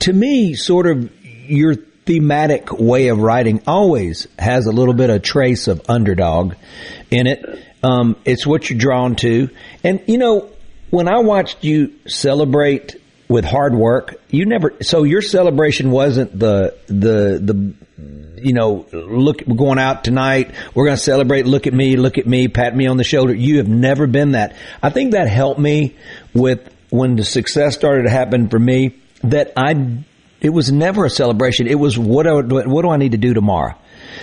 to 0.00 0.12
me, 0.12 0.54
sort 0.54 0.86
of 0.86 1.10
your 1.24 1.76
thematic 2.08 2.72
way 2.72 3.08
of 3.08 3.18
writing 3.18 3.60
always 3.66 4.26
has 4.38 4.64
a 4.64 4.72
little 4.72 4.94
bit 4.94 5.10
of 5.10 5.20
trace 5.20 5.68
of 5.68 5.82
underdog 5.90 6.54
in 7.10 7.26
it. 7.26 7.44
Um, 7.82 8.16
it's 8.24 8.46
what 8.46 8.70
you're 8.70 8.78
drawn 8.78 9.14
to, 9.16 9.50
and 9.84 10.00
you 10.06 10.16
know, 10.16 10.50
when 10.88 11.06
I 11.06 11.18
watched 11.18 11.64
you 11.64 11.92
celebrate 12.06 12.96
with 13.28 13.44
hard 13.44 13.74
work, 13.74 14.20
you 14.30 14.46
never. 14.46 14.74
So 14.80 15.02
your 15.02 15.20
celebration 15.20 15.90
wasn't 15.90 16.36
the 16.36 16.78
the 16.86 17.38
the 17.42 17.74
you 18.42 18.54
know, 18.54 18.86
look, 18.92 19.42
we're 19.46 19.56
going 19.56 19.78
out 19.78 20.02
tonight. 20.02 20.52
We're 20.74 20.86
going 20.86 20.96
to 20.96 21.02
celebrate. 21.02 21.46
Look 21.46 21.66
at 21.66 21.74
me. 21.74 21.96
Look 21.96 22.16
at 22.16 22.26
me. 22.26 22.48
Pat 22.48 22.74
me 22.74 22.86
on 22.86 22.96
the 22.96 23.04
shoulder. 23.04 23.34
You 23.34 23.58
have 23.58 23.68
never 23.68 24.06
been 24.06 24.32
that. 24.32 24.56
I 24.82 24.88
think 24.88 25.12
that 25.12 25.28
helped 25.28 25.60
me 25.60 25.96
with 26.32 26.72
when 26.88 27.16
the 27.16 27.24
success 27.24 27.74
started 27.74 28.04
to 28.04 28.10
happen 28.10 28.48
for 28.48 28.58
me 28.58 28.96
that 29.22 29.52
I, 29.56 30.04
it 30.40 30.50
was 30.50 30.70
never 30.72 31.04
a 31.04 31.10
celebration. 31.10 31.66
It 31.66 31.78
was 31.78 31.98
what 31.98 32.24
do, 32.24 32.40
what 32.68 32.82
do 32.82 32.88
I 32.90 32.96
need 32.96 33.12
to 33.12 33.18
do 33.18 33.34
tomorrow? 33.34 33.74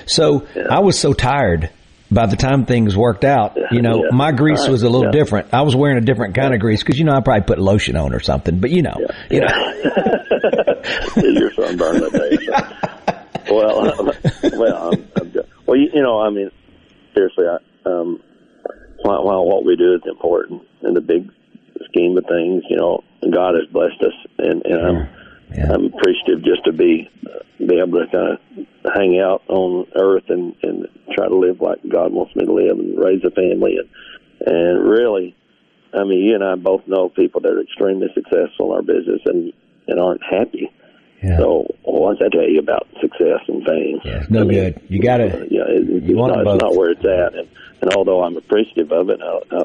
So 0.05 0.47
I 0.69 0.79
was 0.79 0.97
so 0.99 1.13
tired 1.13 1.69
by 2.11 2.27
the 2.27 2.35
time 2.35 2.65
things 2.65 2.95
worked 2.95 3.25
out, 3.25 3.57
you 3.71 3.81
know, 3.81 4.03
Yeah. 4.03 4.09
my 4.15 4.31
grease 4.31 4.61
Right. 4.61 4.71
was 4.71 4.83
a 4.83 4.89
little 4.89 5.05
Yeah. 5.07 5.11
different. 5.19 5.47
I 5.53 5.63
was 5.63 5.75
wearing 5.75 5.97
a 5.97 6.01
different 6.01 6.35
kind 6.35 6.53
of 6.53 6.59
grease 6.59 6.83
because, 6.83 6.99
you 6.99 7.05
know, 7.05 7.13
I 7.13 7.19
probably 7.21 7.43
put 7.43 7.59
lotion 7.59 7.95
on 7.95 8.13
or 8.13 8.19
something, 8.19 8.59
but 8.59 8.69
you 8.69 8.83
know, 8.83 8.93
you 9.29 9.39
know. 9.41 9.47
You're 11.17 11.51
sunburned 11.53 12.01
that 12.03 12.13
day. 12.13 13.51
Well, 13.51 14.03
well, 14.59 14.89
I'm, 14.93 15.07
I'm 15.19 15.31
just, 15.31 15.47
well, 15.65 15.77
you, 15.77 15.89
you 15.93 16.01
know, 16.01 16.19
I 16.19 16.29
mean, 16.29 16.49
seriously, 17.15 17.45
I, 17.47 17.57
um, 17.89 18.21
while, 19.01 19.23
while 19.23 19.45
what 19.45 19.65
we 19.65 19.75
do 19.75 19.93
is 19.95 20.01
important 20.07 20.61
in 20.83 20.93
the 20.93 21.01
big 21.01 21.29
scheme 21.89 22.17
of 22.17 22.25
things, 22.27 22.63
you 22.69 22.77
know, 22.77 23.03
God 23.31 23.53
has 23.55 23.67
blessed 23.71 24.01
us, 24.01 24.13
and, 24.39 24.63
and 24.65 24.81
I'm 24.81 25.07
I'm 25.51 25.85
appreciative 25.85 26.43
just 26.43 26.63
to 26.65 26.73
be 26.73 27.09
be 27.59 27.79
able 27.79 27.99
to 27.99 28.07
kind 28.11 28.33
of 28.33 28.93
hang 28.93 29.19
out 29.19 29.43
on 29.47 29.87
Earth 29.95 30.29
and 30.29 30.55
and 30.63 30.87
try 31.15 31.27
to 31.27 31.35
live 31.35 31.61
like 31.61 31.79
God 31.87 32.11
wants 32.13 32.35
me 32.35 32.45
to 32.45 32.53
live 32.53 32.77
and 32.79 32.97
raise 32.97 33.23
a 33.23 33.31
family 33.31 33.77
and 33.77 33.89
and 34.47 34.87
really, 34.87 35.35
I 35.93 36.03
mean, 36.03 36.19
you 36.19 36.35
and 36.35 36.43
I 36.43 36.55
both 36.55 36.87
know 36.87 37.09
people 37.09 37.41
that 37.41 37.51
are 37.51 37.61
extremely 37.61 38.07
successful 38.13 38.71
in 38.71 38.75
our 38.75 38.81
business 38.81 39.21
and 39.25 39.53
and 39.87 39.99
aren't 39.99 40.23
happy. 40.23 40.71
So 41.37 41.65
what's 41.83 42.19
that 42.19 42.31
tell 42.31 42.47
you 42.47 42.59
about 42.59 42.87
success 43.01 43.41
and 43.47 43.65
fame? 43.65 43.99
Yeah, 44.03 44.21
it's 44.21 44.29
no 44.29 44.45
good. 44.45 44.79
You 44.89 45.01
got 45.01 45.17
to. 45.17 45.47
Yeah, 45.49 45.63
it, 45.67 45.89
it's, 45.89 46.05
You 46.05 46.15
want 46.17 46.35
not, 46.35 46.45
it's 46.45 46.61
not 46.61 46.75
where 46.75 46.91
it's 46.91 47.03
at. 47.03 47.33
And, 47.33 47.47
and 47.81 47.93
although 47.95 48.23
I'm 48.23 48.37
appreciative 48.37 48.91
of 48.91 49.09
it, 49.09 49.19
I, 49.21 49.39
I, 49.55 49.63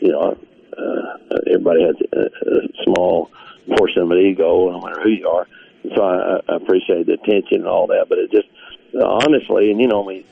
you 0.00 0.12
know, 0.12 0.38
uh, 0.78 1.36
everybody 1.48 1.82
has 1.82 1.96
a, 2.12 2.20
a 2.20 2.84
small 2.84 3.30
portion 3.76 4.02
of 4.02 4.10
an 4.10 4.18
ego, 4.18 4.70
no 4.70 4.80
matter 4.80 5.02
who 5.02 5.10
you 5.10 5.28
are. 5.28 5.46
And 5.84 5.92
so 5.96 6.02
I, 6.02 6.40
I 6.52 6.56
appreciate 6.56 7.06
the 7.06 7.14
attention 7.14 7.64
and 7.64 7.66
all 7.66 7.86
that. 7.88 8.06
But 8.08 8.18
it 8.18 8.30
just, 8.30 8.48
honestly, 8.94 9.70
and 9.70 9.80
you 9.80 9.88
know, 9.88 10.04
I 10.04 10.08
mean, 10.08 10.24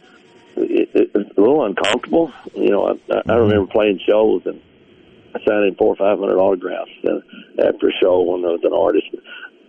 it, 0.56 0.90
it, 0.94 1.10
it's 1.14 1.36
a 1.36 1.40
little 1.40 1.64
uncomfortable. 1.64 2.32
You 2.54 2.70
know, 2.70 2.98
I, 3.10 3.22
I 3.28 3.34
Mm-hmm. 3.34 3.36
remember 3.36 3.70
playing 3.70 4.00
shows 4.08 4.42
and 4.46 4.60
signing 5.46 5.74
four 5.78 5.94
or 5.94 5.96
five 5.96 6.18
hundred 6.18 6.38
autographs 6.38 6.90
after 7.58 7.88
a 7.88 7.92
show 8.02 8.22
when 8.22 8.42
there 8.42 8.52
was 8.52 8.64
an 8.64 8.72
artist. 8.72 9.06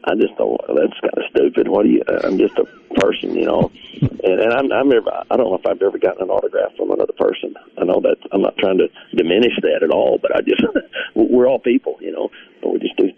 I 0.06 0.16
just 0.16 0.34
thought 0.38 0.64
that's 0.68 0.96
kind 1.04 1.18
of 1.18 1.24
stupid. 1.30 1.68
What 1.68 1.84
do 1.84 1.90
you? 1.90 2.04
I'm 2.24 2.38
just 2.40 2.58
a 2.58 2.66
person, 3.00 3.36
you 3.36 3.46
know. 3.46 3.72
And 4.22 4.40
and 4.42 4.52
I'm, 4.54 4.72
I'm 4.72 4.90
never. 4.90 5.12
I 5.32 5.36
don't 5.38 5.48
know 5.52 5.56
if 5.60 5.66
I've 5.66 5.82
ever 5.82 5.98
gotten 5.98 6.24
an 6.24 6.30
autograph 6.30 6.76
from 6.76 6.92
another 6.92 7.14
person. 7.18 7.56
I 7.78 7.86
know 7.86 8.02
that 8.04 8.18
I'm 8.32 8.42
not 8.42 8.58
trying 8.58 8.78
to 8.80 8.88
diminish 9.16 9.54
that 9.62 9.84
at 9.84 9.92
all, 9.92 10.18
but 10.22 10.36
I 10.36 10.42
just 10.42 10.64
we're 11.16 11.48
all 11.48 11.60
people, 11.60 11.96
you 12.02 12.12
know. 12.12 12.30
But 12.62 12.74
we 12.74 12.80
just 12.80 12.98
do 12.98 13.09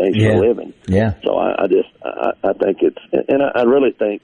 things 0.00 0.16
Yeah. 0.16 0.30
for 0.32 0.44
a 0.44 0.48
living. 0.48 0.74
Yeah. 0.88 1.14
So 1.24 1.36
I, 1.36 1.64
I 1.64 1.66
just 1.66 1.88
I, 2.04 2.30
I 2.44 2.52
think 2.54 2.78
it's 2.82 3.28
and 3.28 3.42
I, 3.42 3.60
I 3.60 3.62
really 3.64 3.92
think 3.92 4.22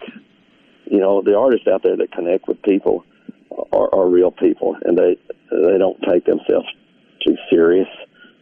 you 0.86 0.98
know 0.98 1.22
the 1.22 1.36
artists 1.36 1.66
out 1.68 1.82
there 1.82 1.96
that 1.96 2.12
connect 2.12 2.48
with 2.48 2.62
people 2.62 3.04
are, 3.72 3.94
are 3.94 4.08
real 4.08 4.30
people 4.30 4.76
and 4.84 4.96
they 4.96 5.16
they 5.50 5.78
don't 5.78 6.00
take 6.08 6.24
themselves 6.24 6.66
too 7.24 7.36
serious. 7.50 7.88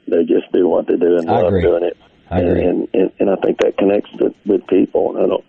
They 0.09 0.25
just 0.25 0.51
do 0.53 0.69
what 0.69 0.87
they 0.87 0.97
do 0.97 1.17
and 1.19 1.29
I 1.31 1.39
love 1.41 1.47
agree. 1.49 1.63
doing 1.63 1.85
it. 1.85 1.97
I 2.31 2.41
agree. 2.41 2.65
And, 2.65 2.89
and 2.95 3.11
and 3.21 3.31
I 3.31 3.37
think 3.37 3.59
that 3.59 3.77
connects 3.79 4.11
with, 4.21 4.35
with 4.47 4.67
people. 4.67 5.17
And 5.17 5.25
I 5.25 5.29
don't, 5.29 5.45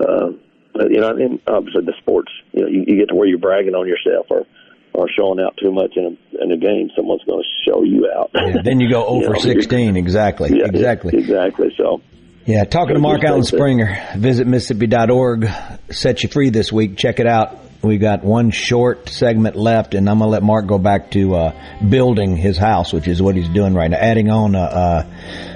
uh, 0.00 0.30
but, 0.74 0.90
you 0.90 1.00
know, 1.00 1.10
and 1.16 1.40
obviously 1.48 1.84
the 1.84 1.94
sports, 1.98 2.30
you 2.52 2.62
know, 2.62 2.68
you, 2.68 2.84
you 2.86 2.96
get 2.96 3.08
to 3.08 3.14
where 3.14 3.26
you're 3.26 3.38
bragging 3.38 3.74
on 3.74 3.88
yourself 3.88 4.26
or 4.30 4.46
or 4.94 5.06
showing 5.16 5.40
out 5.40 5.56
too 5.62 5.72
much 5.72 5.92
in 5.96 6.04
a 6.04 6.42
in 6.42 6.52
a 6.52 6.56
game. 6.56 6.90
Someone's 6.96 7.22
going 7.24 7.42
to 7.42 7.70
show 7.70 7.82
you 7.82 8.10
out. 8.16 8.30
Yeah, 8.34 8.62
then 8.62 8.80
you 8.80 8.90
go 8.90 9.00
You 9.18 9.24
over 9.26 9.34
know, 9.34 9.40
16. 9.40 9.96
Exactly. 9.96 10.50
Yeah, 10.50 10.66
exactly. 10.66 11.18
Exactly. 11.18 11.68
So. 11.76 12.00
Yeah, 12.46 12.64
talking 12.64 12.94
to 12.94 13.00
Mark 13.00 13.24
Alan 13.24 13.42
Springer. 13.42 13.98
Visit 14.16 14.46
Mississippi.org. 14.46 15.50
Set 15.90 16.22
you 16.22 16.30
free 16.30 16.48
this 16.48 16.72
week. 16.72 16.96
Check 16.96 17.20
it 17.20 17.26
out. 17.26 17.58
We 17.82 17.98
got 17.98 18.24
one 18.24 18.50
short 18.50 19.08
segment 19.10 19.54
left, 19.54 19.94
and 19.94 20.08
I'm 20.08 20.18
gonna 20.18 20.30
let 20.30 20.42
Mark 20.42 20.66
go 20.66 20.78
back 20.78 21.12
to 21.12 21.34
uh, 21.34 21.78
building 21.86 22.36
his 22.36 22.56
house, 22.56 22.92
which 22.92 23.06
is 23.06 23.22
what 23.22 23.36
he's 23.36 23.48
doing 23.50 23.74
right 23.74 23.88
now, 23.88 23.98
adding 23.98 24.30
on 24.30 24.56
uh, 24.56 24.60
uh, 24.60 25.04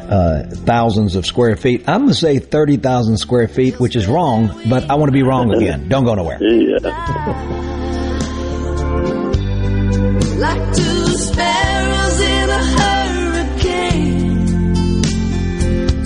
uh, 0.08 0.50
thousands 0.50 1.16
of 1.16 1.26
square 1.26 1.56
feet. 1.56 1.88
I'm 1.88 2.02
gonna 2.02 2.14
say 2.14 2.38
thirty 2.38 2.76
thousand 2.76 3.16
square 3.16 3.48
feet, 3.48 3.80
which 3.80 3.96
is 3.96 4.06
wrong, 4.06 4.62
but 4.68 4.88
I 4.88 4.94
want 4.94 5.08
to 5.08 5.12
be 5.12 5.24
wrong 5.24 5.52
again. 5.52 5.88
Don't 5.88 6.04
go 6.04 6.14
nowhere. 6.14 6.38
Like 10.38 10.74
two 10.74 11.06
sparrows 11.28 12.20
in 12.20 12.50
a 12.50 12.62
hurricane, 12.76 14.46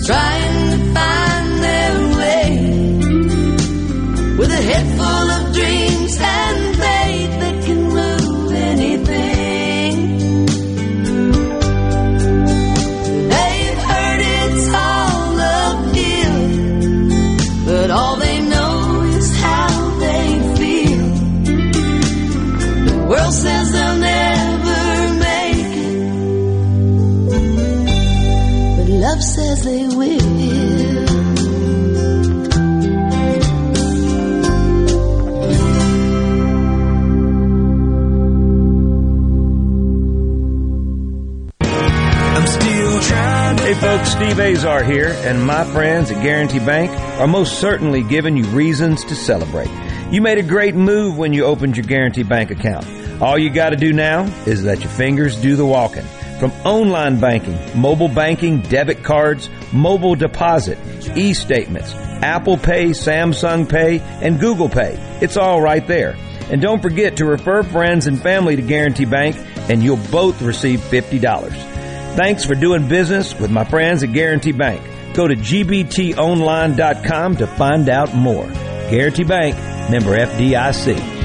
trying 0.05 0.69
to 0.71 0.77
find 0.93 1.47
their 1.67 1.93
way. 2.17 2.47
With 4.37 4.51
a 4.51 4.61
head 4.69 4.85
full 4.97 5.29
of 5.37 5.53
dreams 5.53 6.17
love 29.17 29.23
says 29.23 29.63
they 29.63 29.87
will. 29.87 31.07
I'm 42.35 42.45
still 42.45 43.01
trying. 43.01 43.57
Hey 43.57 43.73
folks, 43.73 44.09
Steve 44.11 44.39
Azar 44.39 44.83
here, 44.83 45.15
and 45.21 45.43
my 45.43 45.63
friends 45.63 46.11
at 46.11 46.21
Guarantee 46.21 46.59
Bank 46.59 46.91
are 47.19 47.27
most 47.27 47.59
certainly 47.59 48.03
giving 48.03 48.37
you 48.37 48.45
reasons 48.45 49.03
to 49.05 49.15
celebrate. 49.15 49.69
You 50.11 50.21
made 50.21 50.37
a 50.37 50.43
great 50.43 50.75
move 50.75 51.17
when 51.17 51.33
you 51.33 51.45
opened 51.45 51.75
your 51.75 51.85
Guarantee 51.85 52.23
Bank 52.23 52.51
account. 52.51 52.85
All 53.19 53.37
you 53.37 53.49
got 53.49 53.71
to 53.71 53.75
do 53.75 53.93
now 53.93 54.25
is 54.45 54.63
let 54.63 54.81
your 54.81 54.89
fingers 54.89 55.35
do 55.41 55.55
the 55.55 55.65
walking. 55.65 56.05
From 56.39 56.51
online 56.63 57.19
banking, 57.19 57.57
mobile 57.79 58.09
banking, 58.09 58.61
debit 58.61 59.03
cards, 59.03 59.49
mobile 59.73 60.15
deposit, 60.15 60.77
e-statements, 61.15 61.93
Apple 61.95 62.57
Pay, 62.57 62.89
Samsung 62.89 63.67
Pay, 63.67 63.99
and 63.99 64.39
Google 64.39 64.69
Pay. 64.69 64.95
It's 65.21 65.35
all 65.35 65.61
right 65.61 65.85
there. 65.87 66.15
And 66.51 66.61
don't 66.61 66.81
forget 66.81 67.17
to 67.17 67.25
refer 67.25 67.63
friends 67.63 68.07
and 68.07 68.21
family 68.21 68.55
to 68.55 68.61
Guarantee 68.61 69.05
Bank, 69.05 69.35
and 69.69 69.83
you'll 69.83 69.99
both 70.11 70.41
receive 70.41 70.79
$50. 70.79 71.21
Thanks 72.15 72.45
for 72.45 72.55
doing 72.55 72.87
business 72.87 73.37
with 73.39 73.51
my 73.51 73.63
friends 73.63 74.03
at 74.03 74.13
Guarantee 74.13 74.51
Bank. 74.51 74.81
Go 75.15 75.27
to 75.27 75.35
gbtonline.com 75.35 77.37
to 77.37 77.47
find 77.47 77.89
out 77.89 78.13
more. 78.13 78.47
Guarantee 78.91 79.23
Bank, 79.23 79.55
member 79.89 80.15
FDIC. 80.15 81.16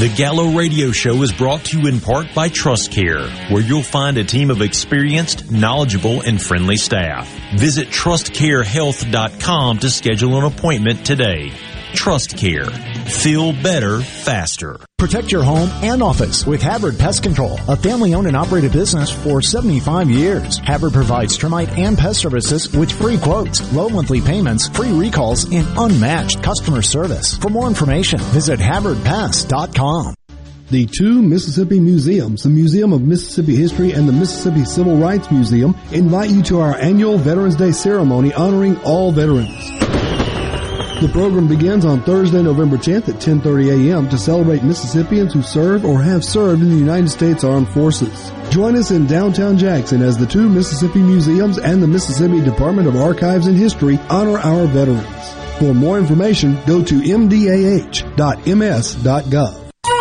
The 0.00 0.08
Gallo 0.08 0.48
Radio 0.48 0.90
Show 0.90 1.22
is 1.22 1.32
brought 1.32 1.66
to 1.66 1.78
you 1.78 1.86
in 1.86 2.00
part 2.00 2.26
by 2.34 2.48
Trust 2.48 2.90
Care, 2.90 3.28
where 3.48 3.62
you'll 3.62 3.84
find 3.84 4.18
a 4.18 4.24
team 4.24 4.50
of 4.50 4.60
experienced, 4.60 5.52
knowledgeable, 5.52 6.20
and 6.22 6.42
friendly 6.42 6.76
staff. 6.76 7.32
Visit 7.56 7.90
trustcarehealth.com 7.90 9.78
to 9.78 9.90
schedule 9.90 10.36
an 10.36 10.52
appointment 10.52 11.06
today. 11.06 11.52
Trust 11.92 12.36
Care. 12.36 12.66
Feel 13.06 13.52
better 13.52 14.00
faster. 14.00 14.80
Protect 14.98 15.30
your 15.30 15.42
home 15.42 15.68
and 15.82 16.02
office 16.02 16.46
with 16.46 16.62
Havard 16.62 16.98
Pest 16.98 17.22
Control, 17.22 17.58
a 17.68 17.76
family 17.76 18.14
owned 18.14 18.26
and 18.26 18.36
operated 18.36 18.72
business 18.72 19.10
for 19.10 19.42
75 19.42 20.08
years. 20.08 20.58
Havard 20.58 20.94
provides 20.94 21.36
termite 21.36 21.68
and 21.78 21.98
pest 21.98 22.20
services 22.20 22.74
with 22.74 22.90
free 22.90 23.18
quotes, 23.18 23.72
low 23.74 23.90
monthly 23.90 24.22
payments, 24.22 24.68
free 24.68 24.90
recalls, 24.90 25.44
and 25.52 25.66
unmatched 25.76 26.42
customer 26.42 26.80
service. 26.80 27.36
For 27.36 27.50
more 27.50 27.68
information, 27.68 28.18
visit 28.18 28.58
HavardPest.com. 28.58 30.14
The 30.70 30.86
two 30.86 31.20
Mississippi 31.20 31.80
museums, 31.80 32.42
the 32.42 32.48
Museum 32.48 32.94
of 32.94 33.02
Mississippi 33.02 33.54
History 33.54 33.92
and 33.92 34.08
the 34.08 34.14
Mississippi 34.14 34.64
Civil 34.64 34.96
Rights 34.96 35.30
Museum, 35.30 35.76
invite 35.92 36.30
you 36.30 36.42
to 36.44 36.60
our 36.60 36.74
annual 36.78 37.18
Veterans 37.18 37.56
Day 37.56 37.72
ceremony 37.72 38.32
honoring 38.32 38.78
all 38.78 39.12
veterans. 39.12 39.83
The 41.04 41.12
program 41.12 41.46
begins 41.48 41.84
on 41.84 42.02
Thursday, 42.02 42.40
November 42.42 42.78
10th 42.78 43.10
at 43.10 43.16
10:30 43.16 43.90
a.m. 43.90 44.08
to 44.08 44.16
celebrate 44.16 44.62
Mississippians 44.62 45.34
who 45.34 45.42
serve 45.42 45.84
or 45.84 46.00
have 46.00 46.24
served 46.24 46.62
in 46.62 46.70
the 46.70 46.76
United 46.76 47.10
States 47.10 47.44
Armed 47.44 47.68
Forces. 47.68 48.32
Join 48.48 48.74
us 48.74 48.90
in 48.90 49.06
downtown 49.06 49.58
Jackson 49.58 50.00
as 50.00 50.16
the 50.16 50.24
two 50.24 50.48
Mississippi 50.48 51.00
museums 51.00 51.58
and 51.58 51.82
the 51.82 51.86
Mississippi 51.86 52.40
Department 52.40 52.88
of 52.88 52.96
Archives 52.96 53.46
and 53.46 53.54
History 53.54 53.98
honor 54.08 54.38
our 54.38 54.66
veterans. 54.66 55.34
For 55.58 55.74
more 55.74 55.98
information, 55.98 56.58
go 56.66 56.82
to 56.82 56.94
mdah.ms.gov. 56.94 58.04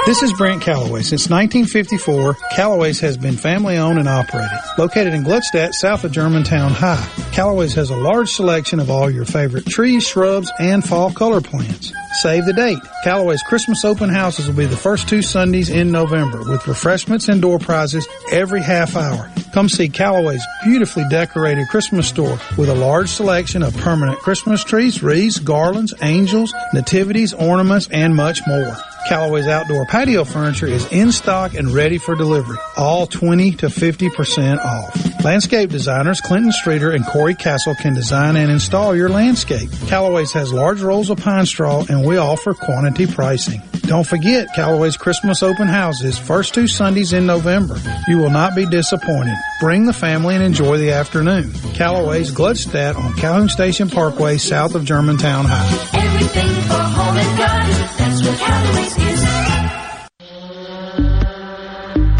This 0.05 0.21
is 0.21 0.33
Brent 0.33 0.61
Callaway. 0.61 1.01
Since 1.01 1.29
1954, 1.29 2.33
Callaway's 2.51 2.99
has 2.99 3.15
been 3.15 3.37
family 3.37 3.77
owned 3.77 3.97
and 3.97 4.09
operated. 4.09 4.59
Located 4.77 5.13
in 5.13 5.23
Gluckstadt, 5.23 5.71
south 5.71 6.03
of 6.03 6.11
Germantown 6.11 6.71
High, 6.71 7.07
Callaway's 7.31 7.73
has 7.75 7.89
a 7.89 7.95
large 7.95 8.29
selection 8.29 8.81
of 8.81 8.91
all 8.91 9.09
your 9.09 9.23
favorite 9.23 9.65
trees, 9.65 10.05
shrubs, 10.05 10.51
and 10.59 10.83
fall 10.83 11.13
color 11.13 11.39
plants. 11.39 11.93
Save 12.19 12.45
the 12.45 12.51
date. 12.51 12.79
Callaway's 13.05 13.41
Christmas 13.43 13.85
open 13.85 14.09
houses 14.09 14.45
will 14.45 14.55
be 14.55 14.65
the 14.65 14.75
first 14.75 15.07
two 15.07 15.21
Sundays 15.21 15.69
in 15.69 15.89
November 15.89 16.39
with 16.39 16.67
refreshments 16.67 17.29
and 17.29 17.41
door 17.41 17.57
prizes 17.57 18.05
every 18.29 18.61
half 18.61 18.97
hour. 18.97 19.31
Come 19.53 19.69
see 19.69 19.87
Callaway's 19.87 20.45
beautifully 20.65 21.05
decorated 21.09 21.69
Christmas 21.69 22.09
store 22.09 22.37
with 22.57 22.67
a 22.67 22.75
large 22.75 23.09
selection 23.09 23.63
of 23.63 23.75
permanent 23.77 24.19
Christmas 24.19 24.65
trees, 24.65 25.01
wreaths, 25.01 25.39
garlands, 25.39 25.93
angels, 26.01 26.53
nativities, 26.73 27.33
ornaments, 27.33 27.87
and 27.89 28.13
much 28.13 28.41
more. 28.45 28.75
Callaway's 29.07 29.47
outdoor 29.47 29.85
patio 29.85 30.23
furniture 30.23 30.67
is 30.67 30.91
in 30.91 31.11
stock 31.11 31.53
and 31.53 31.71
ready 31.71 31.97
for 31.97 32.15
delivery. 32.15 32.57
All 32.77 33.05
20 33.05 33.51
to 33.57 33.67
50% 33.67 34.57
off. 34.59 35.23
Landscape 35.23 35.69
designers 35.69 36.21
Clinton 36.21 36.51
Streeter 36.51 36.91
and 36.91 37.05
Corey 37.05 37.35
Castle 37.35 37.75
can 37.75 37.93
design 37.93 38.35
and 38.35 38.49
install 38.51 38.95
your 38.95 39.09
landscape. 39.09 39.69
Callaway's 39.87 40.31
has 40.33 40.53
large 40.53 40.81
rolls 40.81 41.09
of 41.09 41.17
pine 41.17 41.45
straw 41.45 41.85
and 41.89 42.05
we 42.05 42.17
offer 42.17 42.53
quantity 42.53 43.07
pricing. 43.07 43.61
Don't 43.83 44.07
forget 44.07 44.47
Callaway's 44.55 44.95
Christmas 44.95 45.43
open 45.43 45.67
houses 45.67 46.17
first 46.17 46.53
two 46.53 46.67
Sundays 46.67 47.11
in 47.11 47.25
November. 47.25 47.75
You 48.07 48.17
will 48.17 48.29
not 48.29 48.55
be 48.55 48.65
disappointed. 48.65 49.35
Bring 49.59 49.85
the 49.85 49.93
family 49.93 50.35
and 50.35 50.43
enjoy 50.43 50.77
the 50.77 50.91
afternoon. 50.91 51.51
Callaway's 51.73 52.31
Gluckstadt 52.31 52.95
on 52.95 53.13
Calhoun 53.15 53.49
Station 53.49 53.89
Parkway 53.89 54.37
south 54.37 54.75
of 54.75 54.85
Germantown 54.85 55.45
High. 55.45 55.99
Everything 55.99 56.49
for 56.67 56.73
home 56.73 57.17
and 57.17 57.37
garden. 57.37 57.82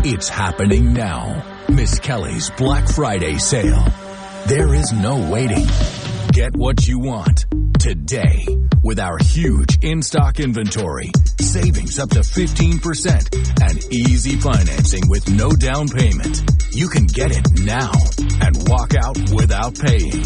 It's 0.06 0.28
happening 0.28 0.94
now. 0.94 1.44
Miss 1.70 1.98
Kelly's 2.00 2.50
Black 2.52 2.90
Friday 2.90 3.38
sale. 3.38 3.86
There 4.48 4.74
is 4.74 4.92
no 4.92 5.30
waiting. 5.32 5.66
Get 6.34 6.58
what 6.58 6.86
you 6.86 7.00
want 7.00 7.46
today 7.80 8.46
with 8.84 9.00
our 9.00 9.18
huge 9.18 9.78
in-stock 9.82 10.42
inventory, 10.42 11.10
savings 11.40 11.98
up 12.00 12.10
to 12.10 12.20
15% 12.20 13.70
and 13.70 13.94
easy 13.94 14.36
financing 14.36 15.08
with 15.08 15.30
no 15.32 15.52
down 15.52 15.88
payment. 15.88 16.44
You 16.72 16.90
can 16.90 17.06
get 17.06 17.32
it 17.32 17.62
now 17.62 17.92
and 18.42 18.70
walk 18.70 18.94
out 18.96 19.18
without 19.32 19.80
paying. 19.80 20.22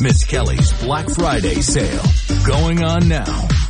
Miss 0.00 0.24
Kelly's 0.24 0.72
Black 0.82 1.10
Friday 1.10 1.56
sale 1.56 2.04
going 2.46 2.82
on 2.82 3.08
now 3.08 3.47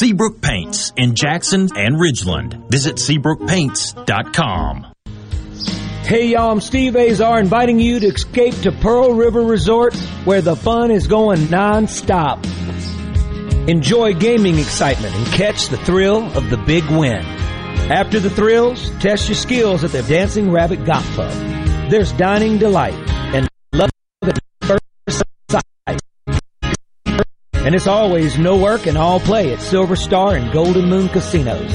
Seabrook 0.00 0.40
Paints 0.40 0.94
in 0.96 1.14
Jackson 1.14 1.68
and 1.76 1.96
Ridgeland. 1.96 2.70
Visit 2.70 2.96
SeabrookPaints.com. 2.96 4.94
Hey 6.04 6.28
y'all, 6.28 6.52
I'm 6.52 6.62
Steve 6.62 6.96
Azar 6.96 7.38
inviting 7.38 7.78
you 7.78 8.00
to 8.00 8.06
escape 8.06 8.54
to 8.62 8.72
Pearl 8.72 9.12
River 9.12 9.42
Resort 9.42 9.94
where 10.24 10.40
the 10.40 10.56
fun 10.56 10.90
is 10.90 11.06
going 11.06 11.50
non-stop. 11.50 12.42
Enjoy 13.68 14.14
gaming 14.14 14.58
excitement 14.58 15.14
and 15.14 15.26
catch 15.26 15.68
the 15.68 15.76
thrill 15.76 16.34
of 16.34 16.48
the 16.48 16.56
big 16.56 16.84
win. 16.86 17.22
After 17.92 18.18
the 18.20 18.30
thrills, 18.30 18.88
test 19.00 19.28
your 19.28 19.36
skills 19.36 19.84
at 19.84 19.92
the 19.92 20.02
Dancing 20.04 20.50
Rabbit 20.50 20.86
Golf 20.86 21.04
Club. 21.10 21.90
There's 21.90 22.12
dining 22.12 22.56
delight 22.56 22.94
and 23.34 23.49
And 27.70 27.76
it's 27.76 27.86
always 27.86 28.36
no 28.36 28.56
work 28.56 28.88
and 28.88 28.98
all 28.98 29.20
play 29.20 29.52
at 29.52 29.60
Silver 29.60 29.94
Star 29.94 30.34
and 30.34 30.52
Golden 30.52 30.88
Moon 30.88 31.08
Casinos. 31.08 31.70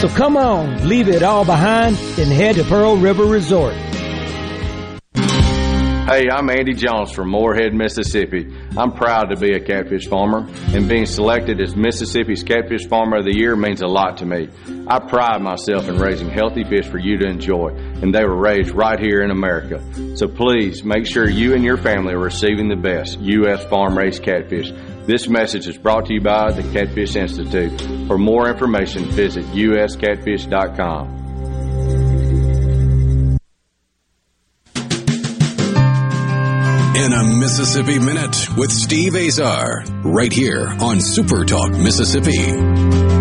So 0.00 0.08
come 0.08 0.36
on, 0.36 0.88
leave 0.88 1.08
it 1.08 1.22
all 1.22 1.44
behind 1.44 1.96
and 2.18 2.28
head 2.28 2.56
to 2.56 2.64
Pearl 2.64 2.96
River 2.96 3.24
Resort. 3.24 3.76
Hey, 5.14 6.24
I'm 6.32 6.50
Andy 6.50 6.72
Jones 6.72 7.12
from 7.12 7.28
Moorhead, 7.28 7.72
Mississippi. 7.72 8.52
I'm 8.76 8.92
proud 8.92 9.26
to 9.26 9.36
be 9.36 9.52
a 9.52 9.60
catfish 9.60 10.08
farmer, 10.08 10.48
and 10.74 10.88
being 10.88 11.04
selected 11.04 11.60
as 11.60 11.76
Mississippi's 11.76 12.42
Catfish 12.42 12.88
Farmer 12.88 13.18
of 13.18 13.26
the 13.26 13.36
Year 13.36 13.54
means 13.54 13.82
a 13.82 13.86
lot 13.86 14.16
to 14.16 14.24
me. 14.24 14.48
I 14.88 15.00
pride 15.00 15.42
myself 15.42 15.86
in 15.86 15.98
raising 15.98 16.30
healthy 16.30 16.64
fish 16.64 16.86
for 16.86 16.98
you 16.98 17.18
to 17.18 17.28
enjoy, 17.28 17.68
and 18.02 18.14
they 18.14 18.24
were 18.24 18.40
raised 18.40 18.70
right 18.70 18.98
here 18.98 19.20
in 19.20 19.30
America. 19.30 19.82
So 20.16 20.26
please 20.26 20.82
make 20.82 21.06
sure 21.06 21.28
you 21.28 21.54
and 21.54 21.62
your 21.62 21.76
family 21.76 22.14
are 22.14 22.18
receiving 22.18 22.68
the 22.68 22.76
best 22.76 23.20
U.S. 23.20 23.62
farm 23.66 23.96
raised 23.96 24.22
catfish. 24.22 24.72
This 25.08 25.26
message 25.26 25.66
is 25.66 25.78
brought 25.78 26.04
to 26.08 26.12
you 26.12 26.20
by 26.20 26.52
the 26.52 26.62
Catfish 26.70 27.16
Institute. 27.16 27.80
For 28.06 28.18
more 28.18 28.50
information, 28.50 29.06
visit 29.06 29.42
uscatfish.com. 29.46 31.08
In 36.94 37.12
a 37.14 37.24
Mississippi 37.38 37.98
Minute 37.98 38.54
with 38.58 38.70
Steve 38.70 39.16
Azar, 39.16 39.82
right 40.04 40.30
here 40.30 40.68
on 40.78 41.00
Super 41.00 41.46
Talk 41.46 41.70
Mississippi. 41.70 43.17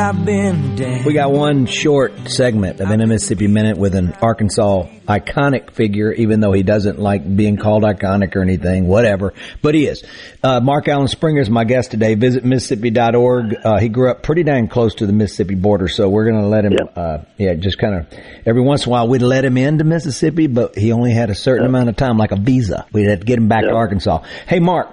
Yeah, 0.00 0.08
I've 0.08 0.24
been 0.24 0.76
down. 0.76 1.04
We 1.04 1.12
got 1.12 1.30
one 1.30 1.66
short 1.66 2.26
segment 2.26 2.80
of 2.80 2.90
in 2.90 3.02
a 3.02 3.06
Mississippi 3.06 3.48
Minute 3.48 3.76
with 3.76 3.94
an 3.94 4.14
Arkansas 4.22 4.84
iconic 5.06 5.72
figure, 5.72 6.10
even 6.12 6.40
though 6.40 6.52
he 6.52 6.62
doesn't 6.62 6.98
like 6.98 7.36
being 7.36 7.58
called 7.58 7.82
iconic 7.82 8.34
or 8.34 8.40
anything, 8.40 8.86
whatever. 8.86 9.34
But 9.60 9.74
he 9.74 9.86
is. 9.86 10.02
Uh, 10.42 10.60
Mark 10.60 10.88
Alan 10.88 11.06
Springer 11.06 11.42
is 11.42 11.50
my 11.50 11.64
guest 11.64 11.90
today. 11.90 12.14
Visit 12.14 12.46
Mississippi.org. 12.46 13.54
Uh, 13.62 13.78
he 13.78 13.90
grew 13.90 14.10
up 14.10 14.22
pretty 14.22 14.42
dang 14.42 14.68
close 14.68 14.94
to 14.96 15.06
the 15.06 15.12
Mississippi 15.12 15.54
border, 15.54 15.86
so 15.86 16.08
we're 16.08 16.30
going 16.30 16.40
to 16.40 16.48
let 16.48 16.64
him, 16.64 16.78
uh, 16.96 17.18
yeah, 17.36 17.52
just 17.52 17.76
kind 17.76 17.96
of, 17.96 18.06
every 18.46 18.62
once 18.62 18.86
in 18.86 18.88
a 18.88 18.92
while 18.92 19.06
we'd 19.06 19.20
let 19.20 19.44
him 19.44 19.58
into 19.58 19.84
Mississippi, 19.84 20.46
but 20.46 20.78
he 20.78 20.92
only 20.92 21.12
had 21.12 21.28
a 21.28 21.34
certain 21.34 21.66
amount 21.66 21.90
of 21.90 21.96
time, 21.96 22.16
like 22.16 22.32
a 22.32 22.36
visa. 22.36 22.86
We'd 22.90 23.10
have 23.10 23.20
to 23.20 23.26
get 23.26 23.36
him 23.36 23.48
back 23.48 23.64
to 23.64 23.74
Arkansas. 23.74 24.22
Hey, 24.48 24.60
Mark. 24.60 24.88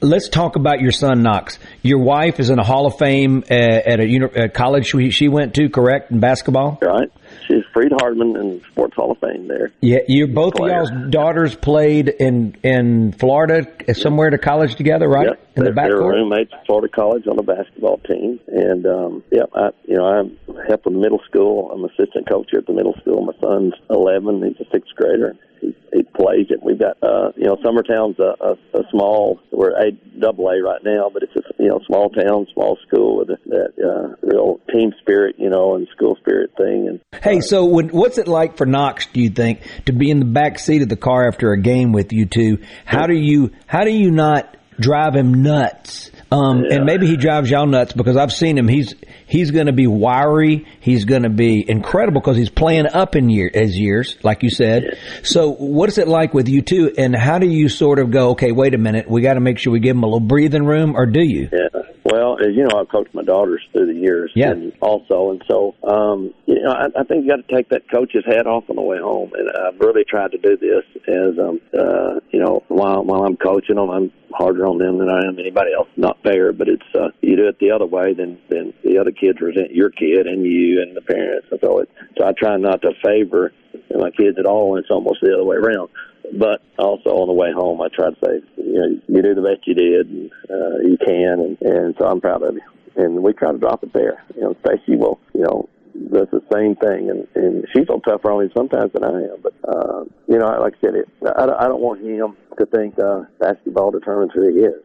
Let's 0.00 0.28
talk 0.28 0.54
about 0.54 0.80
your 0.80 0.92
son 0.92 1.22
Knox. 1.22 1.58
Your 1.82 1.98
wife 1.98 2.38
is 2.38 2.50
in 2.50 2.58
a 2.58 2.64
Hall 2.64 2.86
of 2.86 2.98
Fame 2.98 3.42
uh, 3.50 3.54
at 3.54 3.98
a 3.98 4.06
uni- 4.06 4.26
uh, 4.26 4.48
college 4.48 4.86
she, 4.86 5.10
she 5.10 5.28
went 5.28 5.54
to, 5.54 5.68
correct, 5.68 6.12
in 6.12 6.20
basketball. 6.20 6.78
Right. 6.80 7.10
She's 7.48 7.64
Freed-Hardeman 7.74 8.36
in 8.36 8.62
Sports 8.70 8.94
Hall 8.94 9.10
of 9.10 9.18
Fame 9.18 9.48
there. 9.48 9.72
Yeah, 9.80 9.98
you 10.06 10.28
both 10.28 10.54
Player. 10.54 10.82
of 10.82 10.88
y'all's 10.90 11.10
daughters 11.10 11.54
played 11.56 12.08
in 12.08 12.56
in 12.62 13.12
Florida 13.12 13.66
uh, 13.88 13.92
somewhere 13.92 14.30
to 14.30 14.38
college 14.38 14.76
together, 14.76 15.08
right? 15.08 15.28
Yep. 15.28 15.48
In 15.56 15.64
the 15.64 15.72
they're, 15.72 15.88
they're 15.88 15.98
roommates 15.98 16.52
at 16.52 16.64
Florida 16.66 16.88
College 16.88 17.26
on 17.26 17.36
the 17.36 17.42
basketball 17.42 17.98
team, 17.98 18.38
and 18.46 18.86
um, 18.86 19.24
yeah, 19.32 19.42
I 19.54 19.70
you 19.86 19.96
know 19.96 20.04
I'm 20.04 20.38
helping 20.68 20.94
the 20.94 21.00
middle 21.00 21.20
school. 21.28 21.70
I'm 21.72 21.84
assistant 21.84 22.28
coach 22.28 22.48
here 22.50 22.60
at 22.60 22.66
the 22.66 22.72
middle 22.72 22.94
school. 23.00 23.24
My 23.24 23.32
son's 23.40 23.74
11; 23.90 24.42
he's 24.42 24.66
a 24.66 24.70
sixth 24.70 24.94
grader. 24.94 25.34
He, 25.60 25.74
he 25.92 26.02
plays 26.02 26.46
it. 26.50 26.62
We've 26.62 26.78
got 26.78 26.96
uh, 27.02 27.32
you 27.36 27.46
know 27.46 27.56
Summertown's 27.64 28.18
a, 28.18 28.34
a, 28.44 28.52
a 28.80 28.82
small. 28.90 29.40
We're 29.50 29.70
a 29.70 29.90
double 30.20 30.48
A 30.48 30.62
right 30.62 30.82
now, 30.84 31.10
but 31.12 31.22
it's 31.22 31.34
a 31.36 31.62
you 31.62 31.68
know 31.68 31.80
small 31.86 32.10
town, 32.10 32.46
small 32.52 32.76
school 32.86 33.18
with 33.18 33.28
that 33.46 33.72
uh, 33.78 34.14
real 34.22 34.60
team 34.72 34.92
spirit, 35.00 35.36
you 35.38 35.50
know, 35.50 35.74
and 35.76 35.86
school 35.96 36.16
spirit 36.20 36.50
thing. 36.56 36.88
And 36.88 37.22
Hey, 37.22 37.40
so 37.40 37.64
when, 37.64 37.88
what's 37.88 38.18
it 38.18 38.28
like 38.28 38.56
for 38.56 38.66
Knox? 38.66 39.06
Do 39.12 39.20
you 39.20 39.30
think 39.30 39.60
to 39.86 39.92
be 39.92 40.10
in 40.10 40.18
the 40.20 40.26
back 40.26 40.58
seat 40.58 40.82
of 40.82 40.88
the 40.88 40.96
car 40.96 41.26
after 41.26 41.52
a 41.52 41.60
game 41.60 41.92
with 41.92 42.12
you 42.12 42.26
two? 42.26 42.58
How 42.84 43.06
do 43.06 43.14
you 43.14 43.50
how 43.66 43.84
do 43.84 43.90
you 43.90 44.10
not 44.10 44.56
drive 44.78 45.14
him 45.14 45.42
nuts? 45.42 46.10
Um, 46.30 46.64
And 46.70 46.84
maybe 46.84 47.06
he 47.06 47.16
drives 47.16 47.50
y'all 47.50 47.66
nuts 47.66 47.94
because 47.94 48.16
I've 48.16 48.32
seen 48.32 48.58
him. 48.58 48.68
He's 48.68 48.94
he's 49.28 49.50
going 49.50 49.66
to 49.66 49.72
be 49.72 49.86
wiry. 49.86 50.66
He's 50.80 51.04
going 51.04 51.22
to 51.22 51.28
be 51.28 51.64
incredible 51.68 52.20
because 52.20 52.36
he's 52.36 52.50
playing 52.50 52.86
up 52.86 53.14
in 53.14 53.28
year 53.30 53.50
as 53.54 53.76
years, 53.78 54.16
like 54.22 54.42
you 54.42 54.50
said. 54.50 54.98
So 55.22 55.52
what 55.52 55.88
is 55.88 55.98
it 55.98 56.08
like 56.08 56.34
with 56.34 56.48
you 56.48 56.62
two? 56.62 56.92
And 56.98 57.14
how 57.14 57.38
do 57.38 57.46
you 57.46 57.68
sort 57.68 57.98
of 57.98 58.10
go? 58.10 58.30
Okay, 58.30 58.52
wait 58.52 58.74
a 58.74 58.78
minute. 58.78 59.08
We 59.08 59.22
got 59.22 59.34
to 59.34 59.40
make 59.40 59.58
sure 59.58 59.72
we 59.72 59.80
give 59.80 59.96
him 59.96 60.02
a 60.02 60.06
little 60.06 60.20
breathing 60.20 60.64
room, 60.64 60.96
or 60.96 61.06
do 61.06 61.22
you? 61.22 61.48
Yeah. 61.52 61.82
Well, 62.04 62.38
you 62.40 62.64
know, 62.64 62.80
I've 62.80 62.88
coached 62.88 63.12
my 63.14 63.22
daughters 63.22 63.60
through 63.72 63.86
the 63.92 64.00
years, 64.00 64.32
Yeah. 64.34 64.52
and 64.52 64.72
also, 64.80 65.30
and 65.30 65.42
so, 65.46 65.74
um, 65.82 66.32
you 66.46 66.62
know, 66.62 66.70
I, 66.72 66.86
I 66.98 67.04
think 67.04 67.24
you 67.24 67.30
got 67.30 67.46
to 67.46 67.54
take 67.54 67.68
that 67.68 67.82
coach's 67.90 68.24
hat 68.24 68.46
off 68.46 68.64
on 68.70 68.76
the 68.76 68.82
way 68.82 68.96
home, 68.98 69.30
and 69.34 69.46
I've 69.50 69.78
really 69.78 70.04
tried 70.08 70.30
to 70.30 70.38
do 70.38 70.56
this 70.56 70.84
as, 71.06 71.38
um, 71.38 71.60
uh, 71.78 72.20
you 72.30 72.40
know, 72.40 72.62
while 72.68 73.04
while 73.04 73.24
I'm 73.24 73.36
coaching 73.36 73.76
them, 73.76 73.90
I'm 73.90 74.10
harder 74.32 74.66
on 74.66 74.78
them 74.78 74.98
than 74.98 75.10
I 75.10 75.26
am 75.28 75.38
anybody 75.38 75.72
else. 75.76 75.88
Not 75.96 76.22
fair. 76.22 76.52
But 76.52 76.68
it's 76.68 76.82
uh, 76.94 77.08
you 77.20 77.36
do 77.36 77.48
it 77.48 77.58
the 77.58 77.72
other 77.72 77.86
way, 77.86 78.14
then 78.14 78.38
then 78.48 78.72
the 78.82 78.98
other 78.98 79.12
kids 79.20 79.40
resent 79.40 79.74
your 79.74 79.90
kid 79.90 80.26
and 80.26 80.44
you 80.44 80.82
and 80.82 80.96
the 80.96 81.02
parents. 81.02 81.48
So 81.60 81.80
it 81.80 81.90
so 82.16 82.26
I 82.26 82.32
try 82.32 82.56
not 82.56 82.82
to 82.82 82.92
favor 83.04 83.52
my 83.90 84.10
kids 84.10 84.38
at 84.38 84.46
all, 84.46 84.76
and 84.76 84.84
it's 84.84 84.90
almost 84.90 85.20
the 85.22 85.34
other 85.34 85.44
way 85.44 85.56
around. 85.56 85.90
But 86.38 86.60
also 86.78 87.10
on 87.10 87.26
the 87.26 87.32
way 87.32 87.52
home, 87.52 87.80
I 87.80 87.88
try 87.88 88.10
to 88.10 88.16
say, 88.24 88.40
you 88.56 88.74
know, 88.74 89.00
you 89.08 89.22
do 89.22 89.34
the 89.34 89.42
best 89.42 89.66
you 89.66 89.74
did, 89.74 90.06
and 90.08 90.30
uh, 90.50 90.76
you 90.84 90.98
can, 91.04 91.40
and, 91.40 91.58
and 91.62 91.94
so 91.98 92.06
I'm 92.06 92.20
proud 92.20 92.42
of 92.42 92.54
you. 92.54 92.62
And 92.96 93.22
we 93.22 93.32
try 93.32 93.52
to 93.52 93.58
drop 93.58 93.82
it 93.82 93.92
there. 93.94 94.22
You 94.34 94.42
know, 94.42 94.56
Stacy 94.64 94.96
will, 94.96 95.20
you 95.32 95.42
know, 95.42 95.68
does 96.12 96.28
the 96.30 96.42
same 96.52 96.76
thing, 96.76 97.10
and 97.10 97.26
and 97.34 97.64
she's 97.72 97.88
on 97.88 98.02
tougher 98.02 98.30
on 98.30 98.44
him 98.44 98.50
sometimes 98.56 98.92
than 98.92 99.04
I 99.04 99.22
am. 99.32 99.42
But 99.42 99.54
uh, 99.66 100.04
you 100.28 100.38
know, 100.38 100.46
like 100.60 100.74
I 100.76 100.80
said, 100.80 100.94
it, 100.94 101.08
I, 101.24 101.44
I 101.44 101.68
don't 101.68 101.80
want 101.80 102.00
him 102.00 102.36
to 102.58 102.66
think 102.66 102.98
uh, 102.98 103.22
basketball 103.40 103.90
determines 103.90 104.32
who 104.34 104.48
he 104.52 104.60
is, 104.60 104.82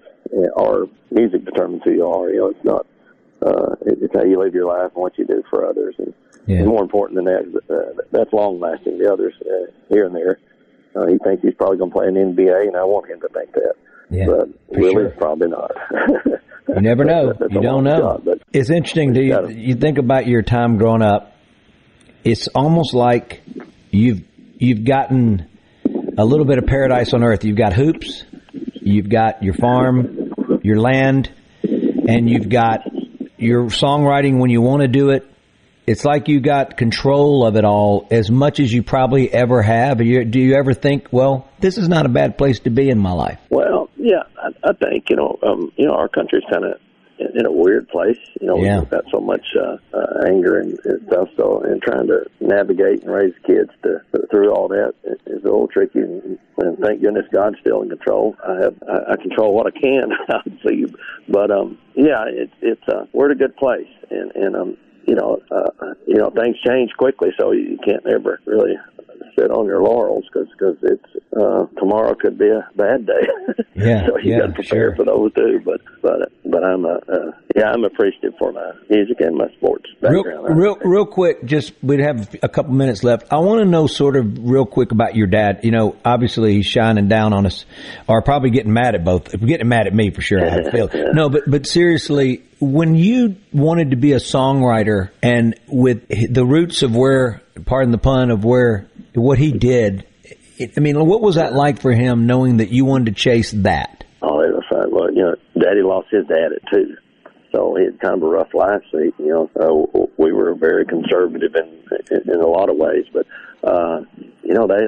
or 0.56 0.88
music 1.12 1.46
determines 1.46 1.82
who 1.84 1.92
you 1.92 2.08
are. 2.08 2.30
You 2.30 2.40
know, 2.40 2.48
it's 2.50 2.64
not. 2.64 2.88
Uh, 3.46 3.76
it's 3.86 4.14
how 4.14 4.24
you 4.24 4.40
live 4.40 4.54
your 4.54 4.68
life 4.68 4.92
and 4.94 5.02
what 5.02 5.18
you 5.18 5.26
do 5.26 5.44
for 5.50 5.68
others, 5.68 5.96
and, 5.98 6.14
yeah. 6.48 6.58
and 6.58 6.68
more 6.68 6.82
important 6.82 7.18
than 7.18 7.26
that, 7.26 7.62
uh, 7.70 8.02
that's 8.12 8.32
long 8.32 8.60
lasting. 8.60 8.98
The 8.98 9.12
others 9.12 9.34
uh, 9.42 9.72
here 9.90 10.06
and 10.06 10.16
there, 10.16 10.40
uh, 10.96 11.08
he 11.08 11.18
thinks 11.18 11.44
he's 11.44 11.56
probably 11.56 11.78
going 11.78 11.92
to 11.92 11.96
play 11.96 12.08
in 12.08 12.14
the 12.14 12.20
NBA, 12.22 12.68
and 12.68 12.78
I 12.78 12.84
want 12.84 13.10
him 13.10 13.20
to 13.22 13.28
think 13.30 13.52
that. 13.54 13.74
Yeah, 14.10 14.26
but 14.28 14.50
really, 14.78 14.94
sure. 14.94 15.10
probably 15.12 15.50
not. 15.50 15.72
You 16.68 16.82
never 16.82 17.04
know. 17.04 17.34
You 17.50 17.62
don't 17.62 17.84
know. 17.84 18.00
shot, 18.00 18.26
but 18.26 18.42
it's 18.54 18.70
interesting. 18.70 19.12
Do 19.12 19.22
you, 19.22 19.50
you 19.50 19.76
think 19.76 19.98
about 19.98 20.28
your 20.28 20.42
time 20.42 20.78
growing 20.78 21.02
up? 21.02 21.36
It's 22.24 22.48
almost 22.48 22.94
like 22.94 23.44
you've 23.92 24.24
you've 24.58 24.86
gotten 24.86 25.50
a 26.18 26.24
little 26.24 26.46
bit 26.46 26.60
of 26.60 26.66
paradise 26.66 27.14
on 27.14 27.24
earth. 27.24 27.44
You've 27.44 27.58
got 27.58 27.74
hoops, 27.74 28.24
you've 28.54 29.10
got 29.10 29.44
your 29.44 29.56
farm, 29.56 30.32
your 30.64 30.80
land, 30.80 31.32
and 31.64 32.30
you've 32.30 32.50
got 32.50 32.82
your 33.44 33.66
songwriting 33.66 34.40
when 34.40 34.50
you 34.50 34.62
want 34.62 34.82
to 34.82 34.88
do 34.88 35.10
it. 35.10 35.28
It's 35.86 36.06
like 36.06 36.30
you 36.30 36.40
got 36.40 36.78
control 36.78 37.46
of 37.46 37.58
it 37.58 37.66
all 37.66 38.08
as 38.10 38.32
much 38.32 38.62
as 38.62 38.72
you 38.72 38.84
probably 38.84 39.32
ever 39.32 39.62
have. 39.62 40.02
You, 40.02 40.24
do 40.24 40.40
you 40.40 40.56
ever 40.56 40.74
think, 40.74 41.10
well, 41.12 41.50
this 41.60 41.78
is 41.78 41.90
not 41.90 42.06
a 42.06 42.10
bad 42.10 42.38
place 42.38 42.60
to 42.62 42.70
be 42.70 42.90
in 42.90 42.98
my 42.98 43.12
life? 43.12 43.40
Well, 43.50 43.90
yeah, 43.98 44.24
I, 44.38 44.70
I 44.70 44.74
think 44.74 45.10
you 45.10 45.18
know, 45.18 45.38
um, 45.44 45.74
you 45.76 45.88
know, 45.88 45.94
our 45.94 46.08
country's 46.08 46.44
kind 46.52 46.64
of 46.64 46.80
in, 47.20 47.46
a 47.46 47.52
weird 47.52 47.88
place. 47.90 48.18
You 48.42 48.48
know, 48.48 48.58
Yeah. 48.58 48.80
we've 48.80 48.90
got 48.90 49.06
so 49.12 49.20
much 49.20 49.46
uh, 49.60 49.78
uh, 49.94 50.26
anger 50.28 50.60
and, 50.60 50.78
and 50.86 51.08
stuff. 51.08 51.30
So, 51.38 51.62
and 51.62 51.82
trying 51.82 52.08
to 52.08 52.26
navigate 52.40 53.04
and 53.04 53.12
raise 53.14 53.34
kids 53.46 53.70
to 53.84 54.02
through 54.32 54.52
all 54.52 54.68
that 54.70 54.94
is 55.04 55.20
is 55.28 55.42
a 55.42 55.46
little 55.46 55.68
tricky. 55.68 56.00
And, 56.00 56.38
and 56.58 56.78
thank 56.80 57.02
goodness 57.02 57.26
God's 57.32 57.58
still 57.60 57.82
in 57.82 57.90
control. 57.90 58.36
I 58.48 58.56
have 58.64 58.76
I, 58.88 59.14
I 59.14 59.16
control 59.22 59.54
what 59.54 59.68
I 59.68 59.72
can. 59.80 60.12
obviously, 60.30 60.86
but 61.30 61.52
um, 61.52 61.78
yeah, 61.96 62.26
it's 62.28 62.54
it's 62.62 62.88
uh, 62.88 63.06
we're 63.14 63.26
at 63.30 63.32
a 63.32 63.36
good 63.40 63.56
place, 63.58 63.90
and 64.10 64.32
and 64.36 64.56
um, 64.56 64.78
you 65.06 65.16
know, 65.16 65.42
uh, 65.52 65.94
you 66.08 66.16
know, 66.16 66.30
things 66.30 66.56
change 66.66 66.92
quickly, 66.98 67.30
so 67.38 67.52
you 67.52 67.78
can't 67.86 68.06
ever 68.08 68.40
really 68.46 68.76
sit 69.38 69.52
on 69.52 69.66
your 69.66 69.82
laurels 69.84 70.26
because 70.32 70.78
it's 70.84 71.06
uh, 71.40 71.66
tomorrow 71.80 72.14
could 72.16 72.38
be 72.38 72.50
a 72.50 72.68
bad 72.76 73.06
day. 73.06 73.28
Yeah, 73.76 74.06
so 74.06 74.18
you 74.20 74.34
yeah, 74.34 74.40
got 74.42 74.48
to 74.48 74.54
prepare 74.54 74.96
for 74.96 75.04
those 75.04 75.34
too. 75.34 75.60
But 75.66 75.82
but 76.04 76.32
but 76.46 76.64
I'm 76.64 76.86
uh, 76.86 76.90
uh, 77.12 77.32
yeah 77.56 77.72
I'm 77.72 77.84
appreciative 77.84 78.34
for 78.38 78.52
my 78.52 78.72
music 78.88 79.20
and 79.20 79.36
my 79.36 79.48
sports 79.58 79.86
Real, 80.00 80.24
background. 80.24 80.58
real, 80.58 80.76
real 80.78 81.06
quick, 81.08 81.44
just 81.44 81.74
we'd 81.82 82.00
have 82.00 82.36
a 82.44 82.50
couple 82.50 82.74
minutes 82.74 83.04
left. 83.04 83.26
I 83.34 83.38
want 83.40 83.62
to 83.62 83.66
know 83.66 83.88
sort 83.88 84.16
of 84.16 84.48
real 84.48 84.68
quick 84.68 84.92
about 84.92 85.16
your 85.16 85.26
dad. 85.26 85.62
You 85.64 85.72
know, 85.72 85.96
obviously 86.06 86.54
he's 86.54 86.68
shining 86.68 87.08
down 87.08 87.34
on 87.34 87.48
us, 87.48 87.66
or 88.08 88.22
probably 88.22 88.52
getting 88.52 88.74
mad 88.74 88.94
at 88.94 89.04
both. 89.04 89.32
Getting 89.40 89.68
mad 89.68 89.88
at 89.88 89.94
me 89.94 90.12
for 90.12 90.22
sure. 90.22 90.46
I 90.46 90.50
have 90.50 90.68
a 90.68 90.72
feeling. 90.72 91.16
No, 91.16 91.30
but 91.30 91.42
but 91.48 91.66
seriously, 91.66 92.44
when 92.60 92.96
you 92.96 93.38
wanted 93.52 93.90
to 93.90 93.98
be 93.98 94.14
a 94.14 94.18
songwriter, 94.20 95.10
and 95.24 95.56
with 95.68 96.08
the 96.32 96.46
roots 96.46 96.84
of 96.84 96.96
where, 96.96 97.42
pardon 97.66 97.92
the 97.92 97.98
pun, 97.98 98.30
of 98.30 98.46
where 98.46 98.88
what 99.22 99.38
he 99.38 99.52
did. 99.52 100.06
It, 100.58 100.74
I 100.78 100.80
mean, 100.80 101.04
what 101.06 101.22
was 101.22 101.36
that 101.36 101.54
like 101.54 101.82
for 101.82 101.92
him, 101.92 102.26
knowing 102.26 102.58
that 102.58 102.70
you 102.70 102.86
wanted 102.86 103.16
to 103.16 103.22
chase 103.22 103.52
that? 103.52 104.04
Oh, 104.22 104.40
it 104.40 104.54
was 104.54 104.64
fun. 104.70 104.90
Well, 104.92 105.12
you 105.14 105.24
know, 105.24 105.36
Daddy 105.60 105.82
lost 105.82 106.08
his 106.12 106.26
dad 106.28 106.54
at 106.56 106.62
two, 106.72 106.96
so 107.54 107.76
he 107.76 107.86
had 107.86 108.00
kind 108.00 108.16
of 108.16 108.24
a 108.24 108.30
rough 108.30 108.54
life. 108.54 108.82
You 108.94 109.14
know, 109.20 109.50
so 109.58 110.10
we 110.18 110.32
were 110.32 110.54
very 110.56 110.86
conservative 110.86 111.56
in 111.56 111.84
in, 112.12 112.34
in 112.34 112.40
a 112.42 112.48
lot 112.48 112.70
of 112.70 112.78
ways, 112.78 113.06
but 113.12 113.26
uh, 113.68 114.02
you 114.44 114.54
know, 114.54 114.68
they 114.68 114.86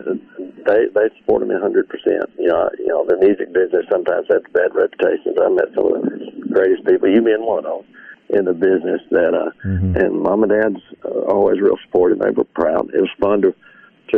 they 0.66 0.86
they 0.94 1.08
supported 1.20 1.50
me 1.50 1.56
a 1.56 1.60
hundred 1.60 1.90
percent. 1.90 2.30
You 2.38 2.48
know, 2.48 2.70
you 2.78 2.88
know, 2.88 3.06
the 3.08 3.18
music 3.18 3.54
business 3.54 3.86
sometimes 3.92 4.28
has 4.30 4.42
bad 4.54 4.74
reputations. 4.74 5.36
I 5.42 5.50
met 5.50 5.74
some 5.76 5.86
of 5.88 6.02
the 6.04 6.54
greatest 6.54 6.86
people. 6.86 7.10
You 7.10 7.22
being 7.22 7.46
one 7.46 7.66
of 7.66 7.84
them 7.84 7.96
in 8.30 8.46
the 8.46 8.54
business 8.54 9.02
that 9.12 9.34
uh 9.34 9.52
and 9.64 10.22
mom 10.22 10.44
and 10.44 10.52
dad's 10.52 10.84
uh, 11.06 11.32
always 11.32 11.62
real 11.62 11.78
supportive 11.86 12.18
they 12.20 12.32
were 12.32 12.44
proud 12.56 12.90
it 12.94 13.00
was 13.00 13.10
fun 13.20 13.42
to 13.42 13.54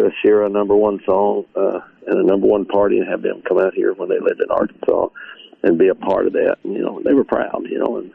to 0.03 0.11
share 0.21 0.43
a 0.43 0.49
number 0.49 0.75
one 0.75 0.99
song 1.05 1.45
uh 1.55 1.79
and 2.07 2.19
a 2.19 2.23
number 2.23 2.47
one 2.47 2.65
party 2.65 2.99
and 2.99 3.07
have 3.07 3.21
them 3.21 3.41
come 3.47 3.59
out 3.59 3.73
here 3.73 3.93
when 3.93 4.09
they 4.09 4.19
lived 4.19 4.41
in 4.41 4.49
arkansas 4.49 5.07
and 5.63 5.77
be 5.77 5.87
a 5.89 5.95
part 5.95 6.27
of 6.27 6.33
that. 6.33 6.57
And 6.63 6.73
you 6.73 6.81
know 6.81 7.01
they 7.03 7.13
were 7.13 7.23
proud 7.23 7.65
you 7.69 7.79
know 7.79 7.97
and 7.97 8.11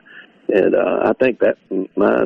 and 0.48 0.74
uh 0.74 1.00
i 1.04 1.12
think 1.22 1.38
that 1.40 1.56
my 1.96 2.24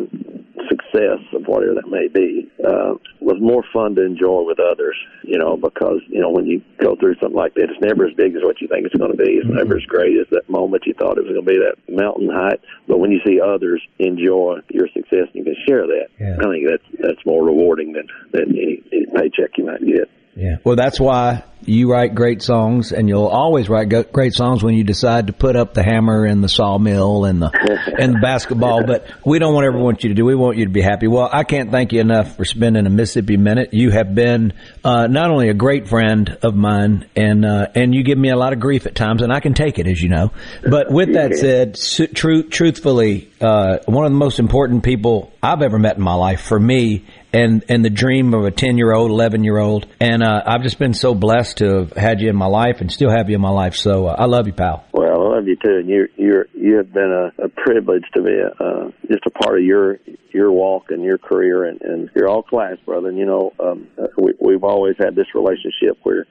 success 0.68 1.20
of 1.32 1.46
whatever 1.46 1.74
that 1.74 1.88
may 1.88 2.08
be 2.08 2.50
uh 2.66 2.94
was 3.20 3.36
more 3.40 3.62
fun 3.72 3.94
to 3.94 4.04
enjoy 4.04 4.42
with 4.42 4.58
others 4.58 4.96
you 5.22 5.38
know 5.38 5.56
because 5.56 6.00
you 6.08 6.20
know 6.20 6.30
when 6.30 6.46
you 6.46 6.62
go 6.80 6.96
through 6.96 7.14
something 7.20 7.36
like 7.36 7.54
that 7.54 7.68
it's 7.70 7.80
never 7.80 8.06
as 8.06 8.14
big 8.14 8.34
as 8.34 8.42
what 8.42 8.60
you 8.60 8.68
think 8.68 8.86
it's 8.86 8.94
going 8.94 9.10
to 9.10 9.16
be. 9.16 9.34
It's 9.34 9.48
never 9.48 9.76
as 9.76 9.84
great 9.84 10.16
as 10.18 10.26
that 10.30 10.48
moment 10.48 10.84
you 10.86 10.94
thought 10.94 11.18
it 11.18 11.24
was 11.24 11.32
going 11.32 11.44
to 11.44 11.52
be 11.52 11.58
that 11.58 11.76
mountain 11.88 12.28
height. 12.30 12.60
But 12.88 12.98
when 12.98 13.10
you 13.10 13.20
see 13.26 13.40
others 13.40 13.82
enjoy 13.98 14.60
your 14.70 14.88
success 14.88 15.28
and 15.32 15.34
you 15.34 15.44
can 15.44 15.56
share 15.66 15.86
that. 15.86 16.08
I 16.40 16.48
think 16.48 16.66
that's 16.68 16.88
that's 17.00 17.26
more 17.26 17.44
rewarding 17.44 17.92
than 17.92 18.08
than 18.32 18.50
any, 18.50 18.82
any 18.92 19.06
paycheck 19.14 19.58
you 19.58 19.66
might 19.66 19.84
get 19.84 20.08
Yeah. 20.36 20.56
Well, 20.64 20.76
that's 20.76 21.00
why 21.00 21.44
you 21.64 21.90
write 21.90 22.14
great 22.14 22.42
songs, 22.42 22.92
and 22.92 23.08
you'll 23.08 23.26
always 23.26 23.68
write 23.70 23.88
go- 23.88 24.02
great 24.02 24.34
songs 24.34 24.62
when 24.62 24.74
you 24.74 24.84
decide 24.84 25.28
to 25.28 25.32
put 25.32 25.56
up 25.56 25.72
the 25.72 25.82
hammer 25.82 26.26
and 26.26 26.44
the 26.44 26.48
sawmill 26.48 27.24
and 27.24 27.40
the 27.40 27.50
and 27.98 28.14
the 28.14 28.18
basketball. 28.20 28.84
But 28.84 29.06
we 29.24 29.38
don't 29.38 29.54
want 29.54 29.64
ever 29.66 29.78
want 29.78 30.02
you 30.04 30.10
to 30.10 30.14
do. 30.14 30.26
We 30.26 30.34
want 30.34 30.58
you 30.58 30.66
to 30.66 30.70
be 30.70 30.82
happy. 30.82 31.08
Well, 31.08 31.28
I 31.32 31.44
can't 31.44 31.70
thank 31.70 31.92
you 31.92 32.00
enough 32.00 32.36
for 32.36 32.44
spending 32.44 32.86
a 32.86 32.90
Mississippi 32.90 33.38
minute. 33.38 33.70
You 33.72 33.90
have 33.90 34.14
been 34.14 34.52
uh, 34.84 35.06
not 35.06 35.30
only 35.30 35.48
a 35.48 35.54
great 35.54 35.88
friend 35.88 36.36
of 36.42 36.54
mine, 36.54 37.06
and 37.16 37.44
uh, 37.44 37.68
and 37.74 37.94
you 37.94 38.04
give 38.04 38.18
me 38.18 38.28
a 38.28 38.36
lot 38.36 38.52
of 38.52 38.60
grief 38.60 38.86
at 38.86 38.94
times, 38.94 39.22
and 39.22 39.32
I 39.32 39.40
can 39.40 39.54
take 39.54 39.78
it, 39.78 39.86
as 39.86 40.00
you 40.02 40.10
know. 40.10 40.32
But 40.62 40.90
with 40.90 41.14
that 41.14 41.34
said, 41.34 41.78
su- 41.78 42.08
truthfully, 42.08 43.30
uh, 43.40 43.78
one 43.86 44.04
of 44.04 44.12
the 44.12 44.18
most 44.18 44.38
important 44.38 44.84
people 44.84 45.32
I've 45.42 45.62
ever 45.62 45.78
met 45.78 45.96
in 45.96 46.02
my 46.02 46.14
life 46.14 46.42
for 46.42 46.60
me 46.60 47.06
and 47.36 47.64
and 47.68 47.84
the 47.84 47.90
dream 47.90 48.34
of 48.34 48.44
a 48.44 48.50
10 48.50 48.78
year 48.78 48.92
old 48.94 49.10
11 49.10 49.44
year 49.44 49.58
old 49.58 49.86
and 50.00 50.22
uh, 50.22 50.42
i've 50.46 50.62
just 50.62 50.78
been 50.78 50.94
so 50.94 51.14
blessed 51.14 51.58
to 51.58 51.66
have 51.66 51.92
had 51.92 52.20
you 52.20 52.28
in 52.28 52.36
my 52.36 52.46
life 52.46 52.80
and 52.80 52.90
still 52.90 53.10
have 53.10 53.28
you 53.28 53.34
in 53.34 53.40
my 53.40 53.50
life. 53.50 53.74
So 53.74 54.06
uh, 54.06 54.16
i 54.18 54.26
love 54.26 54.46
you 54.46 54.52
pal. 54.52 54.84
Well, 54.92 55.10
I 55.10 55.36
love 55.36 55.46
you 55.46 55.56
too, 55.56 55.76
and 55.78 55.88
you 55.88 56.08
you're 56.16 56.46
you 56.54 56.76
have 56.76 56.92
been 56.92 57.12
a, 57.12 57.44
a 57.44 57.48
privilege 57.48 58.04
to 58.14 58.22
be 58.22 58.32
a, 58.32 58.64
uh, 58.64 58.90
just 59.08 59.24
a 59.26 59.30
part 59.30 59.58
of 59.58 59.64
your 59.64 59.98
your 60.32 60.52
walk 60.52 60.90
and 60.90 61.02
your 61.02 61.18
career, 61.18 61.64
and, 61.64 61.80
and 61.82 62.10
you're 62.14 62.28
all 62.28 62.42
class, 62.42 62.76
brother. 62.84 63.08
And 63.08 63.18
you 63.18 63.26
know, 63.26 63.52
um, 63.60 63.88
uh, 64.00 64.06
we, 64.18 64.34
we've 64.40 64.64
always 64.64 64.96
had 64.98 65.14
this 65.14 65.26
relationship 65.34 65.98
where 66.02 66.26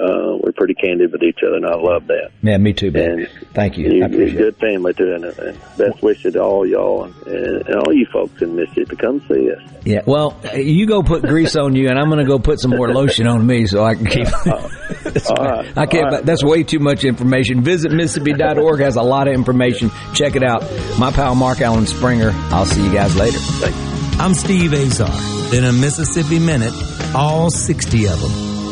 uh, 0.00 0.36
we're 0.42 0.52
pretty 0.52 0.74
candid 0.74 1.10
with 1.12 1.22
each 1.22 1.38
other, 1.46 1.56
and 1.56 1.66
I 1.66 1.74
love 1.76 2.06
that. 2.06 2.30
yeah 2.42 2.56
me 2.58 2.72
too 2.72 2.90
man 2.90 3.26
thank 3.54 3.76
you, 3.78 3.84
You, 3.90 3.90
I 3.90 3.94
you're 3.96 4.04
a 4.04 4.06
appreciate 4.12 4.34
it 4.34 4.38
good 4.38 4.56
family 4.56 4.94
too, 4.94 5.12
and, 5.14 5.24
and 5.24 5.58
best 5.76 6.02
wishes 6.02 6.32
to 6.34 6.40
all 6.42 6.66
y'all 6.66 7.04
and, 7.04 7.26
and, 7.26 7.66
and 7.68 7.76
all 7.76 7.92
you 7.92 8.06
folks 8.12 8.40
in 8.42 8.54
Mississippi. 8.56 8.96
Come 8.96 9.20
see 9.28 9.50
us. 9.50 9.62
yeah 9.84 10.02
well 10.06 10.38
you 10.54 10.86
go 10.86 11.02
put 11.02 11.22
grease 11.22 11.56
on 11.56 11.74
you 11.74 11.88
and 11.88 11.98
i'm 11.98 12.08
gonna 12.08 12.24
go 12.26 12.38
put 12.38 12.60
some 12.60 12.70
more 12.72 12.92
lotion 12.92 13.26
on 13.26 13.46
me 13.46 13.66
so 13.66 13.82
i 13.84 13.94
can 13.94 14.06
keep 14.06 14.26
all 14.46 15.44
right, 15.44 15.76
I 15.76 15.86
can't. 15.86 16.04
all 16.06 16.10
right. 16.12 16.24
That's 16.26 16.44
way 16.44 16.62
too 16.62 16.78
much 16.80 17.04
information. 17.04 17.62
Visit 17.62 17.92
Mississippi.org 17.92 18.80
has 18.80 18.96
a 18.96 19.02
lot 19.02 19.26
of 19.28 19.34
information. 19.34 19.90
Check 20.14 20.36
it 20.36 20.42
out. 20.42 20.62
My 20.98 21.10
pal 21.10 21.34
Mark 21.34 21.60
Alan 21.60 21.86
Springer. 21.86 22.30
I'll 22.50 22.66
see 22.66 22.84
you 22.84 22.92
guys 22.92 23.16
later. 23.16 23.38
I'm 24.20 24.34
Steve 24.34 24.72
Azar. 24.74 25.08
In 25.54 25.64
a 25.64 25.72
Mississippi 25.72 26.38
Minute, 26.38 26.74
all 27.14 27.48
60 27.50 28.06
of 28.08 28.20
them, 28.20 28.47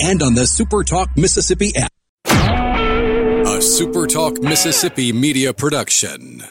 and 0.00 0.22
on 0.22 0.34
the 0.34 0.42
Supertalk 0.42 1.16
Mississippi 1.16 1.72
app. 1.76 1.92
A 2.26 3.60
SuperTalk 3.60 4.40
Mississippi 4.42 5.12
media 5.12 5.52
production. 5.52 6.44